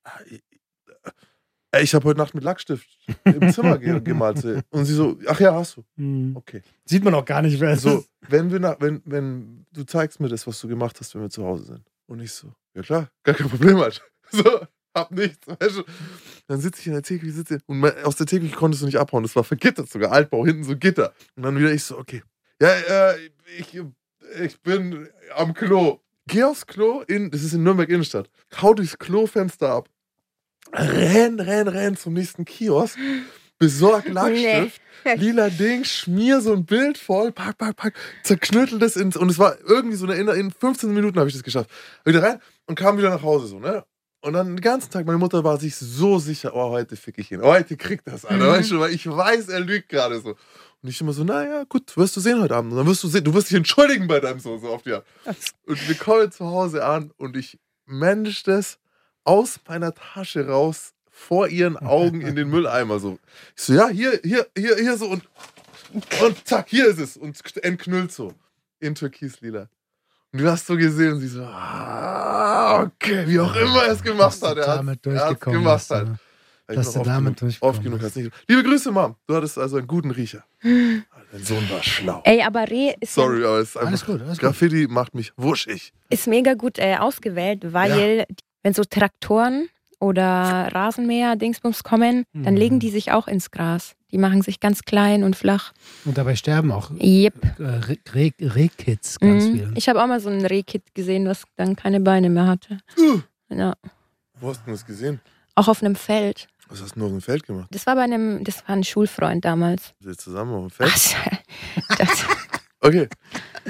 ah, 0.06 0.20
ich- 0.30 0.44
äh, 1.72 1.84
ich 1.84 1.94
habe 1.94 2.06
heute 2.06 2.18
Nacht 2.20 2.34
mit 2.34 2.44
Lackstift 2.44 2.88
im 3.26 3.52
Zimmer 3.54 3.78
ge 3.78 4.00
gemalt. 4.04 4.44
Und 4.70 4.86
sie 4.86 4.94
so, 4.94 5.18
ach 5.28 5.40
ja, 5.40 5.54
hast 5.54 5.78
du. 5.78 5.84
Hm. 5.98 6.36
Okay. 6.36 6.62
Sieht 6.86 7.04
man 7.04 7.14
auch 7.14 7.26
gar 7.26 7.42
nicht, 7.42 7.60
wer 7.60 7.72
es 7.72 7.82
So, 7.84 8.00
ist. 8.00 8.10
wenn 8.28 8.52
wir 8.52 8.60
nach, 8.60 8.78
wenn, 8.80 9.02
wenn 9.06 9.66
du 9.72 9.84
zeigst 9.84 10.20
mir 10.20 10.30
das, 10.30 10.48
was 10.48 10.60
du 10.62 10.68
gemacht 10.68 10.98
hast, 11.00 11.14
wenn 11.16 11.22
wir 11.22 11.30
zu 11.30 11.44
Hause 11.46 11.66
sind. 11.66 11.82
Und 12.08 12.22
ich 12.22 12.32
so, 12.32 12.52
ja 12.74 12.82
klar, 12.82 13.10
gar 13.24 13.36
kein 13.36 13.50
Problem 13.50 13.78
halt. 13.80 14.02
So, 14.32 14.44
hab 15.00 15.12
nichts. 15.12 15.48
Weißt 15.48 15.78
du? 15.78 15.84
Dann 16.48 16.62
sitze 16.62 16.82
ich 16.82 16.88
in 16.88 16.94
der 16.94 17.02
Theke, 17.02 17.30
sitze 17.32 17.60
und 17.68 17.84
aus 18.04 18.16
der 18.16 18.26
Theke 18.26 18.48
konntest 18.50 18.82
du 18.82 18.86
nicht 18.86 19.00
abhauen. 19.00 19.24
Das 19.24 19.36
war 19.36 19.44
vergittert 19.44 19.90
sogar, 19.90 20.12
Altbau, 20.12 20.46
hinten 20.46 20.64
so 20.64 20.76
Gitter. 20.76 21.14
Und 21.36 21.44
dann 21.44 21.58
wieder 21.58 21.72
ich 21.72 21.84
so, 21.84 21.98
okay. 21.98 22.24
Ja, 22.62 22.70
äh, 22.70 23.16
ich, 23.58 23.80
ich 24.44 24.62
bin 24.62 25.08
am 25.36 25.54
Klo. 25.54 26.00
Geh 26.28 26.44
aufs 26.44 26.68
Klo, 26.68 27.02
in, 27.08 27.32
das 27.32 27.44
ist 27.44 27.54
in 27.54 27.64
Nürnberg 27.64 27.90
Innenstadt. 27.90 28.30
Hau 28.62 28.74
durchs 28.74 28.98
Klofenster 28.98 29.70
ab. 29.70 29.90
Renn, 30.74 31.40
renn, 31.40 31.68
renn 31.68 31.98
zum 31.98 32.14
nächsten 32.14 32.46
Kiosk. 32.46 32.98
Besorg 33.58 34.08
Lackstift 34.08 34.82
lila 35.18 35.50
Ding, 35.50 35.84
schmier 35.84 36.42
so 36.42 36.54
ein 36.54 36.66
Bild 36.66 36.98
voll, 36.98 37.32
pack, 37.32 37.58
pack, 37.58 37.76
pack, 37.76 37.94
zerknüttel 38.24 38.80
das 38.80 38.96
ins. 38.96 39.18
Und 39.18 39.30
es 39.30 39.40
war 39.40 39.58
irgendwie 39.68 39.96
so 39.96 40.06
eine, 40.06 40.16
in, 40.16 40.28
in 40.28 40.52
15 40.52 40.94
Minuten 40.94 41.20
habe 41.20 41.30
ich 41.30 41.36
das 41.36 41.44
geschafft. 41.44 41.70
Wieder 42.06 42.24
rein 42.24 42.40
und 42.68 42.76
kam 42.76 42.98
wieder 42.98 43.10
nach 43.10 43.24
Hause 43.24 43.48
so, 43.48 43.60
ne? 43.60 43.84
Und 44.22 44.34
dann 44.34 44.48
den 44.48 44.62
ganzen 44.62 44.92
Tag, 44.92 45.06
meine 45.06 45.18
Mutter 45.18 45.44
war 45.44 45.58
sich 45.58 45.76
so 45.76 46.20
sicher, 46.20 46.54
oh, 46.54 46.72
heute 46.72 46.98
fick 46.98 47.18
ich 47.18 47.32
ihn. 47.32 47.42
Heute 47.42 47.78
kriegt 47.78 48.06
das 48.06 48.26
einer. 48.26 48.46
Mhm. 48.46 48.50
Weißt 48.50 48.72
du, 48.72 48.80
weil 48.80 48.92
ich 48.92 49.08
weiß, 49.08 49.48
er 49.48 49.62
lügt 49.62 49.90
gerade 49.90 50.20
so. 50.20 50.36
Und 50.82 50.90
ich 50.90 51.00
immer 51.00 51.14
so, 51.14 51.24
naja, 51.24 51.64
gut, 51.68 51.96
wirst 51.96 52.16
du 52.18 52.20
sehen 52.20 52.42
heute 52.42 52.56
Abend. 52.56 52.72
Und 52.72 52.78
dann 52.78 52.88
wirst 52.88 53.04
du 53.04 53.08
sehen, 53.08 53.24
du 53.24 53.34
wirst 53.34 53.50
dich 53.50 53.58
entschuldigen 53.58 54.08
bei 54.08 54.20
deinem 54.20 54.40
Sohn, 54.40 54.60
so 54.60 54.80
die 54.86 54.94
Art. 54.94 55.06
Und 55.66 55.88
wir 55.88 55.96
kommen 55.96 56.32
zu 56.32 56.46
Hause 56.46 56.86
an 56.86 57.12
und 57.18 57.38
ich 57.38 57.60
manage 57.86 58.44
das 58.46 58.78
aus 59.24 59.60
meiner 59.68 59.94
Tasche 59.94 60.48
raus, 60.48 60.94
vor 61.20 61.50
ihren 61.50 61.76
Augen 61.78 62.22
in 62.22 62.36
den 62.36 62.50
Mülleimer 62.50 63.00
so. 63.00 63.20
Ich 63.56 63.64
so, 63.64 63.74
ja, 63.74 63.90
hier, 63.90 64.20
hier, 64.24 64.48
hier, 64.58 64.76
hier 64.78 64.98
so 64.98 65.08
und, 65.08 65.28
und 65.94 66.48
zack, 66.48 66.70
hier 66.70 66.88
ist 66.88 67.00
es. 67.00 67.18
Und 67.18 67.38
entknüllt 67.58 68.12
so. 68.12 68.34
In 68.80 68.96
Türkislila. 68.96 69.70
Und 70.32 70.42
du 70.42 70.52
hast 70.52 70.68
so 70.68 70.76
gesehen 70.76 71.14
und 71.14 71.20
sie 71.22 71.28
so, 71.28 71.44
ah, 71.44 72.84
okay, 72.84 73.24
wie 73.26 73.40
auch 73.40 73.56
immer 73.56 73.84
er 73.84 73.94
es 73.94 74.04
gemacht 74.04 74.40
hat. 74.42 74.58
Er 74.58 74.68
hat 74.68 74.78
damit 74.80 75.06
er 75.06 75.26
hat's 75.28 75.40
gemacht 75.40 75.92
ich 76.70 76.76
Dass 76.76 76.94
du 76.94 77.02
damit 77.02 77.42
durchgekommen 77.42 77.74
Oft 77.76 77.84
genug 77.84 78.02
hat's 78.04 78.16
nicht. 78.16 78.32
Liebe 78.48 78.62
Grüße, 78.64 78.92
Mom. 78.92 79.16
Du 79.26 79.36
hattest 79.36 79.58
also 79.58 79.78
einen 79.78 79.88
guten 79.88 80.12
Riecher. 80.12 80.44
Dein 80.62 81.44
Sohn 81.44 81.68
war 81.70 81.82
schlau. 81.82 82.22
Ey, 82.26 82.44
aber 82.44 82.70
Reh 82.70 82.94
ist, 83.00 83.18
ja- 83.18 83.24
Sorry, 83.24 83.44
aber 83.44 83.58
es 83.60 83.70
ist 83.70 83.78
Alles 83.78 84.02
einfach, 84.02 84.06
gut, 84.06 84.22
alles 84.22 84.38
gut. 84.38 84.40
Graffiti 84.42 84.88
macht 84.88 85.16
mich 85.16 85.32
wuschig. 85.36 85.94
ist 86.12 86.28
mega 86.28 86.54
gut 86.54 86.78
äh, 86.78 86.98
ausgewählt, 86.98 87.74
weil 87.74 88.26
wenn 88.62 88.74
so 88.74 88.84
Traktoren 88.84 89.68
oder 90.00 90.70
Rasenmäher, 90.74 91.36
Dingsbums 91.36 91.84
kommen, 91.84 92.24
dann 92.34 92.54
Mhm. 92.54 92.60
legen 92.60 92.80
die 92.80 92.90
sich 92.90 93.12
auch 93.12 93.28
ins 93.28 93.52
Gras. 93.52 93.96
Die 94.12 94.18
machen 94.18 94.42
sich 94.42 94.60
ganz 94.60 94.84
klein 94.84 95.24
und 95.24 95.36
flach. 95.36 95.72
Und 96.06 96.18
dabei 96.18 96.36
sterben 96.36 96.72
auch 96.72 96.90
Yep. 97.00 97.60
äh, 97.60 97.64
Re- 97.64 97.98
Re- 98.14 98.34
Rehkids 98.56 99.20
ganz 99.20 99.46
Mhm. 99.46 99.54
viel. 99.54 99.72
Ich 99.76 99.88
habe 99.90 100.02
auch 100.02 100.08
mal 100.08 100.20
so 100.20 100.30
ein 100.30 100.46
Rehkit 100.46 100.96
gesehen, 100.96 101.28
was 101.28 101.44
dann 101.58 101.76
keine 101.76 102.00
Beine 102.00 102.30
mehr 102.30 102.48
hatte. 102.48 102.80
Uh. 102.98 103.20
Ja. 103.50 103.76
Wo 104.40 104.50
hast 104.50 104.62
du 104.66 104.72
das 104.72 104.86
gesehen? 104.86 105.20
Auch 105.56 105.68
auf 105.68 105.84
einem 105.84 105.96
Feld. 105.96 106.48
Was 106.70 106.82
hast 106.82 106.96
du 106.96 107.00
noch 107.00 107.08
auf 107.08 107.12
dem 107.12 107.22
Feld 107.22 107.46
gemacht? 107.46 107.68
Das 107.72 107.86
war 107.88 107.96
bei 107.96 108.04
einem, 108.04 108.44
das 108.44 108.58
war 108.68 108.76
ein 108.76 108.84
Schulfreund 108.84 109.44
damals. 109.44 109.94
Ihr 110.06 110.16
zusammen 110.18 110.54
auf 110.54 110.68
dem 110.68 110.70
Feld? 110.72 110.92
Ach, 110.96 111.98
das, 111.98 112.26
Okay. 112.82 113.08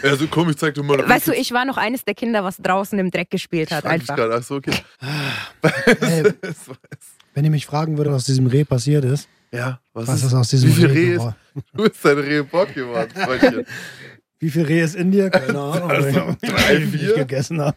Also 0.03 0.27
komm, 0.27 0.49
ich 0.49 0.57
zeig 0.57 0.75
dir 0.75 0.83
mal. 0.83 1.07
weißt 1.07 1.27
du, 1.27 1.33
ich 1.33 1.51
war 1.51 1.65
noch 1.65 1.77
eines 1.77 2.05
der 2.05 2.13
Kinder, 2.13 2.43
was 2.43 2.57
draußen 2.57 2.97
im 2.99 3.09
Dreck 3.11 3.29
gespielt 3.29 3.71
hat. 3.71 3.85
Einfach. 3.85 4.17
Ach 4.17 4.43
so, 4.43 4.55
okay. 4.55 4.73
Ey, 6.01 6.23
wenn 7.33 7.43
ihr 7.45 7.51
mich 7.51 7.65
fragen 7.65 7.97
würdet, 7.97 8.13
was 8.13 8.25
diesem 8.25 8.47
Reh 8.47 8.63
passiert 8.63 9.05
ist, 9.05 9.27
ja, 9.51 9.79
was, 9.93 10.07
was 10.07 10.19
ist, 10.19 10.23
ist 10.25 10.33
aus 10.35 10.49
diesem 10.49 10.69
wie 10.69 10.73
viel 10.73 10.85
Reh 10.87 10.93
Reh 10.93 11.05
ist- 11.07 11.17
geworden? 11.17 11.35
du 11.73 11.83
bist 11.89 12.05
ein 12.05 12.17
Rehbock 12.19 12.73
geworden, 12.73 13.11
Freundchen. 13.13 13.65
Wie 14.41 14.49
viel 14.49 14.63
Reh 14.63 14.81
ist 14.81 14.95
in 14.95 15.11
dir? 15.11 15.29
Keine 15.29 15.59
Ahnung. 15.59 15.91
Also, 15.91 16.37
drei, 16.41 16.77
wie 16.77 16.85
viel 16.85 16.99
vier? 16.99 17.09
ich 17.09 17.15
gegessen 17.15 17.59
habe. 17.59 17.75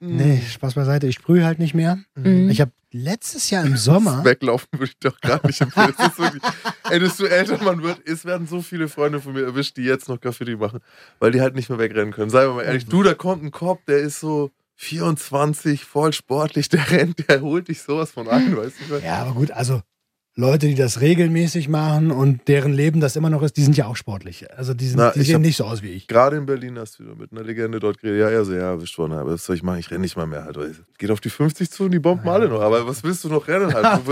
Nee, 0.00 0.40
Spaß 0.40 0.74
beiseite. 0.74 1.06
Ich 1.06 1.16
sprühe 1.16 1.44
halt 1.44 1.58
nicht 1.58 1.74
mehr. 1.74 1.98
Mhm. 2.14 2.48
Ich 2.50 2.60
habe 2.60 2.72
letztes 2.90 3.50
Jahr 3.50 3.64
im 3.64 3.76
Sommer. 3.76 4.24
Weglaufen 4.24 4.68
würde 4.72 4.84
ich 4.84 4.98
doch 4.98 5.20
gar 5.20 5.44
nicht 5.46 5.60
empfehlen. 5.60 5.92
Es 5.98 6.06
ist 6.06 6.18
wirklich, 6.18 6.42
ey, 6.90 7.00
desto 7.00 7.24
älter 7.24 7.62
man 7.62 7.82
wird, 7.82 8.00
es 8.06 8.24
werden 8.24 8.46
so 8.46 8.62
viele 8.62 8.88
Freunde 8.88 9.20
von 9.20 9.32
mir 9.32 9.42
erwischt, 9.42 9.76
die 9.76 9.82
jetzt 9.82 10.08
noch 10.08 10.20
Graffiti 10.20 10.56
machen, 10.56 10.80
weil 11.18 11.32
die 11.32 11.40
halt 11.40 11.56
nicht 11.56 11.68
mehr 11.68 11.78
wegrennen 11.78 12.12
können. 12.12 12.30
Seien 12.30 12.48
wir 12.48 12.54
mal 12.54 12.62
ehrlich, 12.62 12.86
du, 12.86 13.02
da 13.02 13.14
kommt 13.14 13.42
ein 13.42 13.50
Kopf, 13.50 13.80
der 13.86 13.98
ist 13.98 14.20
so 14.20 14.50
24, 14.76 15.84
voll 15.84 16.12
sportlich, 16.12 16.68
der 16.68 16.90
rennt, 16.90 17.28
der 17.28 17.40
holt 17.40 17.68
dich 17.68 17.82
sowas 17.82 18.12
von 18.12 18.28
ein, 18.28 18.56
weißt 18.56 18.76
du? 18.88 18.96
Ja, 18.98 19.22
aber 19.22 19.32
gut, 19.32 19.50
also 19.50 19.82
Leute, 20.36 20.66
die 20.66 20.74
das 20.74 21.00
regelmäßig 21.00 21.68
machen 21.68 22.10
und 22.10 22.48
deren 22.48 22.72
Leben 22.72 23.00
das 23.00 23.14
immer 23.14 23.30
noch 23.30 23.42
ist, 23.42 23.56
die 23.56 23.62
sind 23.62 23.76
ja 23.76 23.86
auch 23.86 23.94
sportlich. 23.94 24.44
Also 24.56 24.74
die, 24.74 24.88
sind, 24.88 24.98
Na, 24.98 25.12
die 25.12 25.22
sehen 25.22 25.42
nicht 25.42 25.56
so 25.56 25.64
aus 25.64 25.82
wie 25.82 25.90
ich. 25.90 26.08
Gerade 26.08 26.36
in 26.36 26.46
Berlin 26.46 26.76
hast 26.76 26.98
du 26.98 27.04
wieder 27.04 27.14
mit 27.14 27.30
einer 27.30 27.44
Legende 27.44 27.78
dort 27.78 28.00
geredet. 28.00 28.20
Ja, 28.20 28.30
er 28.30 28.44
so, 28.44 28.52
ja, 28.52 28.72
erwischt 28.72 28.98
worden, 28.98 29.12
aber 29.12 29.34
was 29.34 29.44
soll 29.44 29.54
ich 29.54 29.62
machen? 29.62 29.78
Ich 29.78 29.92
renne 29.92 30.00
nicht 30.00 30.16
mal 30.16 30.26
mehr 30.26 30.44
halt. 30.44 30.58
Geht 30.98 31.12
auf 31.12 31.20
die 31.20 31.30
50 31.30 31.70
zu 31.70 31.84
und 31.84 31.92
die 31.92 32.00
bomben 32.00 32.28
alle 32.28 32.48
noch. 32.48 32.62
Aber 32.62 32.84
was 32.84 33.04
willst 33.04 33.22
du 33.22 33.28
noch 33.28 33.46
rennen 33.46 33.72
halt? 33.72 34.08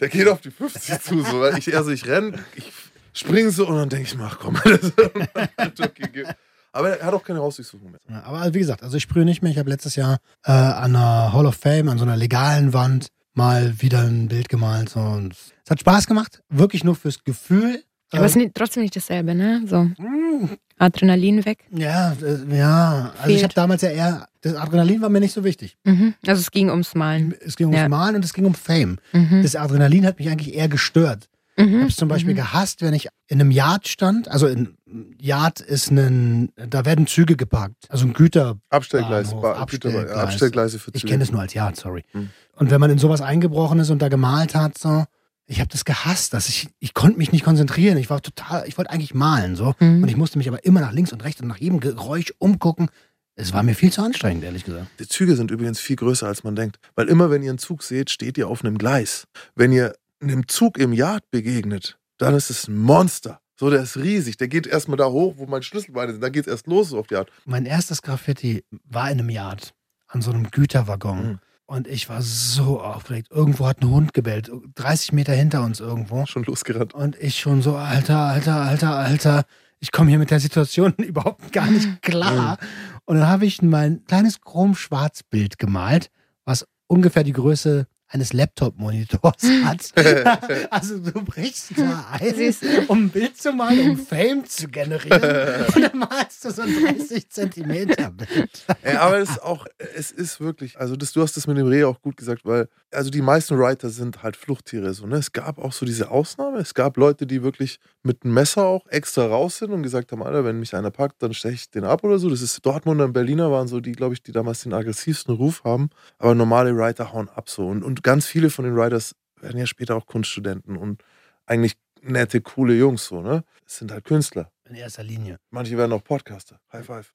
Der, 0.00 0.08
geht 0.08 0.28
auf 0.28 0.40
die 0.40 0.52
50 0.52 1.00
zu. 1.00 1.20
So. 1.22 1.44
Ich, 1.56 1.76
also 1.76 1.90
ich 1.90 2.06
renne, 2.06 2.34
ich 2.54 2.70
springe 3.12 3.50
so 3.50 3.66
und 3.66 3.74
dann 3.74 3.88
denke 3.88 4.06
ich 4.06 4.16
mir, 4.16 4.26
ach 4.26 4.38
komm, 4.38 4.56
Aber 6.72 6.96
er 6.96 7.04
hat 7.04 7.14
auch 7.14 7.24
keine 7.24 7.40
Hausdurchsuchung 7.40 7.90
mehr. 7.90 8.00
Ja, 8.08 8.22
aber 8.22 8.54
wie 8.54 8.60
gesagt, 8.60 8.84
also 8.84 8.96
ich 8.96 9.02
sprühe 9.02 9.24
nicht 9.24 9.42
mehr. 9.42 9.50
Ich 9.50 9.58
habe 9.58 9.68
letztes 9.68 9.96
Jahr 9.96 10.18
äh, 10.44 10.52
an 10.52 10.94
einer 10.94 11.32
Hall 11.32 11.46
of 11.46 11.56
Fame, 11.56 11.88
an 11.88 11.98
so 11.98 12.04
einer 12.04 12.16
legalen 12.16 12.72
Wand, 12.72 13.08
mal 13.34 13.80
wieder 13.80 14.00
ein 14.02 14.28
Bild 14.28 14.48
gemalt. 14.48 14.88
So. 14.90 15.00
Und 15.00 15.32
es 15.64 15.70
hat 15.70 15.80
Spaß 15.80 16.06
gemacht, 16.06 16.42
wirklich 16.48 16.84
nur 16.84 16.96
fürs 16.96 17.22
Gefühl. 17.24 17.82
Aber 18.12 18.24
es 18.24 18.32
ist 18.32 18.36
Äh, 18.36 18.40
nicht, 18.44 18.54
trotzdem 18.54 18.82
nicht 18.82 18.96
dasselbe, 18.96 19.34
ne? 19.36 19.62
So 19.66 19.84
mh, 19.84 20.48
Adrenalin 20.78 21.44
weg. 21.44 21.64
ja, 21.70 22.12
äh, 22.22 22.56
ja. 22.56 23.12
Also 23.20 23.34
ich 23.36 23.44
habe 23.44 23.54
damals 23.54 23.82
ja 23.82 23.90
eher, 23.90 24.26
das 24.40 24.54
Adrenalin 24.56 25.00
war 25.00 25.08
mir 25.10 25.20
nicht 25.20 25.32
so 25.34 25.44
wichtig. 25.44 25.76
Mhm. 25.84 26.14
Also 26.26 26.40
es 26.40 26.50
ging 26.50 26.70
ums 26.70 26.94
Malen. 26.94 27.34
Es 27.44 27.56
ging 27.56 27.66
ums 27.68 27.78
Ja. 27.80 27.88
Malen 27.88 28.16
und 28.16 28.24
es 28.24 28.32
ging 28.32 28.46
um 28.46 28.54
Fame. 28.54 28.98
Mhm. 29.12 29.42
Das 29.42 29.54
Adrenalin 29.54 30.06
hat 30.06 30.18
mich 30.18 30.28
eigentlich 30.28 30.54
eher 30.54 30.68
gestört. 30.68 31.28
Ich 31.60 31.66
Mhm. 31.70 31.78
habe 31.80 31.86
es 31.88 31.96
zum 31.96 32.08
Beispiel 32.08 32.32
Mhm. 32.34 32.38
gehasst, 32.38 32.82
wenn 32.82 32.94
ich 32.94 33.08
in 33.28 33.40
einem 33.40 33.50
Yard 33.50 33.86
stand. 33.88 34.28
Also 34.28 34.46
in 34.46 34.76
Yard 35.18 35.60
ist 35.60 35.90
ein, 35.90 36.52
da 36.56 36.84
werden 36.84 37.06
Züge 37.06 37.36
geparkt. 37.36 37.86
Also 37.88 38.06
ein 38.06 38.12
Güter. 38.12 38.58
Abstellgleis, 38.70 39.30
Bahnhof, 39.30 39.56
Abstellgleis. 39.58 40.10
Abstellgleise 40.10 40.78
für 40.78 40.90
Ich 40.94 41.02
Züge. 41.02 41.12
kenne 41.12 41.24
es 41.24 41.32
nur 41.32 41.40
als 41.40 41.54
Yard, 41.54 41.76
sorry. 41.76 42.04
Hm. 42.12 42.30
Und 42.56 42.70
wenn 42.70 42.80
man 42.80 42.90
in 42.90 42.98
sowas 42.98 43.20
eingebrochen 43.20 43.78
ist 43.80 43.90
und 43.90 44.00
da 44.00 44.08
gemalt 44.08 44.54
hat, 44.54 44.78
so, 44.78 45.04
ich 45.46 45.60
habe 45.60 45.68
das 45.70 45.84
gehasst, 45.84 46.32
dass 46.34 46.48
ich, 46.48 46.68
ich 46.78 46.94
konnte 46.94 47.18
mich 47.18 47.32
nicht 47.32 47.44
konzentrieren. 47.44 47.98
Ich 47.98 48.08
war 48.10 48.22
total, 48.22 48.64
ich 48.68 48.78
wollte 48.78 48.90
eigentlich 48.90 49.14
malen, 49.14 49.56
so. 49.56 49.74
Mhm. 49.80 50.02
Und 50.02 50.08
ich 50.08 50.16
musste 50.16 50.38
mich 50.38 50.48
aber 50.48 50.64
immer 50.64 50.80
nach 50.80 50.92
links 50.92 51.12
und 51.12 51.24
rechts 51.24 51.40
und 51.40 51.48
nach 51.48 51.58
jedem 51.58 51.80
Geräusch 51.80 52.32
umgucken. 52.38 52.88
Es 53.36 53.52
war 53.54 53.62
mir 53.62 53.74
viel 53.74 53.90
zu 53.90 54.02
anstrengend, 54.02 54.44
ehrlich 54.44 54.64
gesagt. 54.64 54.86
Die 54.98 55.08
Züge 55.08 55.34
sind 55.34 55.50
übrigens 55.50 55.80
viel 55.80 55.96
größer, 55.96 56.26
als 56.26 56.44
man 56.44 56.54
denkt. 56.56 56.78
Weil 56.94 57.08
immer, 57.08 57.30
wenn 57.30 57.42
ihr 57.42 57.50
einen 57.50 57.58
Zug 57.58 57.82
seht, 57.82 58.10
steht 58.10 58.36
ihr 58.36 58.48
auf 58.48 58.62
einem 58.64 58.76
Gleis. 58.76 59.24
Wenn 59.54 59.72
ihr 59.72 59.94
einem 60.20 60.48
Zug 60.48 60.78
im 60.78 60.92
Yard 60.92 61.30
begegnet, 61.30 61.98
dann 62.18 62.34
ist 62.34 62.50
es 62.50 62.68
ein 62.68 62.76
Monster. 62.76 63.40
So, 63.58 63.68
der 63.68 63.82
ist 63.82 63.96
riesig. 63.96 64.38
Der 64.38 64.48
geht 64.48 64.66
erstmal 64.66 64.96
da 64.96 65.06
hoch, 65.06 65.34
wo 65.36 65.46
meine 65.46 65.62
Schlüsselbeine 65.62 66.12
sind. 66.12 66.22
Dann 66.22 66.32
geht 66.32 66.46
es 66.46 66.50
erst 66.50 66.66
los 66.66 66.88
so 66.88 66.98
auf 66.98 67.08
die 67.08 67.16
Art. 67.16 67.30
Mein 67.44 67.66
erstes 67.66 68.00
Graffiti 68.00 68.64
war 68.84 69.10
in 69.10 69.18
einem 69.18 69.28
Yard, 69.28 69.74
an 70.08 70.22
so 70.22 70.30
einem 70.30 70.50
Güterwaggon. 70.50 71.22
Mhm. 71.22 71.38
Und 71.66 71.86
ich 71.86 72.08
war 72.08 72.22
so 72.22 72.80
aufgeregt. 72.80 73.28
Irgendwo 73.30 73.66
hat 73.66 73.80
ein 73.80 73.90
Hund 73.90 74.14
gebellt, 74.14 74.50
30 74.74 75.12
Meter 75.12 75.34
hinter 75.34 75.62
uns 75.62 75.78
irgendwo. 75.78 76.26
Schon 76.26 76.44
losgerannt. 76.44 76.94
Und 76.94 77.16
ich 77.20 77.38
schon 77.38 77.62
so, 77.62 77.76
Alter, 77.76 78.18
Alter, 78.18 78.56
Alter, 78.56 78.96
Alter, 78.96 79.44
ich 79.78 79.92
komme 79.92 80.10
hier 80.10 80.18
mit 80.18 80.30
der 80.30 80.40
Situation 80.40 80.92
überhaupt 80.96 81.52
gar 81.52 81.70
nicht 81.70 82.02
klar. 82.02 82.58
Und 83.04 83.18
dann 83.18 83.28
habe 83.28 83.46
ich 83.46 83.62
mein 83.62 84.04
kleines 84.04 84.40
Chrom-Schwarz-Bild 84.40 85.58
gemalt, 85.58 86.10
was 86.44 86.66
ungefähr 86.86 87.24
die 87.24 87.32
Größe 87.32 87.86
eines 88.10 88.32
Laptop-Monitors 88.32 89.42
hat. 89.64 89.92
also 90.70 90.98
du 90.98 91.22
brichst 91.22 91.78
da 91.78 92.06
ein, 92.12 92.54
um 92.88 93.04
ein 93.04 93.08
Bild 93.08 93.36
zu 93.36 93.52
malen, 93.52 93.90
um 93.90 93.98
Fame 93.98 94.44
zu 94.44 94.68
generieren. 94.68 95.66
Und 95.74 95.82
dann 95.82 95.98
malst 95.98 96.44
du 96.44 96.50
so 96.50 96.62
ein 96.62 96.74
30 96.82 97.30
Zentimeter 97.30 98.10
Bild. 98.10 98.64
Ey, 98.82 98.96
aber 98.96 99.18
es 99.18 99.30
ist 99.30 99.42
auch, 99.42 99.66
es 99.96 100.10
ist 100.10 100.40
wirklich, 100.40 100.78
also 100.78 100.96
das, 100.96 101.12
du 101.12 101.22
hast 101.22 101.36
das 101.36 101.46
mit 101.46 101.56
dem 101.56 101.68
Reh 101.68 101.84
auch 101.84 102.02
gut 102.02 102.16
gesagt, 102.16 102.44
weil, 102.44 102.68
also 102.92 103.10
die 103.10 103.22
meisten 103.22 103.58
Writer 103.58 103.88
sind 103.90 104.22
halt 104.22 104.36
Fluchttiere. 104.36 104.92
So, 104.94 105.06
ne? 105.06 105.16
Es 105.16 105.32
gab 105.32 105.58
auch 105.58 105.72
so 105.72 105.86
diese 105.86 106.10
Ausnahme. 106.10 106.58
Es 106.58 106.74
gab 106.74 106.96
Leute, 106.96 107.26
die 107.26 107.42
wirklich 107.42 107.78
mit 108.02 108.24
einem 108.24 108.34
Messer 108.34 108.64
auch 108.64 108.86
extra 108.88 109.26
raus 109.26 109.58
sind 109.58 109.72
und 109.72 109.82
gesagt 109.82 110.12
haben, 110.12 110.22
Alter, 110.22 110.44
wenn 110.44 110.58
mich 110.58 110.74
einer 110.74 110.90
packt, 110.90 111.22
dann 111.22 111.32
steche 111.34 111.54
ich 111.54 111.70
den 111.70 111.84
ab 111.84 112.02
oder 112.04 112.18
so. 112.18 112.28
Das 112.30 112.42
ist 112.42 112.64
Dortmunder 112.66 113.04
und 113.04 113.12
Berliner 113.12 113.50
waren 113.50 113.68
so 113.68 113.80
die, 113.80 113.92
glaube 113.92 114.14
ich, 114.14 114.22
die 114.22 114.32
damals 114.32 114.62
den 114.62 114.72
aggressivsten 114.74 115.34
Ruf 115.34 115.62
haben. 115.64 115.90
Aber 116.18 116.34
normale 116.34 116.76
Writer 116.76 117.12
hauen 117.12 117.28
ab 117.28 117.48
so. 117.48 117.66
Und, 117.68 117.82
und 117.84 118.02
ganz 118.02 118.26
viele 118.26 118.50
von 118.50 118.64
den 118.64 118.76
Writers 118.76 119.14
werden 119.40 119.58
ja 119.58 119.66
später 119.66 119.96
auch 119.96 120.06
Kunststudenten 120.06 120.76
und 120.76 121.02
eigentlich 121.46 121.76
nette, 122.02 122.40
coole 122.40 122.74
Jungs 122.74 123.06
so, 123.06 123.20
ne? 123.22 123.44
Es 123.66 123.78
sind 123.78 123.92
halt 123.92 124.04
Künstler. 124.04 124.50
In 124.68 124.74
erster 124.74 125.02
Linie. 125.02 125.38
Manche 125.50 125.76
werden 125.76 125.92
auch 125.92 126.02
Podcaster. 126.04 126.60
High 126.72 126.86
five. 126.86 127.12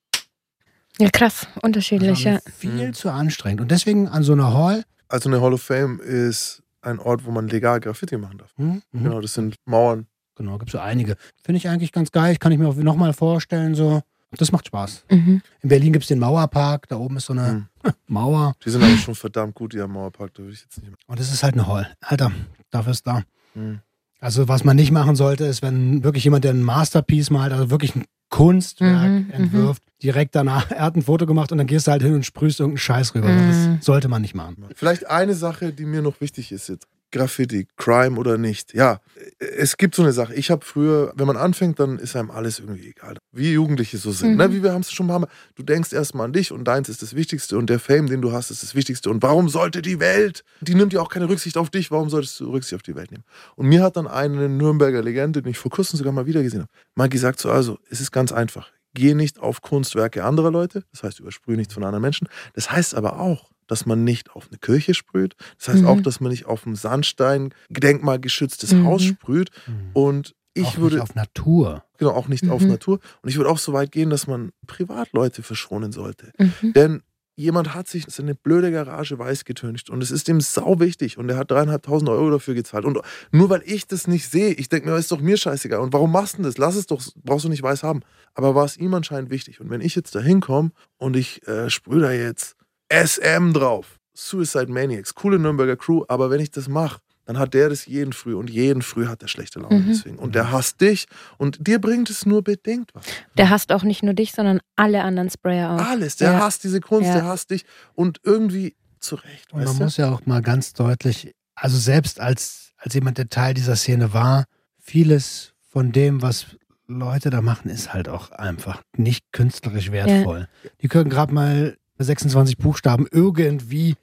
Ja, 0.99 1.09
krass, 1.09 1.47
Das 1.55 1.63
unterschiedlich, 1.63 2.23
ja. 2.23 2.39
viel 2.57 2.71
Mhm. 2.89 2.93
zu 2.93 3.09
anstrengend. 3.11 3.61
Und 3.61 3.71
deswegen 3.71 4.07
an 4.07 4.23
so 4.23 4.33
einer 4.33 4.53
Hall. 4.53 4.83
Also 5.15 5.29
eine 5.29 5.39
Hall 5.41 5.53
of 5.53 5.61
Fame 5.61 6.01
ist 6.01 6.61
ein 6.81 6.99
Ort, 6.99 7.25
wo 7.25 7.31
man 7.31 7.47
legal 7.47 7.79
Graffiti 7.79 8.17
machen 8.17 8.37
darf. 8.37 8.51
Hm, 8.57 8.81
mhm. 8.91 9.03
Genau, 9.03 9.21
das 9.21 9.33
sind 9.33 9.55
Mauern. 9.63 10.07
Genau, 10.35 10.57
gibt 10.57 10.71
so 10.71 10.79
einige. 10.79 11.15
Finde 11.41 11.55
ich 11.57 11.69
eigentlich 11.69 11.93
ganz 11.93 12.11
geil. 12.11 12.35
Kann 12.35 12.51
ich 12.51 12.59
mir 12.59 12.67
auch 12.67 12.75
nochmal 12.75 13.13
vorstellen. 13.13 13.75
So. 13.75 14.01
Das 14.37 14.51
macht 14.51 14.67
Spaß. 14.67 15.05
Mhm. 15.09 15.41
In 15.61 15.69
Berlin 15.69 15.93
gibt 15.93 16.03
es 16.03 16.09
den 16.09 16.19
Mauerpark. 16.19 16.89
Da 16.89 16.97
oben 16.97 17.15
ist 17.15 17.27
so 17.27 17.33
eine 17.33 17.47
Hm. 17.47 17.65
Mauer. 18.07 18.55
Die 18.65 18.69
sind 18.69 18.83
aber 18.83 18.97
schon 18.97 19.15
verdammt 19.15 19.55
gut, 19.55 19.71
die 19.71 19.79
am 19.79 19.93
Mauerpark. 19.93 20.33
Da 20.33 20.43
würde 20.43 20.51
ich 20.53 20.63
jetzt 20.63 20.77
nicht 20.79 20.89
mehr. 20.89 20.97
Und 21.07 21.17
das 21.17 21.31
ist 21.31 21.43
halt 21.43 21.53
eine 21.53 21.65
Hall. 21.65 21.95
Alter, 22.01 22.33
dafür 22.71 22.91
ist 22.91 23.07
da. 23.07 23.23
Hm. 23.53 23.79
Also 24.19 24.49
was 24.49 24.65
man 24.65 24.75
nicht 24.75 24.91
machen 24.91 25.15
sollte, 25.15 25.45
ist, 25.45 25.61
wenn 25.61 26.03
wirklich 26.03 26.25
jemand, 26.25 26.43
der 26.43 26.51
ein 26.53 26.61
Masterpiece 26.63 27.29
malt, 27.29 27.53
also 27.53 27.69
wirklich 27.69 27.95
ein 27.95 28.03
Kunstwerk 28.29 29.09
Mhm, 29.09 29.31
entwirft, 29.31 29.81
direkt 30.01 30.35
danach, 30.35 30.71
er 30.71 30.81
hat 30.81 30.95
ein 30.95 31.01
Foto 31.01 31.25
gemacht 31.25 31.51
und 31.51 31.57
dann 31.57 31.67
gehst 31.67 31.87
du 31.87 31.91
halt 31.91 32.01
hin 32.01 32.13
und 32.13 32.25
sprühst 32.25 32.59
irgendeinen 32.59 32.79
Scheiß 32.79 33.15
rüber. 33.15 33.29
Mhm. 33.29 33.77
Das 33.77 33.85
sollte 33.85 34.07
man 34.07 34.21
nicht 34.21 34.35
machen. 34.35 34.65
Vielleicht 34.75 35.07
eine 35.07 35.33
Sache, 35.33 35.73
die 35.73 35.85
mir 35.85 36.01
noch 36.01 36.21
wichtig 36.21 36.51
ist 36.51 36.69
jetzt. 36.69 36.87
Graffiti, 37.15 37.65
Crime 37.77 38.17
oder 38.17 38.37
nicht. 38.37 38.73
Ja, 38.73 38.99
es 39.39 39.77
gibt 39.77 39.95
so 39.95 40.01
eine 40.01 40.11
Sache. 40.11 40.33
Ich 40.33 40.51
habe 40.51 40.65
früher, 40.65 41.13
wenn 41.15 41.27
man 41.27 41.37
anfängt, 41.37 41.79
dann 41.79 41.97
ist 41.97 42.13
einem 42.17 42.29
alles 42.29 42.59
irgendwie 42.59 42.89
egal. 42.89 43.17
Wie 43.31 43.53
Jugendliche 43.53 43.97
so 43.97 44.11
sind. 44.11 44.31
Mhm. 44.31 44.37
Ne? 44.37 44.51
Wie 44.51 44.63
wir 44.63 44.73
haben 44.73 44.81
es 44.81 44.91
schon 44.91 45.05
ein 45.05 45.09
paar 45.09 45.19
Mal. 45.19 45.29
Du 45.55 45.63
denkst 45.63 45.93
erstmal 45.93 46.25
an 46.25 46.33
dich 46.33 46.51
und 46.51 46.65
deins 46.65 46.89
ist 46.89 47.01
das 47.01 47.15
Wichtigste 47.15 47.57
und 47.57 47.69
der 47.69 47.79
Fame, 47.79 48.07
den 48.07 48.21
du 48.21 48.33
hast, 48.33 48.51
ist 48.51 48.63
das 48.63 48.75
Wichtigste. 48.75 49.09
Und 49.09 49.23
warum 49.23 49.47
sollte 49.47 49.81
die 49.81 50.01
Welt, 50.01 50.43
die 50.59 50.75
nimmt 50.75 50.91
ja 50.91 50.99
auch 50.99 51.09
keine 51.09 51.29
Rücksicht 51.29 51.55
auf 51.55 51.69
dich, 51.69 51.89
warum 51.89 52.09
solltest 52.09 52.37
du 52.41 52.51
Rücksicht 52.51 52.75
auf 52.75 52.83
die 52.83 52.95
Welt 52.95 53.11
nehmen? 53.11 53.23
Und 53.55 53.67
mir 53.67 53.81
hat 53.81 53.95
dann 53.95 54.07
eine 54.07 54.49
Nürnberger 54.49 55.01
Legende, 55.01 55.41
den 55.41 55.51
ich 55.51 55.57
vor 55.57 55.71
kurzem 55.71 55.97
sogar 55.97 56.11
mal 56.11 56.25
wieder 56.25 56.43
gesehen 56.43 56.63
habe, 56.63 56.71
mal 56.95 57.07
gesagt 57.07 57.39
so, 57.39 57.49
also, 57.49 57.79
es 57.89 58.01
ist 58.01 58.11
ganz 58.11 58.33
einfach. 58.33 58.69
Geh 58.95 59.13
nicht 59.13 59.37
auf 59.39 59.61
Kunstwerke 59.61 60.23
anderer 60.23 60.49
Leute, 60.51 60.83
das 60.91 61.03
heißt, 61.03 61.19
übersprühe 61.19 61.55
nichts 61.57 61.73
von 61.75 61.83
anderen 61.83 62.01
Menschen. 62.01 62.27
Das 62.53 62.71
heißt 62.71 62.95
aber 62.95 63.19
auch, 63.19 63.51
dass 63.67 63.85
man 63.85 64.03
nicht 64.03 64.31
auf 64.31 64.47
eine 64.49 64.57
Kirche 64.57 64.93
sprüht. 64.93 65.35
Das 65.59 65.67
heißt 65.67 65.81
Mhm. 65.83 65.87
auch, 65.87 66.01
dass 66.01 66.19
man 66.21 66.31
nicht 66.31 66.45
auf 66.45 66.65
ein 66.65 66.75
Sandstein 66.75 67.53
denkmalgeschütztes 67.69 68.73
Mhm. 68.73 68.85
Haus 68.85 69.03
sprüht. 69.03 69.49
Und 69.93 70.33
ich 70.53 70.65
auch 70.65 70.77
würde 70.77 70.95
nicht 70.95 71.03
auf 71.03 71.15
Natur. 71.15 71.83
genau 71.97 72.11
auch 72.11 72.27
nicht 72.29 72.47
auf 72.49 72.61
Mhm. 72.61 72.69
Natur. 72.69 72.99
Und 73.21 73.29
ich 73.29 73.37
würde 73.37 73.49
auch 73.49 73.57
so 73.57 73.73
weit 73.73 73.91
gehen, 73.91 74.09
dass 74.09 74.27
man 74.27 74.51
Privatleute 74.67 75.43
verschonen 75.43 75.91
sollte. 75.91 76.31
Mhm. 76.37 76.73
Denn 76.73 77.03
jemand 77.35 77.73
hat 77.73 77.87
sich 77.87 78.05
seine 78.07 78.35
blöde 78.35 78.71
Garage 78.71 79.17
weiß 79.19 79.45
getüncht 79.45 79.89
und 79.89 80.01
es 80.01 80.11
ist 80.11 80.27
ihm 80.29 80.41
sau 80.41 80.79
wichtig 80.79 81.17
und 81.17 81.29
er 81.29 81.37
hat 81.37 81.51
dreieinhalbtausend 81.51 82.09
Euro 82.09 82.31
dafür 82.31 82.53
gezahlt. 82.53 82.85
Und 82.85 82.99
nur 83.31 83.49
weil 83.49 83.61
ich 83.65 83.87
das 83.87 84.07
nicht 84.07 84.29
sehe, 84.29 84.53
ich 84.53 84.69
denke 84.69 84.89
mir, 84.89 84.97
ist 84.97 85.11
doch 85.11 85.19
mir 85.19 85.37
scheißegal. 85.37 85.79
Und 85.79 85.93
warum 85.93 86.11
machst 86.11 86.37
du 86.37 86.43
das? 86.43 86.57
Lass 86.57 86.75
es 86.75 86.87
doch, 86.87 87.01
brauchst 87.23 87.45
du 87.45 87.49
nicht 87.49 87.63
weiß 87.63 87.83
haben. 87.83 88.01
Aber 88.33 88.55
war 88.55 88.65
es 88.65 88.77
ihm 88.77 88.93
anscheinend 88.93 89.29
wichtig. 89.29 89.59
Und 89.59 89.69
wenn 89.69 89.81
ich 89.81 89.95
jetzt 89.95 90.15
da 90.15 90.19
hinkomme 90.19 90.71
und 90.97 91.15
ich 91.15 91.45
äh, 91.47 91.69
sprühe 91.69 92.01
da 92.01 92.11
jetzt 92.11 92.55
SM 92.91 93.53
drauf, 93.53 93.99
Suicide 94.13 94.71
Maniacs, 94.71 95.13
coole 95.13 95.39
Nürnberger 95.39 95.75
Crew, 95.75 96.03
aber 96.07 96.29
wenn 96.29 96.39
ich 96.39 96.51
das 96.51 96.69
mache, 96.69 96.99
dann 97.25 97.37
hat 97.39 97.53
der 97.53 97.69
das 97.69 97.85
jeden 97.85 98.13
Früh 98.13 98.35
und 98.35 98.49
jeden 98.49 98.81
Früh 98.81 99.07
hat 99.07 99.21
er 99.21 99.27
schlechte 99.27 99.59
Laune 99.59 99.79
Mhm. 99.79 99.87
deswegen. 99.89 100.17
Und 100.17 100.35
der 100.35 100.51
hasst 100.51 100.79
dich 100.81 101.07
und 101.37 101.65
dir 101.67 101.79
bringt 101.79 102.09
es 102.09 102.25
nur 102.25 102.43
bedingt 102.43 102.91
was. 102.93 103.05
Der 103.37 103.49
hasst 103.49 103.71
auch 103.71 103.83
nicht 103.83 104.03
nur 104.03 104.13
dich, 104.13 104.31
sondern 104.31 104.59
alle 104.75 105.03
anderen 105.03 105.29
Sprayer 105.29 105.71
auch. 105.75 105.79
Alles. 105.85 106.15
Der 106.17 106.33
Ja. 106.33 106.39
hasst 106.39 106.63
diese 106.63 106.79
Kunst, 106.81 107.07
Ja. 107.07 107.15
der 107.15 107.25
hasst 107.25 107.49
dich 107.51 107.65
und 107.93 108.19
irgendwie 108.23 108.75
zurecht. 108.99 109.51
Und 109.53 109.63
man 109.63 109.77
du? 109.77 109.83
muss 109.83 109.97
ja 109.97 110.11
auch 110.11 110.25
mal 110.25 110.41
ganz 110.41 110.73
deutlich, 110.73 111.33
also 111.55 111.77
selbst 111.77 112.19
als, 112.19 112.71
als 112.77 112.93
jemand, 112.93 113.17
der 113.17 113.29
Teil 113.29 113.53
dieser 113.53 113.75
Szene 113.75 114.13
war, 114.13 114.45
vieles 114.79 115.53
von 115.69 115.91
dem, 115.91 116.21
was 116.21 116.45
Leute 116.87 117.31
da 117.31 117.41
machen, 117.41 117.69
ist 117.71 117.93
halt 117.93 118.07
auch 118.07 118.29
einfach 118.31 118.81
nicht 118.95 119.25
künstlerisch 119.31 119.91
wertvoll. 119.91 120.47
Die 120.81 120.87
können 120.87 121.09
gerade 121.09 121.33
mal 121.33 121.77
26 121.97 122.57
Buchstaben 122.57 123.07
irgendwie. 123.11 123.95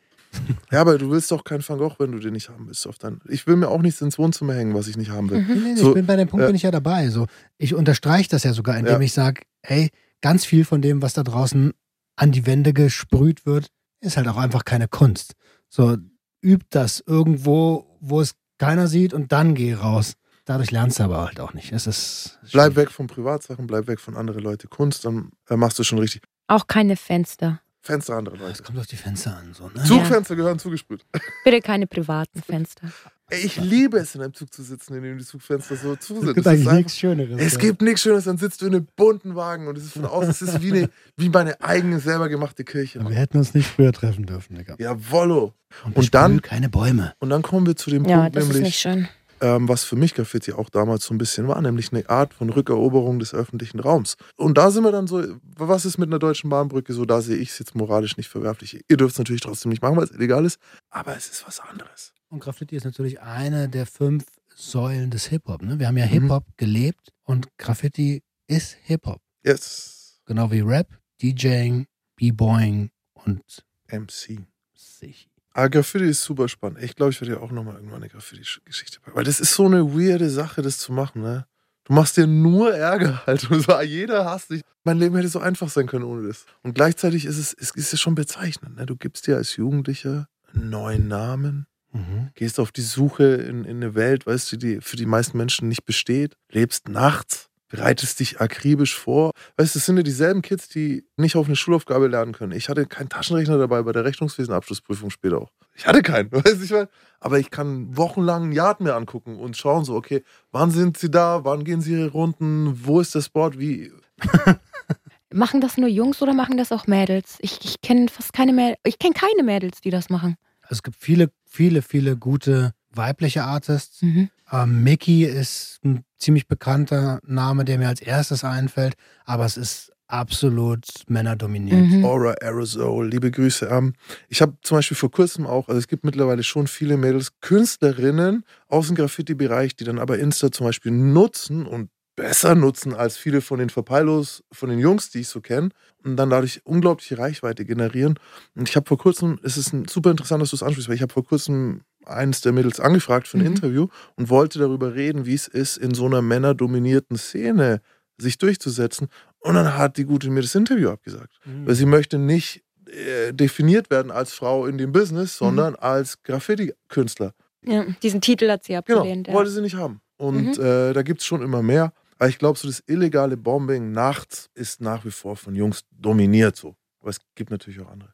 Ja, 0.70 0.80
aber 0.80 0.96
du 0.98 1.10
willst 1.10 1.30
doch 1.30 1.44
keinen 1.44 1.66
Van 1.66 1.78
Gogh, 1.78 1.96
wenn 1.98 2.12
du 2.12 2.18
den 2.18 2.32
nicht 2.32 2.48
haben 2.48 2.66
willst. 2.66 2.86
Auf 2.86 2.98
dein 2.98 3.20
ich 3.28 3.46
will 3.46 3.56
mir 3.56 3.68
auch 3.68 3.82
nichts 3.82 4.00
ins 4.00 4.18
Wohnzimmer 4.18 4.54
hängen, 4.54 4.74
was 4.74 4.88
ich 4.88 4.96
nicht 4.96 5.10
haben 5.10 5.28
will. 5.30 5.42
Mhm. 5.42 5.48
Nee, 5.62 5.72
nee, 5.74 5.76
So, 5.76 5.88
ich 5.88 5.94
bin 5.94 6.06
bei 6.06 6.16
dem 6.16 6.28
Punkt, 6.28 6.42
ja. 6.42 6.46
bin 6.46 6.56
ich 6.56 6.62
ja 6.62 6.70
dabei. 6.70 7.10
So, 7.10 7.26
ich 7.58 7.74
unterstreiche 7.74 8.28
das 8.30 8.44
ja 8.44 8.52
sogar, 8.52 8.76
indem 8.78 8.94
Ja. 8.94 9.00
ich 9.00 9.12
sage, 9.12 9.42
ey, 9.62 9.90
ganz 10.20 10.44
viel 10.44 10.64
von 10.64 10.80
dem, 10.82 11.02
was 11.02 11.12
da 11.14 11.22
draußen 11.22 11.72
an 12.16 12.32
die 12.32 12.46
Wände 12.46 12.72
gesprüht 12.72 13.44
wird, 13.46 13.68
ist 14.00 14.16
halt 14.16 14.28
auch 14.28 14.36
einfach 14.36 14.64
keine 14.64 14.88
Kunst. 14.88 15.34
So, 15.68 15.96
üb 16.44 16.62
das 16.70 17.02
irgendwo, 17.06 17.96
wo 18.00 18.20
es 18.20 18.34
keiner 18.58 18.86
sieht 18.88 19.14
und 19.14 19.32
dann 19.32 19.54
geh 19.54 19.74
raus. 19.74 20.14
Dadurch 20.44 20.70
lernst 20.72 20.98
du 20.98 21.04
aber 21.04 21.24
halt 21.26 21.38
auch 21.40 21.54
nicht. 21.54 21.72
Es 21.72 21.86
ist 21.86 22.38
Bleib 22.52 22.74
weg 22.76 22.90
von 22.90 23.06
Privatsachen, 23.06 23.66
bleib 23.66 23.86
weg 23.86 24.00
von 24.00 24.16
anderen 24.16 24.42
Leuten. 24.42 24.68
Kunst, 24.70 25.04
dann 25.04 25.30
äh, 25.48 25.56
machst 25.56 25.78
du 25.78 25.84
schon 25.84 25.98
richtig. 25.98 26.22
Auch 26.48 26.66
keine 26.66 26.96
Fenster. 26.96 27.60
Fenster 27.84 28.14
andere 28.16 28.36
Es 28.36 28.40
Leute. 28.40 28.62
kommt 28.62 28.78
auf 28.78 28.86
die 28.86 28.96
Fenster 28.96 29.36
an. 29.36 29.52
So, 29.54 29.68
ne? 29.68 29.82
Zugfenster 29.84 30.36
gehören 30.36 30.58
zugesprüht. 30.58 31.04
Bitte 31.44 31.60
keine 31.60 31.86
privaten 31.88 32.40
Fenster. 32.42 32.88
Ey, 33.28 33.40
Ich 33.44 33.56
liebe 33.56 33.96
es, 33.98 34.14
in 34.14 34.20
einem 34.22 34.34
Zug 34.34 34.52
zu 34.52 34.62
sitzen, 34.62 34.94
in 34.94 35.02
dem 35.02 35.18
die 35.18 35.24
Zugfenster 35.24 35.74
so 35.74 35.96
zu 35.96 36.14
Es 36.14 36.20
sind. 36.20 36.34
gibt 36.34 36.36
Das 36.38 36.40
ist 36.40 36.46
eigentlich 36.46 36.60
einfach- 36.68 36.76
nichts 36.78 36.98
Schöneres. 36.98 37.40
Es 37.40 37.52
ja. 37.54 37.58
gibt 37.58 37.82
nichts 37.82 38.02
Schönes, 38.02 38.24
dann 38.24 38.36
sitzt 38.38 38.60
du 38.62 38.66
in 38.66 38.74
einem 38.76 38.86
bunten 38.94 39.34
Wagen 39.34 39.66
und 39.66 39.76
es 39.78 39.84
ist 39.84 39.92
von 39.94 40.04
außen, 40.04 40.30
es 40.30 40.42
ist 40.42 40.60
wie, 40.62 40.70
eine, 40.72 40.90
wie 41.16 41.28
meine 41.28 41.60
eigene 41.60 41.98
selber 41.98 42.28
gemachte 42.28 42.62
Kirche. 42.62 43.00
Wir 43.00 43.16
hätten 43.16 43.38
uns 43.38 43.52
nicht 43.54 43.66
früher 43.68 43.92
treffen 43.92 44.26
dürfen, 44.26 44.54
Digga. 44.56 44.76
Jawollo. 44.78 45.54
Und, 45.84 45.96
Und 45.96 46.14
dann- 46.14 46.40
keine 46.42 46.68
Bäume. 46.68 47.14
Und 47.18 47.30
dann 47.30 47.42
kommen 47.42 47.66
wir 47.66 47.74
zu 47.74 47.90
dem 47.90 48.04
Ja, 48.04 48.20
Punkt, 48.20 48.36
das 48.36 48.44
ist 48.44 48.48
nämlich, 48.50 48.64
nicht 48.66 48.78
schön. 48.80 49.08
Ähm, 49.42 49.68
was 49.68 49.84
für 49.84 49.96
mich 49.96 50.14
Graffiti 50.14 50.52
auch 50.52 50.70
damals 50.70 51.04
so 51.04 51.12
ein 51.12 51.18
bisschen 51.18 51.46
war, 51.48 51.60
nämlich 51.60 51.92
eine 51.92 52.08
Art 52.08 52.32
von 52.32 52.48
Rückeroberung 52.48 53.18
des 53.18 53.34
öffentlichen 53.34 53.80
Raums. 53.80 54.16
Und 54.36 54.56
da 54.56 54.70
sind 54.70 54.84
wir 54.84 54.92
dann 54.92 55.06
so, 55.06 55.22
was 55.56 55.84
ist 55.84 55.98
mit 55.98 56.08
einer 56.08 56.18
deutschen 56.18 56.48
Bahnbrücke 56.48 56.94
so, 56.94 57.04
da 57.04 57.20
sehe 57.20 57.36
ich 57.36 57.50
es 57.50 57.58
jetzt 57.58 57.74
moralisch 57.74 58.16
nicht 58.16 58.28
verwerflich. 58.28 58.80
Ihr 58.88 58.96
dürft 58.96 59.12
es 59.14 59.18
natürlich 59.18 59.42
trotzdem 59.42 59.70
nicht 59.70 59.82
machen, 59.82 59.96
weil 59.96 60.04
es 60.04 60.10
illegal 60.12 60.44
ist, 60.46 60.58
aber 60.90 61.16
es 61.16 61.28
ist 61.28 61.46
was 61.46 61.60
anderes. 61.60 62.14
Und 62.30 62.40
Graffiti 62.40 62.76
ist 62.76 62.84
natürlich 62.84 63.20
eine 63.20 63.68
der 63.68 63.84
fünf 63.86 64.24
Säulen 64.54 65.10
des 65.10 65.26
Hip-Hop. 65.26 65.62
Ne? 65.62 65.78
Wir 65.78 65.88
haben 65.88 65.96
ja 65.98 66.06
Mhm. 66.06 66.10
Hip-Hop 66.10 66.44
gelebt 66.56 67.10
und 67.24 67.48
Graffiti 67.58 68.22
ist 68.46 68.76
Hip-Hop. 68.84 69.20
Yes, 69.44 70.20
Genau 70.24 70.50
wie 70.52 70.60
Rap, 70.60 70.86
DJing, 71.20 71.86
B-Boying 72.16 72.90
und 73.14 73.42
MC. 73.90 74.38
sich. 74.74 75.28
Aber 75.54 75.68
Graffiti 75.70 76.04
ist 76.06 76.22
super 76.22 76.48
spannend. 76.48 76.82
Ich 76.82 76.94
glaube, 76.96 77.12
ich 77.12 77.20
werde 77.20 77.34
ja 77.34 77.40
auch 77.40 77.50
nochmal 77.50 77.74
irgendwann 77.76 78.02
eine 78.02 78.08
Graffiti-Geschichte 78.08 79.00
packen. 79.00 79.16
Weil 79.16 79.24
das 79.24 79.40
ist 79.40 79.54
so 79.54 79.66
eine 79.66 79.92
weirde 79.94 80.30
Sache, 80.30 80.62
das 80.62 80.78
zu 80.78 80.92
machen, 80.92 81.22
ne? 81.22 81.46
Du 81.84 81.94
machst 81.94 82.16
dir 82.16 82.26
nur 82.28 82.72
Ärger 82.74 83.22
halt. 83.26 83.50
Und 83.50 83.62
so, 83.66 83.80
jeder 83.80 84.24
hasst 84.24 84.50
dich. 84.50 84.62
Mein 84.84 84.98
Leben 84.98 85.16
hätte 85.16 85.28
so 85.28 85.40
einfach 85.40 85.68
sein 85.68 85.86
können 85.86 86.04
ohne 86.04 86.26
das. 86.28 86.46
Und 86.62 86.74
gleichzeitig 86.74 87.24
ist 87.24 87.38
es, 87.38 87.54
es 87.54 87.70
ist 87.72 87.92
ja 87.92 87.98
schon 87.98 88.14
bezeichnend. 88.14 88.76
Ne? 88.76 88.86
Du 88.86 88.96
gibst 88.96 89.26
dir 89.26 89.36
als 89.36 89.56
Jugendlicher 89.56 90.28
einen 90.54 90.70
neuen 90.70 91.08
Namen, 91.08 91.66
Mhm. 91.94 92.30
gehst 92.34 92.58
auf 92.58 92.72
die 92.72 92.80
Suche 92.80 93.24
in, 93.24 93.64
in 93.66 93.76
eine 93.76 93.94
Welt, 93.94 94.26
weißt 94.26 94.52
du, 94.52 94.56
die 94.56 94.80
für 94.80 94.96
die 94.96 95.04
meisten 95.04 95.36
Menschen 95.36 95.68
nicht 95.68 95.84
besteht, 95.84 96.38
lebst 96.50 96.88
nachts, 96.88 97.50
bereitest 97.72 98.20
dich 98.20 98.38
akribisch 98.38 98.94
vor. 98.94 99.32
Weißt 99.56 99.74
du, 99.74 99.78
es 99.78 99.86
sind 99.86 99.96
ja 99.96 100.02
dieselben 100.02 100.42
Kids, 100.42 100.68
die 100.68 101.06
nicht 101.16 101.36
auf 101.36 101.46
eine 101.46 101.56
Schulaufgabe 101.56 102.06
lernen 102.06 102.32
können. 102.32 102.52
Ich 102.52 102.68
hatte 102.68 102.84
keinen 102.84 103.08
Taschenrechner 103.08 103.56
dabei 103.56 103.82
bei 103.82 103.92
der 103.92 104.04
Rechnungswesenabschlussprüfung 104.04 105.08
später 105.08 105.38
auch. 105.38 105.50
Ich 105.74 105.86
hatte 105.86 106.02
keinen, 106.02 106.30
weißt 106.32 106.70
du. 106.70 106.88
Aber 107.18 107.38
ich 107.38 107.50
kann 107.50 107.96
wochenlang 107.96 108.42
einen 108.42 108.52
Yard 108.52 108.80
mir 108.80 108.94
angucken 108.94 109.38
und 109.38 109.56
schauen 109.56 109.86
so, 109.86 109.94
okay, 109.94 110.22
wann 110.50 110.70
sind 110.70 110.98
sie 110.98 111.10
da, 111.10 111.46
wann 111.46 111.64
gehen 111.64 111.80
sie 111.80 111.92
ihre 111.92 112.10
Runden, 112.10 112.84
wo 112.84 113.00
ist 113.00 113.14
der 113.14 113.22
Sport, 113.22 113.58
wie. 113.58 113.90
Machen 115.32 115.62
das 115.62 115.78
nur 115.78 115.88
Jungs 115.88 116.20
oder 116.20 116.34
machen 116.34 116.58
das 116.58 116.72
auch 116.72 116.86
Mädels? 116.86 117.38
Ich, 117.40 117.58
ich 117.64 117.80
kenne 117.80 118.08
fast 118.08 118.34
keine 118.34 118.52
Mädels. 118.52 118.76
Ich 118.84 118.98
kenne 118.98 119.14
keine 119.14 119.42
Mädels, 119.42 119.80
die 119.80 119.88
das 119.88 120.10
machen. 120.10 120.36
Also 120.60 120.74
es 120.74 120.82
gibt 120.82 120.98
viele, 121.00 121.30
viele, 121.46 121.80
viele 121.80 122.18
gute 122.18 122.74
weibliche 122.94 123.44
Artists. 123.44 124.02
Mhm. 124.02 124.30
Ähm, 124.50 124.82
Mickey 124.82 125.24
ist 125.24 125.80
ein 125.84 126.04
ziemlich 126.18 126.46
bekannter 126.46 127.20
Name, 127.26 127.64
der 127.64 127.78
mir 127.78 127.88
als 127.88 128.00
erstes 128.00 128.44
einfällt, 128.44 128.94
aber 129.24 129.44
es 129.44 129.56
ist 129.56 129.92
absolut 130.12 130.84
männerdominiert. 131.08 131.88
Mhm. 131.88 132.04
Aura 132.04 132.34
Aerosol, 132.42 133.08
liebe 133.08 133.30
Grüße. 133.30 133.66
Ähm, 133.66 133.94
ich 134.28 134.42
habe 134.42 134.54
zum 134.62 134.76
Beispiel 134.76 134.96
vor 134.96 135.10
kurzem 135.10 135.46
auch, 135.46 135.68
also 135.68 135.78
es 135.78 135.88
gibt 135.88 136.04
mittlerweile 136.04 136.42
schon 136.42 136.66
viele 136.66 136.98
Mädels, 136.98 137.32
Künstlerinnen 137.40 138.44
aus 138.68 138.88
dem 138.88 138.96
Graffiti-Bereich, 138.96 139.74
die 139.74 139.84
dann 139.84 139.98
aber 139.98 140.18
Insta 140.18 140.52
zum 140.52 140.66
Beispiel 140.66 140.92
nutzen 140.92 141.66
und 141.66 141.88
besser 142.14 142.54
nutzen 142.54 142.94
als 142.94 143.16
viele 143.16 143.40
von 143.40 143.58
den 143.58 143.70
Verpeilos, 143.70 144.44
von 144.52 144.68
den 144.68 144.78
Jungs, 144.78 145.10
die 145.10 145.20
ich 145.20 145.28
so 145.28 145.40
kenne 145.40 145.70
und 146.04 146.16
dann 146.16 146.28
dadurch 146.28 146.60
unglaubliche 146.64 147.16
Reichweite 147.16 147.64
generieren. 147.64 148.18
Und 148.54 148.68
ich 148.68 148.76
habe 148.76 148.86
vor 148.86 148.98
kurzem, 148.98 149.38
es 149.42 149.56
ist 149.56 149.72
ein 149.72 149.88
super 149.88 150.10
interessant, 150.10 150.42
dass 150.42 150.50
du 150.50 150.56
es 150.56 150.62
ansprichst, 150.62 150.90
weil 150.90 150.96
ich 150.96 151.02
habe 151.02 151.12
vor 151.12 151.24
kurzem 151.24 151.80
eines 152.04 152.40
der 152.40 152.52
Mädels 152.52 152.80
angefragt 152.80 153.28
für 153.28 153.38
ein 153.38 153.40
Mhm. 153.40 153.46
Interview 153.46 153.88
und 154.16 154.28
wollte 154.30 154.58
darüber 154.58 154.94
reden, 154.94 155.26
wie 155.26 155.34
es 155.34 155.48
ist, 155.48 155.76
in 155.76 155.94
so 155.94 156.06
einer 156.06 156.22
männerdominierten 156.22 157.16
Szene 157.16 157.80
sich 158.18 158.38
durchzusetzen. 158.38 159.08
Und 159.40 159.54
dann 159.54 159.76
hat 159.76 159.96
die 159.96 160.04
Gute 160.04 160.30
mir 160.30 160.42
das 160.42 160.54
Interview 160.54 160.90
abgesagt. 160.90 161.32
Mhm. 161.44 161.66
Weil 161.66 161.74
sie 161.74 161.86
möchte 161.86 162.18
nicht 162.18 162.62
äh, 162.88 163.32
definiert 163.32 163.90
werden 163.90 164.10
als 164.10 164.32
Frau 164.34 164.66
in 164.66 164.76
dem 164.78 164.92
Business, 164.92 165.36
sondern 165.38 165.74
als 165.76 166.22
Graffiti-Künstler. 166.24 167.32
Ja, 167.64 167.84
diesen 168.02 168.20
Titel 168.20 168.50
hat 168.50 168.64
sie 168.64 168.72
Genau, 168.84 168.98
abgelehnt. 169.00 169.28
ja. 169.28 169.34
wollte 169.34 169.50
sie 169.50 169.62
nicht 169.62 169.76
haben. 169.76 170.00
Und 170.18 170.58
Mhm. 170.58 170.64
äh, 170.64 170.92
da 170.92 171.02
gibt 171.02 171.20
es 171.20 171.26
schon 171.26 171.42
immer 171.42 171.62
mehr. 171.62 171.92
Aber 172.18 172.28
ich 172.28 172.38
glaube, 172.38 172.58
so 172.58 172.68
das 172.68 172.82
illegale 172.86 173.36
Bombing 173.36 173.90
nachts 173.92 174.50
ist 174.54 174.80
nach 174.80 175.04
wie 175.04 175.10
vor 175.10 175.36
von 175.36 175.54
Jungs 175.54 175.84
dominiert 175.90 176.54
so. 176.56 176.76
Aber 177.00 177.10
es 177.10 177.18
gibt 177.34 177.50
natürlich 177.50 177.80
auch 177.80 177.90
andere. 177.90 178.12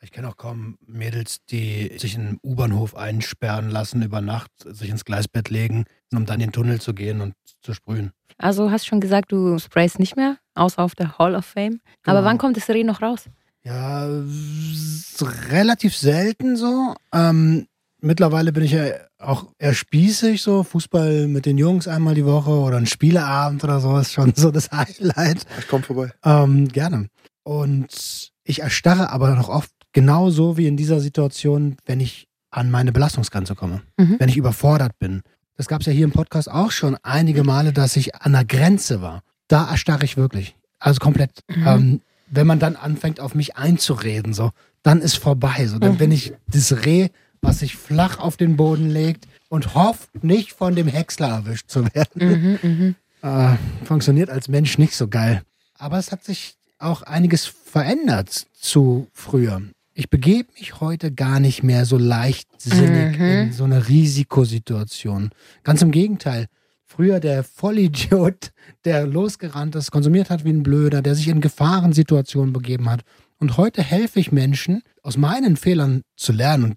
Ich 0.00 0.12
kenne 0.12 0.28
auch 0.28 0.36
kaum 0.36 0.78
Mädels, 0.86 1.38
die 1.50 1.96
sich 1.98 2.14
in 2.14 2.20
einem 2.26 2.40
U-Bahnhof 2.42 2.94
einsperren 2.96 3.70
lassen 3.70 4.02
über 4.02 4.20
Nacht, 4.20 4.50
sich 4.64 4.88
ins 4.90 5.04
Gleisbett 5.04 5.50
legen, 5.50 5.84
um 6.12 6.26
dann 6.26 6.36
in 6.40 6.48
den 6.48 6.52
Tunnel 6.52 6.80
zu 6.80 6.94
gehen 6.94 7.20
und 7.20 7.34
zu 7.62 7.74
sprühen. 7.74 8.12
Also 8.38 8.70
hast 8.70 8.86
schon 8.86 9.00
gesagt, 9.00 9.32
du 9.32 9.58
sprayst 9.58 9.98
nicht 9.98 10.14
mehr, 10.16 10.36
außer 10.54 10.82
auf 10.82 10.94
der 10.94 11.18
Hall 11.18 11.34
of 11.34 11.46
Fame. 11.46 11.80
Aber 12.04 12.18
Genau. 12.18 12.28
wann 12.30 12.38
kommt 12.38 12.56
das 12.56 12.68
Reh 12.68 12.84
noch 12.84 13.00
raus? 13.02 13.24
Ja, 13.64 14.06
s- 14.20 15.24
relativ 15.50 15.96
selten 15.96 16.56
so. 16.56 16.94
Ähm, 17.12 17.66
mittlerweile 18.00 18.52
bin 18.52 18.62
ich 18.62 18.72
ja 18.72 18.84
auch 19.18 19.46
eher 19.58 19.74
spießig, 19.74 20.42
so 20.42 20.62
Fußball 20.62 21.26
mit 21.26 21.46
den 21.46 21.58
Jungs 21.58 21.88
einmal 21.88 22.14
die 22.14 22.26
Woche 22.26 22.50
oder 22.50 22.76
ein 22.76 22.86
Spieleabend 22.86 23.64
oder 23.64 23.80
so 23.80 23.96
ist 23.98 24.12
schon 24.12 24.34
so 24.36 24.50
das 24.50 24.70
Highlight. 24.70 25.46
Ich 25.58 25.66
komme 25.68 25.82
vorbei. 25.82 26.12
Ähm, 26.24 26.68
gerne. 26.68 27.08
Und 27.42 28.32
ich 28.46 28.60
erstarre 28.62 29.10
aber 29.10 29.34
noch 29.34 29.48
oft 29.48 29.70
genauso 29.92 30.56
wie 30.56 30.66
in 30.66 30.76
dieser 30.76 31.00
Situation, 31.00 31.76
wenn 31.86 32.00
ich 32.00 32.28
an 32.50 32.70
meine 32.70 32.92
Belastungsgrenze 32.92 33.54
komme, 33.54 33.82
Mhm. 33.96 34.16
wenn 34.18 34.28
ich 34.28 34.36
überfordert 34.36 34.98
bin. 34.98 35.22
Das 35.56 35.68
gab 35.68 35.80
es 35.80 35.86
ja 35.86 35.92
hier 35.92 36.04
im 36.04 36.12
Podcast 36.12 36.50
auch 36.50 36.70
schon 36.70 36.96
einige 37.02 37.42
Male, 37.44 37.72
dass 37.72 37.96
ich 37.96 38.14
an 38.14 38.32
der 38.32 38.44
Grenze 38.44 39.00
war. 39.02 39.22
Da 39.48 39.70
erstarre 39.70 40.04
ich 40.04 40.16
wirklich. 40.16 40.54
Also 40.78 40.98
komplett. 41.00 41.40
Mhm. 41.48 41.66
Ähm, 41.66 42.00
wenn 42.28 42.46
man 42.46 42.58
dann 42.58 42.76
anfängt, 42.76 43.20
auf 43.20 43.34
mich 43.34 43.56
einzureden, 43.56 44.34
so, 44.34 44.50
dann 44.82 45.00
ist 45.00 45.16
vorbei. 45.16 45.66
So, 45.66 45.78
dann 45.78 45.92
Mhm. 45.94 45.98
bin 45.98 46.12
ich 46.12 46.32
das 46.48 46.84
Reh, 46.84 47.08
was 47.40 47.60
sich 47.60 47.76
flach 47.76 48.18
auf 48.18 48.36
den 48.36 48.56
Boden 48.56 48.90
legt 48.90 49.26
und 49.48 49.74
hofft, 49.74 50.22
nicht 50.24 50.52
von 50.52 50.74
dem 50.74 50.88
Häcksler 50.88 51.28
erwischt 51.28 51.68
zu 51.70 51.84
werden 51.94 52.58
Mhm, 52.62 52.68
mhm. 52.70 52.94
äh, 53.22 53.56
funktioniert 53.84 54.30
als 54.30 54.48
Mensch 54.48 54.78
nicht 54.78 54.94
so 54.94 55.08
geil. 55.08 55.42
Aber 55.78 55.98
es 55.98 56.12
hat 56.12 56.24
sich 56.24 56.56
auch 56.78 57.02
einiges 57.02 57.46
verändert 57.46 58.46
zu 58.52 59.08
früher. 59.12 59.62
Ich 59.94 60.10
begebe 60.10 60.52
mich 60.58 60.80
heute 60.80 61.10
gar 61.12 61.40
nicht 61.40 61.62
mehr 61.62 61.86
so 61.86 61.96
leichtsinnig 61.96 63.18
Mhm. 63.18 63.24
in 63.48 63.52
so 63.52 63.64
eine 63.64 63.88
Risikosituation. 63.88 65.30
Ganz 65.62 65.82
im 65.82 65.90
Gegenteil. 65.90 66.46
Früher 66.84 67.18
der 67.20 67.42
Vollidiot, 67.44 68.50
der 68.84 69.06
losgerannt 69.06 69.74
ist, 69.74 69.90
konsumiert 69.90 70.30
hat 70.30 70.44
wie 70.44 70.50
ein 70.50 70.62
Blöder, 70.62 71.02
der 71.02 71.14
sich 71.14 71.28
in 71.28 71.40
Gefahrensituationen 71.40 72.52
begeben 72.52 72.88
hat. 72.90 73.02
Und 73.38 73.56
heute 73.56 73.82
helfe 73.82 74.20
ich 74.20 74.32
Menschen, 74.32 74.82
aus 75.02 75.16
meinen 75.16 75.56
Fehlern 75.56 76.02
zu 76.16 76.32
lernen 76.32 76.64
und 76.64 76.76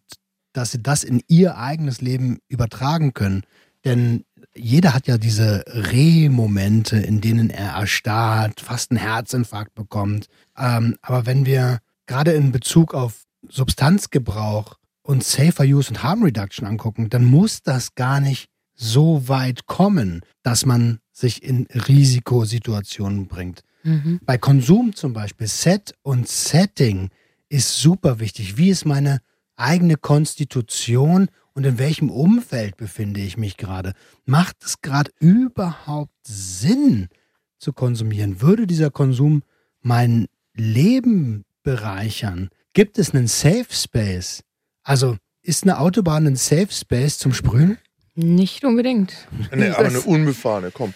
dass 0.53 0.71
sie 0.71 0.81
das 0.81 1.03
in 1.03 1.21
ihr 1.27 1.57
eigenes 1.57 2.01
Leben 2.01 2.39
übertragen 2.47 3.13
können. 3.13 3.43
Denn 3.85 4.23
jeder 4.55 4.93
hat 4.93 5.07
ja 5.07 5.17
diese 5.17 5.63
Reh-Momente, 5.67 6.97
in 6.97 7.21
denen 7.21 7.49
er 7.49 7.71
erstarrt, 7.71 8.59
fast 8.61 8.91
einen 8.91 8.99
Herzinfarkt 8.99 9.75
bekommt. 9.75 10.27
Ähm, 10.57 10.97
aber 11.01 11.25
wenn 11.25 11.45
wir 11.45 11.79
gerade 12.07 12.31
in 12.31 12.51
Bezug 12.51 12.93
auf 12.93 13.23
Substanzgebrauch 13.47 14.77
und 15.03 15.23
Safer 15.23 15.63
Use 15.63 15.89
und 15.89 16.03
Harm 16.03 16.23
Reduction 16.23 16.67
angucken, 16.67 17.09
dann 17.09 17.25
muss 17.25 17.61
das 17.61 17.95
gar 17.95 18.19
nicht 18.19 18.49
so 18.75 19.27
weit 19.27 19.65
kommen, 19.65 20.21
dass 20.43 20.65
man 20.65 20.99
sich 21.11 21.43
in 21.43 21.67
Risikosituationen 21.73 23.27
bringt. 23.27 23.61
Mhm. 23.83 24.19
Bei 24.25 24.37
Konsum 24.37 24.95
zum 24.95 25.13
Beispiel, 25.13 25.47
Set 25.47 25.93
und 26.01 26.27
Setting 26.27 27.09
ist 27.49 27.77
super 27.79 28.19
wichtig. 28.19 28.57
Wie 28.57 28.69
ist 28.69 28.85
meine 28.85 29.21
eigene 29.55 29.97
Konstitution 29.97 31.27
und 31.53 31.65
in 31.65 31.77
welchem 31.79 32.09
Umfeld 32.09 32.77
befinde 32.77 33.19
ich 33.21 33.37
mich 33.37 33.57
gerade? 33.57 33.93
Macht 34.25 34.57
es 34.63 34.81
gerade 34.81 35.11
überhaupt 35.19 36.13
Sinn 36.23 37.07
zu 37.57 37.73
konsumieren? 37.73 38.41
Würde 38.41 38.67
dieser 38.67 38.91
Konsum 38.91 39.43
mein 39.81 40.27
Leben 40.53 41.45
bereichern? 41.63 42.49
Gibt 42.73 42.97
es 42.99 43.13
einen 43.13 43.27
Safe 43.27 43.67
Space? 43.69 44.43
Also 44.83 45.17
ist 45.41 45.63
eine 45.63 45.79
Autobahn 45.79 46.27
ein 46.27 46.35
Safe 46.35 46.67
Space 46.71 47.17
zum 47.17 47.33
Sprühen? 47.33 47.77
Nicht 48.15 48.63
unbedingt. 48.63 49.13
Nee, 49.55 49.69
aber 49.69 49.87
eine 49.87 50.01
unbefahrene, 50.01 50.71
komm. 50.71 50.93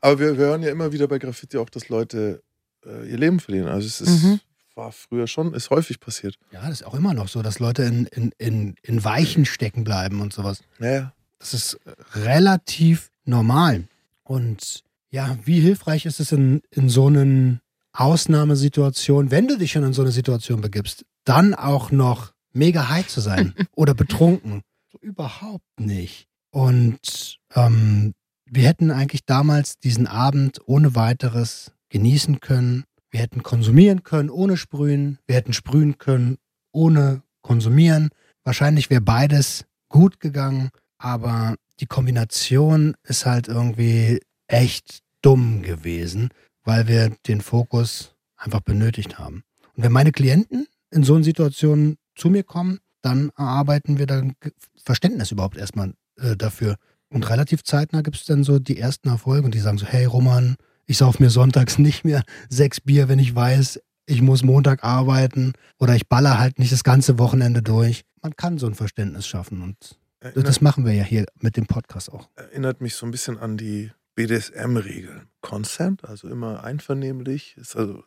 Aber 0.00 0.18
wir, 0.18 0.36
wir 0.38 0.46
hören 0.46 0.62
ja 0.62 0.70
immer 0.70 0.92
wieder 0.92 1.06
bei 1.06 1.18
Graffiti 1.18 1.56
auch, 1.58 1.70
dass 1.70 1.88
Leute 1.88 2.42
äh, 2.84 3.08
ihr 3.10 3.18
Leben 3.18 3.38
verlieren. 3.40 3.68
Also 3.68 3.86
es 3.86 4.00
ist, 4.00 4.24
Mhm. 4.24 4.40
War 4.76 4.92
früher 4.92 5.26
schon, 5.26 5.54
ist 5.54 5.70
häufig 5.70 6.00
passiert. 6.00 6.36
Ja, 6.50 6.62
das 6.62 6.80
ist 6.80 6.86
auch 6.86 6.94
immer 6.94 7.14
noch 7.14 7.28
so, 7.28 7.42
dass 7.42 7.58
Leute 7.58 7.82
in, 7.82 8.06
in, 8.06 8.32
in, 8.38 8.74
in 8.82 9.04
Weichen 9.04 9.44
stecken 9.44 9.84
bleiben 9.84 10.20
und 10.20 10.32
sowas. 10.32 10.62
Naja. 10.78 11.12
Das 11.38 11.54
ist 11.54 11.80
relativ 12.14 13.10
normal. 13.24 13.88
Und 14.22 14.84
ja, 15.10 15.36
wie 15.44 15.60
hilfreich 15.60 16.06
ist 16.06 16.20
es 16.20 16.32
in, 16.32 16.62
in 16.70 16.88
so 16.88 17.08
einer 17.08 17.60
Ausnahmesituation, 17.92 19.30
wenn 19.30 19.48
du 19.48 19.58
dich 19.58 19.72
schon 19.72 19.84
in 19.84 19.92
so 19.92 20.02
eine 20.02 20.12
Situation 20.12 20.60
begibst, 20.60 21.04
dann 21.24 21.54
auch 21.54 21.90
noch 21.90 22.32
mega 22.52 22.88
high 22.88 23.06
zu 23.06 23.20
sein 23.20 23.54
oder 23.74 23.94
betrunken? 23.94 24.62
So, 24.90 24.98
überhaupt 24.98 25.78
nicht. 25.78 26.28
Und 26.50 27.38
ähm, 27.54 28.14
wir 28.46 28.68
hätten 28.68 28.90
eigentlich 28.90 29.24
damals 29.24 29.78
diesen 29.78 30.06
Abend 30.06 30.60
ohne 30.66 30.94
weiteres 30.94 31.72
genießen 31.88 32.40
können. 32.40 32.84
Wir 33.12 33.20
hätten 33.20 33.42
konsumieren 33.42 34.02
können 34.02 34.30
ohne 34.30 34.56
sprühen. 34.56 35.18
Wir 35.26 35.36
hätten 35.36 35.52
sprühen 35.52 35.98
können 35.98 36.38
ohne 36.72 37.22
konsumieren. 37.42 38.08
Wahrscheinlich 38.42 38.90
wäre 38.90 39.02
beides 39.02 39.66
gut 39.88 40.18
gegangen, 40.18 40.70
aber 40.98 41.56
die 41.78 41.86
Kombination 41.86 42.94
ist 43.04 43.26
halt 43.26 43.48
irgendwie 43.48 44.20
echt 44.46 45.00
dumm 45.20 45.62
gewesen, 45.62 46.30
weil 46.64 46.88
wir 46.88 47.14
den 47.28 47.42
Fokus 47.42 48.14
einfach 48.36 48.60
benötigt 48.60 49.18
haben. 49.18 49.44
Und 49.76 49.84
wenn 49.84 49.92
meine 49.92 50.12
Klienten 50.12 50.66
in 50.90 51.04
so 51.04 51.14
einer 51.14 51.24
Situation 51.24 51.96
zu 52.14 52.30
mir 52.30 52.42
kommen, 52.42 52.78
dann 53.02 53.30
erarbeiten 53.36 53.98
wir 53.98 54.06
dann 54.06 54.34
Verständnis 54.76 55.32
überhaupt 55.32 55.56
erstmal 55.56 55.94
äh, 56.18 56.36
dafür. 56.36 56.76
Und 57.10 57.28
relativ 57.28 57.62
zeitnah 57.62 58.00
gibt 58.00 58.16
es 58.16 58.24
dann 58.24 58.42
so 58.42 58.58
die 58.58 58.78
ersten 58.78 59.08
Erfolge 59.08 59.44
und 59.44 59.54
die 59.54 59.60
sagen 59.60 59.78
so, 59.78 59.86
hey 59.86 60.06
Roman, 60.06 60.56
ich 60.92 60.98
sauf 60.98 61.18
mir 61.20 61.30
sonntags 61.30 61.78
nicht 61.78 62.04
mehr 62.04 62.22
sechs 62.50 62.78
Bier, 62.78 63.08
wenn 63.08 63.18
ich 63.18 63.34
weiß, 63.34 63.80
ich 64.04 64.20
muss 64.20 64.42
Montag 64.42 64.84
arbeiten 64.84 65.54
oder 65.78 65.96
ich 65.96 66.06
baller 66.06 66.38
halt 66.38 66.58
nicht 66.58 66.70
das 66.70 66.84
ganze 66.84 67.18
Wochenende 67.18 67.62
durch. 67.62 68.02
Man 68.20 68.36
kann 68.36 68.58
so 68.58 68.66
ein 68.66 68.74
Verständnis 68.74 69.26
schaffen 69.26 69.62
und 69.62 69.98
Erinnert, 70.20 70.46
das 70.48 70.60
machen 70.60 70.84
wir 70.84 70.92
ja 70.92 71.02
hier 71.02 71.24
mit 71.40 71.56
dem 71.56 71.64
Podcast 71.66 72.12
auch. 72.12 72.28
erinnert 72.36 72.82
mich 72.82 72.94
so 72.94 73.06
ein 73.06 73.10
bisschen 73.10 73.38
an 73.38 73.56
die 73.56 73.90
BDSM-Regeln. 74.14 75.28
Consent, 75.40 76.04
also 76.04 76.28
immer 76.28 76.62
einvernehmlich, 76.62 77.56
ist 77.56 77.74
also 77.74 78.04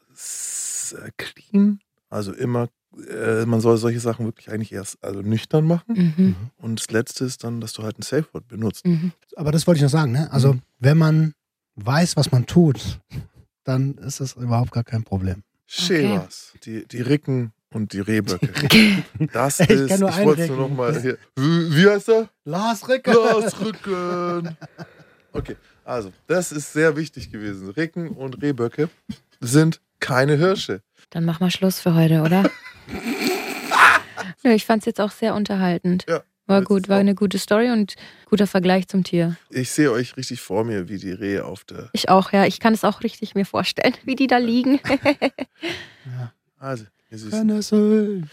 äh, 0.96 1.10
clean, 1.18 1.80
also 2.10 2.32
immer, 2.34 2.70
äh, 3.10 3.46
man 3.48 3.60
soll 3.62 3.78
solche 3.78 4.00
Sachen 4.00 4.26
wirklich 4.28 4.52
eigentlich 4.52 4.72
erst 4.72 5.04
also 5.04 5.22
nüchtern 5.24 5.66
machen. 5.66 6.14
Mhm. 6.16 6.36
Und 6.58 6.80
das 6.80 6.92
Letzte 6.92 7.26
ist 7.26 7.44
dann, 7.44 7.60
dass 7.62 7.74
du 7.74 7.82
halt 7.82 7.98
ein 7.98 8.04
Safe 8.04 8.28
Word 8.32 8.48
benutzt. 8.48 8.86
Mhm. 8.86 9.12
Aber 9.36 9.52
das 9.52 9.66
wollte 9.66 9.80
ich 9.80 9.84
noch 9.84 9.90
sagen, 9.90 10.12
ne? 10.12 10.32
Also, 10.32 10.54
Mhm. 10.54 10.62
wenn 10.80 10.98
man 11.00 11.34
weiß, 11.76 12.18
was 12.18 12.32
man 12.32 12.46
tut, 12.46 13.00
dann 13.64 13.96
ist 13.96 14.20
das 14.20 14.34
überhaupt 14.34 14.72
gar 14.72 14.84
kein 14.84 15.04
Problem. 15.04 15.44
Chevas, 15.68 16.54
die, 16.64 16.88
die 16.88 17.02
Ricken 17.02 17.52
und 17.74 17.94
die 17.94 18.00
Rehböcke. 18.00 18.50
Das 19.34 19.60
Ich 19.60 19.70
ist, 19.70 19.92
ich 19.92 20.02
wollte 20.02 20.44
es 20.44 20.50
nur 20.50 20.58
nochmal 20.58 21.00
hier. 21.02 21.18
Wie, 21.36 21.76
wie 21.76 21.90
heißt 21.90 22.10
er? 22.10 22.30
Lars 22.46 22.88
Ricker! 22.88 23.14
Lars 23.14 23.60
Rücken. 23.60 24.58
Okay, 25.34 25.58
also, 25.84 26.14
das 26.28 26.52
ist 26.52 26.72
sehr 26.72 26.96
wichtig 26.96 27.32
gewesen. 27.32 27.70
Ricken 27.70 28.10
und 28.10 28.42
Rehböcke 28.42 28.90
sind 29.42 29.82
keine 30.00 30.38
Hirsche. 30.38 30.82
Dann 31.10 31.26
mach 31.26 31.40
mal 31.40 31.52
Schluss 31.52 31.80
für 31.80 31.94
heute, 31.96 32.22
oder? 32.22 32.50
Ich 34.44 34.66
fand's 34.66 34.86
jetzt 34.86 35.02
auch 35.02 35.10
sehr 35.10 35.34
unterhaltend. 35.34 36.06
Ja. 36.08 36.22
War 36.48 36.62
gut, 36.62 36.90
war 36.90 36.98
eine 37.00 37.16
gute 37.16 37.40
Story 37.40 37.72
und 37.72 37.96
guter 38.30 38.46
Vergleich 38.46 38.88
zum 38.88 39.04
Tier. 39.04 39.36
Ich 39.50 39.72
sehe 39.72 39.92
euch 39.92 40.16
richtig 40.16 40.42
vor 40.42 40.64
mir, 40.64 40.88
wie 40.90 40.98
die 40.98 41.12
Rehe 41.12 41.44
auf 41.46 41.64
der. 41.64 41.90
Ich 41.94 42.10
auch, 42.10 42.32
ja. 42.32 42.46
Ich 42.46 42.60
kann 42.60 42.74
es 42.74 42.84
auch 42.84 43.02
richtig 43.02 43.34
mir 43.36 43.46
vorstellen, 43.46 43.96
wie 44.04 44.16
die 44.16 44.28
da 44.28 44.38
liegen. 44.38 44.80
Also, 46.58 46.86
ihr 47.12 47.18
Süßen. 47.18 47.32
Brennnessel. 47.48 48.24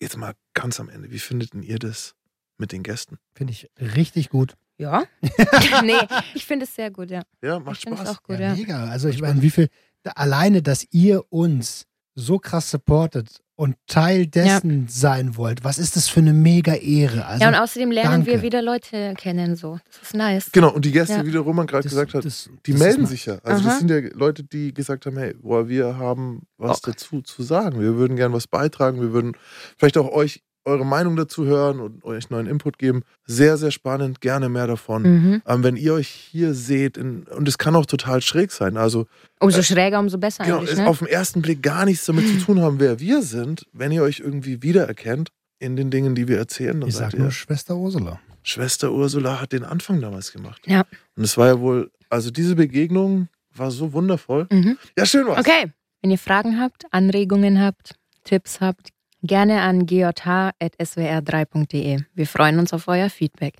Jetzt 0.00 0.16
mal 0.16 0.34
ganz 0.54 0.80
am 0.80 0.88
Ende. 0.88 1.10
Wie 1.10 1.18
findet 1.18 1.52
denn 1.52 1.62
ihr 1.62 1.78
das 1.78 2.14
mit 2.56 2.72
den 2.72 2.82
Gästen? 2.82 3.18
Finde 3.34 3.52
ich 3.52 3.70
richtig 3.78 4.30
gut. 4.30 4.54
ja? 4.78 5.04
nee, 5.84 5.92
ich 6.34 6.46
finde 6.46 6.64
es 6.64 6.74
sehr 6.74 6.90
gut, 6.90 7.10
ja. 7.10 7.22
Ja, 7.42 7.58
macht 7.60 7.76
ich 7.78 7.84
finde 7.84 7.96
es 8.02 8.08
Spaß. 8.08 8.16
auch 8.18 8.22
gut, 8.22 8.38
ja, 8.40 8.48
ja. 8.48 8.54
Mega. 8.54 8.84
Also 8.88 9.08
ich 9.08 9.20
meine, 9.20 9.42
wie 9.42 9.50
viel, 9.50 9.68
da- 10.02 10.12
alleine, 10.12 10.62
dass 10.62 10.86
ihr 10.90 11.24
uns 11.30 11.86
so 12.14 12.38
krass 12.38 12.70
supportet 12.70 13.42
und 13.58 13.74
Teil 13.88 14.28
dessen 14.28 14.86
sein 14.88 15.36
wollt, 15.36 15.64
was 15.64 15.78
ist 15.78 15.96
das 15.96 16.08
für 16.08 16.20
eine 16.20 16.32
mega 16.32 16.74
Ehre? 16.74 17.26
Also, 17.26 17.42
ja, 17.42 17.48
und 17.48 17.56
außerdem 17.56 17.90
lernen 17.90 18.24
wir 18.24 18.34
danke. 18.34 18.46
wieder 18.46 18.62
Leute 18.62 19.14
kennen, 19.18 19.56
so. 19.56 19.80
Das 19.90 20.02
ist 20.10 20.14
nice. 20.14 20.52
Genau, 20.52 20.70
und 20.70 20.84
die 20.84 20.92
Gäste, 20.92 21.14
Ja. 21.14 21.26
wie 21.26 21.32
der 21.32 21.40
Roman 21.40 21.66
gerade 21.66 21.82
gesagt 21.88 22.14
hat, 22.14 22.24
das- 22.24 22.48
die 22.66 22.70
das 22.70 22.80
melden 22.80 23.06
sich 23.06 23.26
ja. 23.26 23.38
Also 23.42 23.62
Aha. 23.62 23.70
das 23.70 23.78
sind 23.80 23.90
ja 23.90 23.98
Leute, 24.14 24.44
die 24.44 24.72
gesagt 24.72 25.06
haben, 25.06 25.18
hey, 25.18 25.34
boah, 25.34 25.68
wir 25.68 25.96
haben 25.98 26.42
was 26.56 26.80
Bock. 26.80 26.92
dazu 26.94 27.20
zu 27.20 27.42
sagen. 27.42 27.80
Wir 27.80 27.96
würden 27.96 28.14
gern 28.16 28.32
was 28.32 28.46
beitragen. 28.46 29.00
Wir 29.00 29.12
würden 29.12 29.32
vielleicht 29.76 29.98
auch 29.98 30.08
euch 30.12 30.44
eure 30.68 30.86
Meinung 30.86 31.16
dazu 31.16 31.44
hören 31.46 31.80
und 31.80 32.04
euch 32.04 32.30
neuen 32.30 32.46
Input 32.46 32.78
geben. 32.78 33.02
Sehr, 33.24 33.56
sehr 33.56 33.70
spannend. 33.70 34.20
Gerne 34.20 34.48
mehr 34.48 34.66
davon. 34.66 35.02
Mhm. 35.02 35.42
Ähm, 35.46 35.64
wenn 35.64 35.76
ihr 35.76 35.94
euch 35.94 36.08
hier 36.08 36.54
seht, 36.54 36.96
in, 36.96 37.22
und 37.24 37.48
es 37.48 37.58
kann 37.58 37.74
auch 37.74 37.86
total 37.86 38.20
schräg 38.22 38.52
sein. 38.52 38.76
Also 38.76 39.06
Umso 39.40 39.62
schräger, 39.62 39.98
umso 39.98 40.18
besser 40.18 40.44
genau, 40.44 40.58
eigentlich, 40.58 40.72
es 40.72 40.78
ne? 40.78 40.86
auf 40.86 40.98
den 40.98 41.08
ersten 41.08 41.42
Blick 41.42 41.62
gar 41.62 41.84
nichts 41.84 42.04
damit 42.06 42.26
zu 42.28 42.38
tun 42.46 42.60
haben, 42.60 42.78
wer 42.80 43.00
wir 43.00 43.22
sind. 43.22 43.66
Wenn 43.72 43.90
ihr 43.90 44.02
euch 44.02 44.20
irgendwie 44.20 44.62
wiedererkennt 44.62 45.30
in 45.58 45.76
den 45.76 45.90
Dingen, 45.90 46.14
die 46.14 46.28
wir 46.28 46.38
erzählen, 46.38 46.80
dann 46.80 46.88
Ich 46.88 46.96
seid 46.96 47.12
sag 47.12 47.18
ihr, 47.18 47.24
nur 47.24 47.32
Schwester 47.32 47.76
Ursula. 47.76 48.20
Schwester 48.42 48.92
Ursula 48.92 49.40
hat 49.40 49.52
den 49.52 49.64
Anfang 49.64 50.00
damals 50.00 50.32
gemacht. 50.32 50.62
Ja. 50.66 50.84
Und 51.16 51.24
es 51.24 51.36
war 51.36 51.48
ja 51.48 51.60
wohl, 51.60 51.90
also 52.08 52.30
diese 52.30 52.54
Begegnung 52.54 53.28
war 53.54 53.70
so 53.70 53.92
wundervoll. 53.92 54.46
Mhm. 54.50 54.78
Ja, 54.96 55.04
schön 55.04 55.26
was. 55.26 55.38
Okay, 55.38 55.72
wenn 56.02 56.10
ihr 56.10 56.18
Fragen 56.18 56.60
habt, 56.60 56.84
Anregungen 56.92 57.60
habt, 57.60 57.94
Tipps 58.24 58.60
habt, 58.60 58.90
gerne 59.22 59.60
an 59.62 59.86
gj.swr3.de. 59.86 62.00
Wir 62.14 62.26
freuen 62.26 62.58
uns 62.58 62.72
auf 62.72 62.88
euer 62.88 63.10
Feedback. 63.10 63.54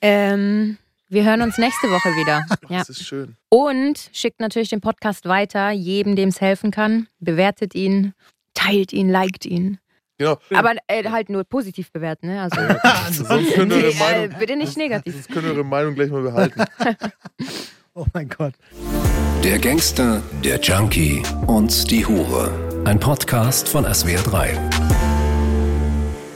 Ähm, 0.00 0.78
wir 1.08 1.24
hören 1.24 1.42
uns 1.42 1.58
nächste 1.58 1.88
Woche 1.90 2.08
wieder. 2.10 2.46
Ja. 2.68 2.78
Das 2.78 2.88
ist 2.88 3.06
schön. 3.06 3.36
Und 3.50 4.10
schickt 4.12 4.40
natürlich 4.40 4.70
den 4.70 4.80
Podcast 4.80 5.26
weiter, 5.26 5.70
jedem, 5.70 6.16
dem 6.16 6.30
es 6.30 6.40
helfen 6.40 6.70
kann. 6.70 7.08
Bewertet 7.20 7.74
ihn, 7.74 8.14
teilt 8.54 8.92
ihn, 8.92 9.10
liked 9.10 9.44
ihn. 9.44 9.78
Genau. 10.18 10.38
Aber 10.54 10.74
äh, 10.86 11.04
halt 11.10 11.28
nur 11.28 11.44
positiv 11.44 11.92
bewerten, 11.92 12.28
ne? 12.28 12.42
Also, 12.42 12.56
Sonst 13.24 13.52
könnt 13.52 13.72
ihr 13.72 13.78
eure 13.84 13.92
äh, 13.92 13.98
Meinung, 13.98 14.38
bitte 14.38 14.56
nicht 14.56 14.76
negativ. 14.76 15.12
sonst 15.12 15.28
könnt 15.30 15.46
ihr 15.46 15.52
eure 15.52 15.64
Meinung 15.64 15.94
gleich 15.94 16.10
mal 16.10 16.22
behalten. 16.22 16.64
Oh 17.94 18.06
mein 18.14 18.28
Gott. 18.28 18.54
Der 19.44 19.58
Gangster, 19.58 20.22
der 20.42 20.58
Junkie 20.60 21.22
und 21.46 21.90
die 21.90 22.06
Hure. 22.06 22.63
Ein 22.84 23.00
Podcast 23.00 23.66
von 23.66 23.86
SWR3. 23.86 24.58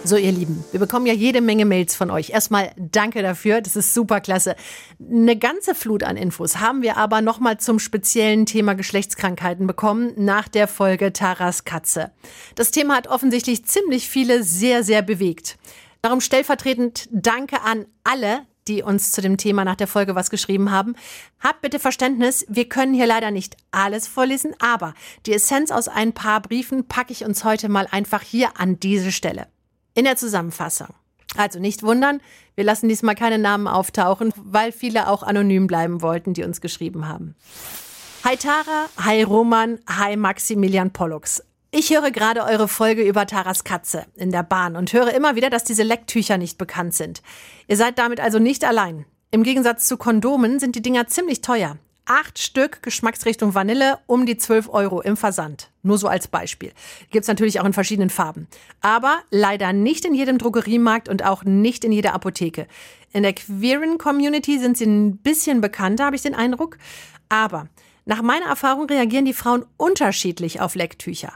So, 0.03 0.17
ihr 0.17 0.33
Lieben, 0.33 0.65
wir 0.71 0.81
bekommen 0.81 1.05
ja 1.05 1.13
jede 1.13 1.43
Menge 1.43 1.67
Mails 1.67 1.95
von 1.95 2.11
euch. 2.11 2.31
Erstmal 2.31 2.71
danke 2.79 3.23
dafür, 3.23 3.61
das 3.61 3.77
ist 3.77 3.93
super 3.93 4.23
klasse. 4.23 4.57
Eine 4.99 5.37
ganze 5.37 5.75
Flut 5.75 6.03
an 6.03 6.17
Infos 6.17 6.57
haben 6.57 6.81
wir 6.81 6.97
aber 6.97 7.21
nochmal 7.21 7.59
zum 7.59 7.79
speziellen 7.79 8.47
Thema 8.47 8.73
Geschlechtskrankheiten 8.73 9.67
bekommen 9.67 10.15
nach 10.17 10.49
der 10.49 10.69
Folge 10.69 11.13
Taras 11.13 11.67
Katze. 11.67 12.13
Das 12.55 12.71
Thema 12.71 12.97
hat 12.97 13.09
offensichtlich 13.09 13.67
ziemlich 13.67 14.09
viele 14.09 14.43
sehr, 14.43 14.83
sehr 14.83 15.03
bewegt. 15.03 15.59
Darum 16.01 16.23
stellvertretend 16.23 17.11
danke 17.13 17.61
an 17.61 17.85
alle, 18.05 18.47
die 18.69 18.83
uns 18.83 19.13
zu 19.13 19.21
dem 19.21 19.37
Thema 19.37 19.65
nach 19.65 19.77
der 19.77 19.87
Folge 19.87 20.15
was 20.15 20.31
geschrieben 20.31 20.71
haben. 20.71 20.95
Habt 21.41 21.63
bitte 21.63 21.79
Verständnis, 21.79 22.45
wir 22.49 22.69
können 22.69 22.95
hier 22.95 23.07
leider 23.07 23.31
nicht 23.31 23.57
alles 23.71 24.07
vorlesen, 24.07 24.55
aber 24.61 24.95
die 25.27 25.33
Essenz 25.33 25.71
aus 25.71 25.89
ein 25.89 26.13
paar 26.13 26.41
Briefen 26.41 26.87
packe 26.87 27.13
ich 27.13 27.25
uns 27.25 27.45
heute 27.45 27.69
mal 27.69 27.89
einfach 27.91 28.23
hier 28.23 28.61
an 28.61 28.79
diese 28.79 29.11
Stelle. 29.11 29.47
In 29.95 30.05
der 30.05 30.17
Zusammenfassung. 30.17 30.89
Also 31.37 31.59
nicht 31.59 31.83
wundern, 31.83 32.21
wir 32.55 32.65
lassen 32.65 32.89
diesmal 32.89 33.15
keine 33.15 33.39
Namen 33.39 33.67
auftauchen, 33.67 34.33
weil 34.37 34.73
viele 34.73 35.09
auch 35.09 35.23
anonym 35.23 35.67
bleiben 35.67 36.01
wollten, 36.03 36.35
die 36.35 36.45
uns 36.45 36.61
geschrieben 36.61 37.09
haben. 37.09 37.35
Hi 38.25 38.37
Tara, 38.37 38.87
hi 38.97 39.23
Roman, 39.23 39.79
hi 39.89 40.17
Maximilian 40.17 40.93
Pollux. 40.93 41.43
Ich 41.81 41.91
höre 41.91 42.11
gerade 42.11 42.43
eure 42.43 42.67
Folge 42.67 43.05
über 43.05 43.25
Taras 43.25 43.63
Katze 43.63 44.05
in 44.17 44.33
der 44.33 44.43
Bahn 44.43 44.75
und 44.75 44.93
höre 44.93 45.15
immer 45.15 45.37
wieder, 45.37 45.49
dass 45.49 45.63
diese 45.63 45.85
Lecktücher 45.85 46.37
nicht 46.37 46.59
bekannt 46.59 46.93
sind. 46.93 47.23
Ihr 47.69 47.77
seid 47.77 48.01
damit 48.01 48.19
also 48.19 48.41
nicht 48.41 48.65
allein. 48.65 49.05
Im 49.31 49.45
Gegensatz 49.45 49.87
zu 49.87 49.97
Kondomen 49.97 50.59
sind 50.59 50.75
die 50.75 50.83
Dinger 50.83 51.07
ziemlich 51.07 51.41
teuer. 51.41 51.79
Acht 52.05 52.41
Stück 52.41 52.83
Geschmacksrichtung 52.83 53.55
Vanille 53.55 54.01
um 54.09 54.27
die 54.27 54.37
12 54.37 54.71
Euro 54.71 55.01
im 55.03 55.17
Versand. 55.17 55.71
Nur 55.85 55.99
so 55.99 56.09
als 56.09 56.27
Beispiel. 56.27 56.73
Gibt's 57.13 57.29
natürlich 57.29 57.61
auch 57.61 57.65
in 57.65 57.73
verschiedenen 57.73 58.11
Farben. 58.11 58.49
Aber 58.81 59.21
leider 59.31 59.73
nicht 59.73 60.05
in 60.05 60.15
jedem 60.15 60.39
Drogeriemarkt 60.39 61.09
und 61.09 61.25
auch 61.25 61.45
nicht 61.45 61.85
in 61.85 61.93
jeder 61.93 62.13
Apotheke. 62.13 62.67
In 63.13 63.23
der 63.23 63.35
queeren 63.35 63.99
Community 63.99 64.59
sind 64.59 64.77
sie 64.77 64.87
ein 64.87 65.19
bisschen 65.19 65.61
bekannter, 65.61 66.07
habe 66.07 66.17
ich 66.17 66.23
den 66.23 66.35
Eindruck. 66.35 66.77
Aber 67.29 67.69
nach 68.05 68.21
meiner 68.21 68.47
Erfahrung 68.47 68.87
reagieren 68.87 69.27
die 69.27 69.33
Frauen 69.33 69.65
unterschiedlich 69.77 70.61
auf 70.61 70.75
Lecktücher. 70.75 71.35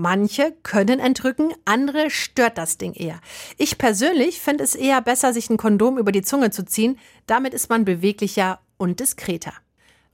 Manche 0.00 0.54
können 0.62 1.00
entrücken, 1.00 1.52
andere 1.64 2.08
stört 2.08 2.56
das 2.56 2.78
Ding 2.78 2.92
eher. 2.92 3.20
Ich 3.56 3.78
persönlich 3.78 4.40
finde 4.40 4.62
es 4.62 4.76
eher 4.76 5.02
besser, 5.02 5.32
sich 5.32 5.50
ein 5.50 5.56
Kondom 5.56 5.98
über 5.98 6.12
die 6.12 6.22
Zunge 6.22 6.52
zu 6.52 6.64
ziehen. 6.64 7.00
Damit 7.26 7.52
ist 7.52 7.68
man 7.68 7.84
beweglicher 7.84 8.60
und 8.76 9.00
diskreter. 9.00 9.52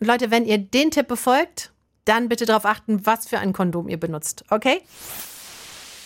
Und 0.01 0.07
Leute, 0.07 0.31
wenn 0.31 0.47
ihr 0.47 0.57
den 0.57 0.91
Tipp 0.91 1.07
befolgt, 1.07 1.75
dann 2.07 2.31
bitte 2.31 2.47
darauf 2.47 2.65
achten, 2.65 3.05
was 3.05 3.29
für 3.29 3.39
ein 3.41 3.53
Kondom 3.53 3.87
ihr 3.87 4.01
benutzt. 4.01 4.47
Okay? 4.49 4.81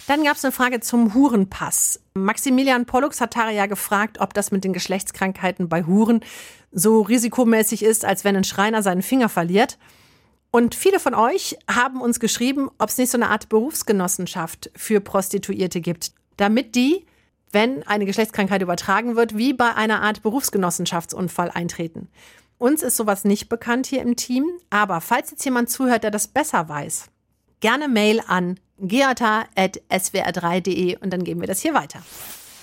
Dann 0.09 0.25
gab 0.25 0.35
es 0.35 0.45
eine 0.45 0.51
Frage 0.51 0.81
zum 0.81 1.15
Hurenpass. 1.15 2.01
Maximilian 2.15 2.85
Pollux 2.85 3.21
hat 3.21 3.35
Tara 3.35 3.53
ja 3.53 3.67
gefragt, 3.67 4.19
ob 4.19 4.35
das 4.35 4.51
mit 4.51 4.65
den 4.65 4.73
Geschlechtskrankheiten 4.73 5.69
bei 5.69 5.85
Huren 5.85 6.25
so 6.73 7.03
risikomäßig 7.03 7.85
ist, 7.85 8.05
als 8.05 8.25
wenn 8.25 8.35
ein 8.35 8.43
Schreiner 8.43 8.83
seinen 8.83 9.03
Finger 9.03 9.29
verliert. 9.29 9.79
Und 10.51 10.75
viele 10.75 10.99
von 10.99 11.15
euch 11.15 11.59
haben 11.71 12.01
uns 12.01 12.21
geschrieben, 12.21 12.71
ob 12.79 12.89
es 12.89 12.97
nicht 12.97 13.11
so 13.11 13.19
eine 13.19 13.29
Art 13.29 13.49
Berufsgenossenschaft 13.49 14.71
für 14.75 15.01
Prostituierte 15.01 15.81
gibt, 15.81 16.13
damit 16.37 16.75
die, 16.75 17.05
wenn 17.53 17.87
eine 17.87 18.07
Geschlechtskrankheit 18.07 18.63
übertragen 18.63 19.17
wird, 19.17 19.37
wie 19.37 19.53
bei 19.53 19.75
einer 19.75 20.03
Art 20.03 20.23
Berufsgenossenschaftsunfall 20.23 21.51
eintreten. 21.51 22.09
Uns 22.57 22.83
ist 22.83 22.97
sowas 22.97 23.25
nicht 23.25 23.49
bekannt 23.49 23.87
hier 23.87 24.03
im 24.03 24.17
Team, 24.17 24.47
aber 24.71 25.01
falls 25.01 25.31
jetzt 25.31 25.45
jemand 25.45 25.71
zuhört, 25.71 26.03
der 26.03 26.11
das 26.11 26.29
besser 26.29 26.69
weiß, 26.69 27.07
gerne 27.61 27.89
Mail 27.89 28.21
an 28.27 28.59
geata.swr3.de 28.81 30.99
und 30.99 31.13
dann 31.13 31.25
geben 31.25 31.41
wir 31.41 31.49
das 31.49 31.61
hier 31.61 31.75
weiter. 31.75 32.01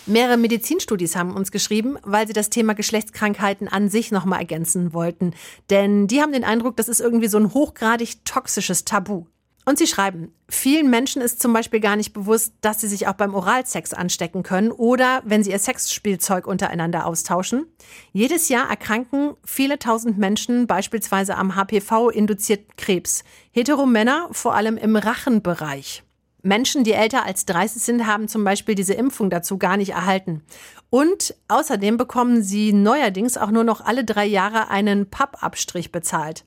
Mehrere 0.08 0.38
Medizinstudis 0.38 1.16
haben 1.16 1.36
uns 1.36 1.52
geschrieben, 1.52 1.98
weil 2.04 2.28
sie 2.28 2.34
das 2.34 2.52
Thema 2.52 2.76
Geschlechtskrankheiten 2.76 3.68
an 3.68 3.90
sich 3.90 4.12
nochmal 4.12 4.40
ergänzen 4.40 4.94
wollten. 4.94 5.34
Denn 5.72 6.06
die 6.06 6.22
haben 6.22 6.32
den 6.32 6.44
Eindruck, 6.44 6.78
das 6.78 6.90
ist 6.90 7.00
irgendwie 7.00 7.28
so 7.28 7.40
ein 7.40 7.54
hochgradig 7.54 8.24
toxisches 8.24 8.86
Tabu. 8.86 9.26
Und 9.68 9.80
sie 9.80 9.88
schreiben, 9.88 10.32
vielen 10.48 10.92
Menschen 10.92 11.24
ist 11.24 11.42
zum 11.42 11.52
Beispiel 11.52 11.80
gar 11.80 11.96
nicht 11.96 12.14
bewusst, 12.14 12.54
dass 12.62 12.82
sie 12.82 12.88
sich 12.88 13.08
auch 13.08 13.16
beim 13.16 13.34
Oralsex 13.34 13.94
anstecken 13.94 14.44
können 14.44 14.72
oder 14.72 15.24
wenn 15.26 15.44
sie 15.44 15.50
ihr 15.50 15.58
Sexspielzeug 15.58 16.46
untereinander 16.46 17.08
austauschen. 17.08 17.66
Jedes 18.14 18.48
Jahr 18.48 18.70
erkranken 18.70 19.34
viele 19.44 19.80
tausend 19.80 20.20
Menschen 20.20 20.68
beispielsweise 20.68 21.36
am 21.36 21.56
HPV-induzierten 21.56 22.76
Krebs. 22.78 23.24
Heteromänner 23.52 24.30
vor 24.32 24.54
allem 24.54 24.78
im 24.78 24.96
Rachenbereich. 24.96 26.05
Menschen, 26.46 26.84
die 26.84 26.94
älter 26.94 27.26
als 27.26 27.46
30 27.46 27.82
sind, 27.82 28.08
haben 28.08 28.28
zum 28.28 28.44
Beispiel 28.44 28.76
diese 28.76 28.94
Impfung 28.94 29.30
dazu 29.30 29.58
gar 29.58 29.78
nicht 29.78 29.92
erhalten. 29.92 30.44
Und 30.90 31.36
außerdem 31.48 31.98
bekommen 31.98 32.44
sie 32.44 32.72
neuerdings 32.72 33.36
auch 33.36 33.50
nur 33.50 33.64
noch 33.64 33.82
alle 33.82 34.06
drei 34.06 34.26
Jahre 34.26 34.70
einen 34.70 35.10
Pappabstrich 35.10 35.92
bezahlt. 35.92 36.46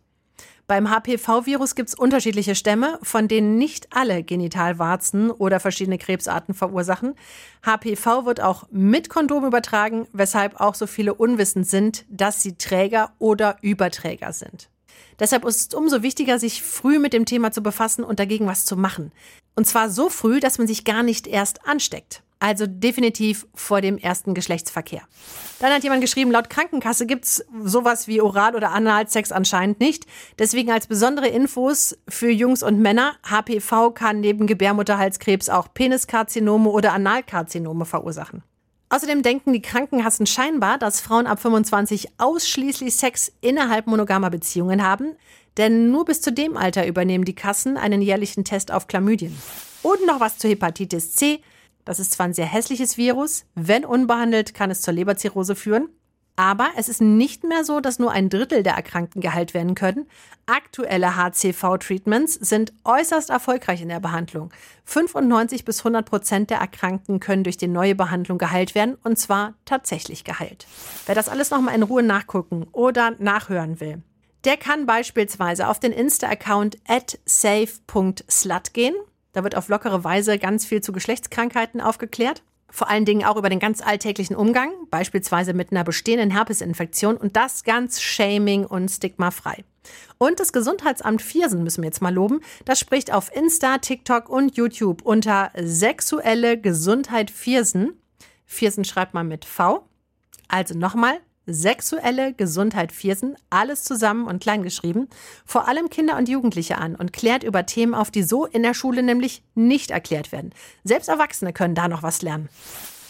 Beim 0.69 0.91
HPV-Virus 0.91 1.75
gibt 1.75 1.89
es 1.89 1.95
unterschiedliche 1.95 2.55
Stämme, 2.55 2.99
von 3.03 3.27
denen 3.27 3.57
nicht 3.57 3.89
alle 3.91 4.23
Genitalwarzen 4.23 5.31
oder 5.31 5.61
verschiedene 5.61 5.99
Krebsarten 5.99 6.55
verursachen. 6.55 7.15
HPV 7.65 8.27
wird 8.27 8.41
auch 8.41 8.69
mit 8.71 9.09
Kondom 9.09 9.47
übertragen, 9.47 10.07
weshalb 10.13 10.61
auch 10.61 10.75
so 10.75 10.87
viele 10.87 11.15
unwissend 11.15 11.67
sind, 11.67 12.05
dass 12.11 12.43
sie 12.43 12.57
Träger 12.57 13.13
oder 13.19 13.57
Überträger 13.63 14.33
sind. 14.33 14.69
Deshalb 15.19 15.45
ist 15.45 15.73
es 15.73 15.79
umso 15.79 16.03
wichtiger, 16.03 16.39
sich 16.39 16.63
früh 16.63 16.99
mit 16.99 17.13
dem 17.13 17.25
Thema 17.25 17.53
zu 17.53 17.63
befassen 17.63 18.05
und 18.05 18.21
dagegen 18.21 18.47
was 18.47 18.65
zu 18.65 18.77
machen. 18.77 19.13
Und 19.57 19.67
zwar 19.67 19.91
so 19.91 20.09
früh, 20.09 20.41
dass 20.41 20.59
man 20.59 20.67
sich 20.67 20.85
gar 20.85 21.03
nicht 21.03 21.27
erst 21.27 21.67
ansteckt. 21.67 22.23
Also 22.41 22.67
definitiv 22.69 23.49
vor 23.53 23.81
dem 23.81 23.99
ersten 23.99 24.33
Geschlechtsverkehr. 24.33 25.03
Dann 25.59 25.73
hat 25.73 25.83
jemand 25.83 26.01
geschrieben, 26.03 26.31
laut 26.31 26.49
Krankenkasse 26.49 27.07
gibt's 27.07 27.45
sowas 27.65 28.07
wie 28.07 28.21
Oral- 28.21 28.55
oder 28.55 28.71
Analsex 28.71 29.33
anscheinend 29.33 29.81
nicht. 29.81 30.07
Deswegen 30.39 30.71
als 30.71 30.87
besondere 30.87 31.27
Infos 31.27 31.99
für 32.09 32.31
Jungs 32.31 32.63
und 32.63 32.79
Männer, 32.79 33.17
HPV 33.29 33.91
kann 33.91 34.21
neben 34.21 34.47
Gebärmutterhalskrebs 34.47 35.49
auch 35.49 35.75
Peniskarzinome 35.75 36.71
oder 36.71 36.93
Analkarzinome 36.93 37.85
verursachen. 37.85 38.45
Außerdem 38.91 39.23
denken 39.23 39.53
die 39.53 39.61
Krankenkassen 39.61 40.27
scheinbar, 40.27 40.79
dass 40.79 41.01
Frauen 41.01 41.27
ab 41.27 41.41
25 41.41 42.09
ausschließlich 42.19 42.97
Sex 42.97 43.31
innerhalb 43.41 43.87
monogamer 43.87 44.31
Beziehungen 44.31 44.83
haben, 44.83 45.15
denn 45.59 45.91
nur 45.91 46.07
bis 46.07 46.23
zu 46.23 46.33
dem 46.33 46.57
Alter 46.57 46.87
übernehmen 46.87 47.25
die 47.25 47.35
Kassen 47.35 47.77
einen 47.77 48.01
jährlichen 48.01 48.45
Test 48.45 48.73
auf 48.73 48.87
Chlamydien. 48.87 49.37
Und 49.83 50.07
noch 50.07 50.21
was 50.21 50.39
zur 50.39 50.51
Hepatitis 50.51 51.13
C. 51.13 51.41
Das 51.85 52.01
ist 52.01 52.13
zwar 52.13 52.27
ein 52.27 52.35
sehr 52.35 52.47
hässliches 52.47 52.97
Virus, 52.97 53.45
wenn 53.55 53.85
unbehandelt 53.85 54.55
kann 54.55 54.71
es 54.71 54.81
zur 54.81 54.95
Leberzirrhose 54.95 55.55
führen, 55.55 55.89
aber 56.39 56.69
es 56.77 56.89
ist 56.89 57.01
nicht 57.01 57.43
mehr 57.43 57.65
so, 57.65 57.81
dass 57.81 57.99
nur 57.99 58.13
ein 58.13 58.29
Drittel 58.29 58.63
der 58.63 58.75
Erkrankten 58.75 59.21
geheilt 59.21 59.55
werden 59.55 59.75
können. 59.75 60.07
Aktuelle 60.47 61.17
HCV-Treatments 61.17 62.35
sind 62.35 62.73
äußerst 62.85 63.29
erfolgreich 63.29 63.83
in 63.83 63.89
der 63.89 63.99
Behandlung. 63.99 64.53
95 64.85 65.65
bis 65.65 65.81
100 65.81 66.09
Prozent 66.09 66.51
der 66.51 66.59
Erkrankten 66.59 67.19
können 67.19 67.43
durch 67.43 67.57
die 67.57 67.67
neue 67.67 67.97
Behandlung 67.97 68.39
geheilt 68.39 68.77
werden 68.77 68.97
und 69.03 69.19
zwar 69.19 69.55
tatsächlich 69.65 70.23
geheilt. 70.23 70.69
Wer 71.07 71.17
das 71.17 71.29
alles 71.29 71.51
nochmal 71.51 71.75
in 71.75 71.83
Ruhe 71.83 72.05
nachgucken 72.05 72.69
oder 72.71 73.17
nachhören 73.19 73.81
will, 73.81 74.01
der 74.45 74.57
kann 74.57 74.87
beispielsweise 74.87 75.67
auf 75.67 75.81
den 75.81 75.91
Insta-Account 75.91 76.79
at 76.87 77.19
safe.slut 77.25 78.75
gehen. 78.75 78.95
Da 79.33 79.43
wird 79.43 79.57
auf 79.57 79.67
lockere 79.67 80.05
Weise 80.05 80.39
ganz 80.39 80.65
viel 80.65 80.83
zu 80.83 80.93
Geschlechtskrankheiten 80.93 81.81
aufgeklärt. 81.81 82.43
Vor 82.71 82.89
allen 82.89 83.05
Dingen 83.05 83.25
auch 83.25 83.37
über 83.37 83.49
den 83.49 83.61
ganz 83.61 83.81
alltäglichen 83.81 84.37
Umgang, 84.37 84.71
beispielsweise 84.91 85.55
mit 85.55 85.73
einer 85.73 85.85
bestehenden 85.85 86.31
Herpesinfektion 86.31 87.17
und 87.17 87.37
das 87.37 87.65
ganz 87.65 88.01
shaming 88.01 88.67
und 88.67 88.91
stigmafrei. 88.91 89.65
Und 90.19 90.39
das 90.39 90.53
Gesundheitsamt 90.53 91.23
Viersen 91.23 91.63
müssen 91.63 91.83
wir 91.83 91.89
jetzt 91.89 92.03
mal 92.03 92.13
loben. 92.13 92.41
Das 92.65 92.79
spricht 92.79 93.13
auf 93.13 93.35
Insta, 93.35 93.79
TikTok 93.79 94.29
und 94.29 94.57
YouTube 94.57 95.03
unter 95.03 95.51
sexuelle 95.57 96.61
Gesundheit 96.61 97.31
Viersen. 97.31 97.95
Viersen 98.45 98.85
schreibt 98.85 99.15
man 99.15 99.29
mit 99.29 99.45
V. 99.45 99.89
Also 100.49 100.77
nochmal, 100.77 101.21
sexuelle 101.49 102.35
Gesundheit 102.35 102.93
Viersen, 102.93 103.37
alles 103.51 103.83
zusammen 103.83 104.27
und 104.27 104.43
klein 104.43 104.63
geschrieben, 104.63 105.09
vor 105.45 105.67
allem 105.67 105.89
Kinder 105.89 106.17
und 106.17 106.29
Jugendliche 106.29 106.79
an 106.79 106.95
und 106.95 107.13
klärt 107.13 107.43
über 107.43 107.67
Themen 107.67 107.95
auf, 107.95 108.11
die 108.11 108.23
so 108.23 108.47
in 108.47 108.63
der 108.63 108.75
Schule 108.75 109.03
nämlich 109.03 109.43
nicht 109.55 109.91
erklärt 109.91 110.31
werden. 110.31 110.53
Selbst 110.85 111.09
Erwachsene 111.09 111.53
können 111.53 111.75
da 111.75 111.89
noch 111.89 112.03
was 112.03 112.23
lernen. 112.23 112.49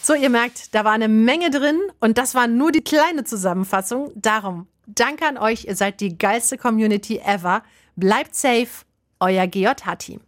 So, 0.01 0.13
ihr 0.13 0.29
merkt, 0.29 0.73
da 0.73 0.85
war 0.85 0.93
eine 0.93 1.09
Menge 1.09 1.51
drin 1.51 1.77
und 1.99 2.17
das 2.17 2.33
war 2.33 2.47
nur 2.47 2.71
die 2.71 2.83
kleine 2.83 3.25
Zusammenfassung. 3.25 4.11
Darum, 4.15 4.67
danke 4.87 5.27
an 5.27 5.37
euch, 5.37 5.65
ihr 5.65 5.75
seid 5.75 5.99
die 5.99 6.17
geilste 6.17 6.57
Community 6.57 7.17
ever. 7.17 7.63
Bleibt 7.95 8.33
safe, 8.33 8.85
euer 9.19 9.45
GJH-Team. 9.45 10.21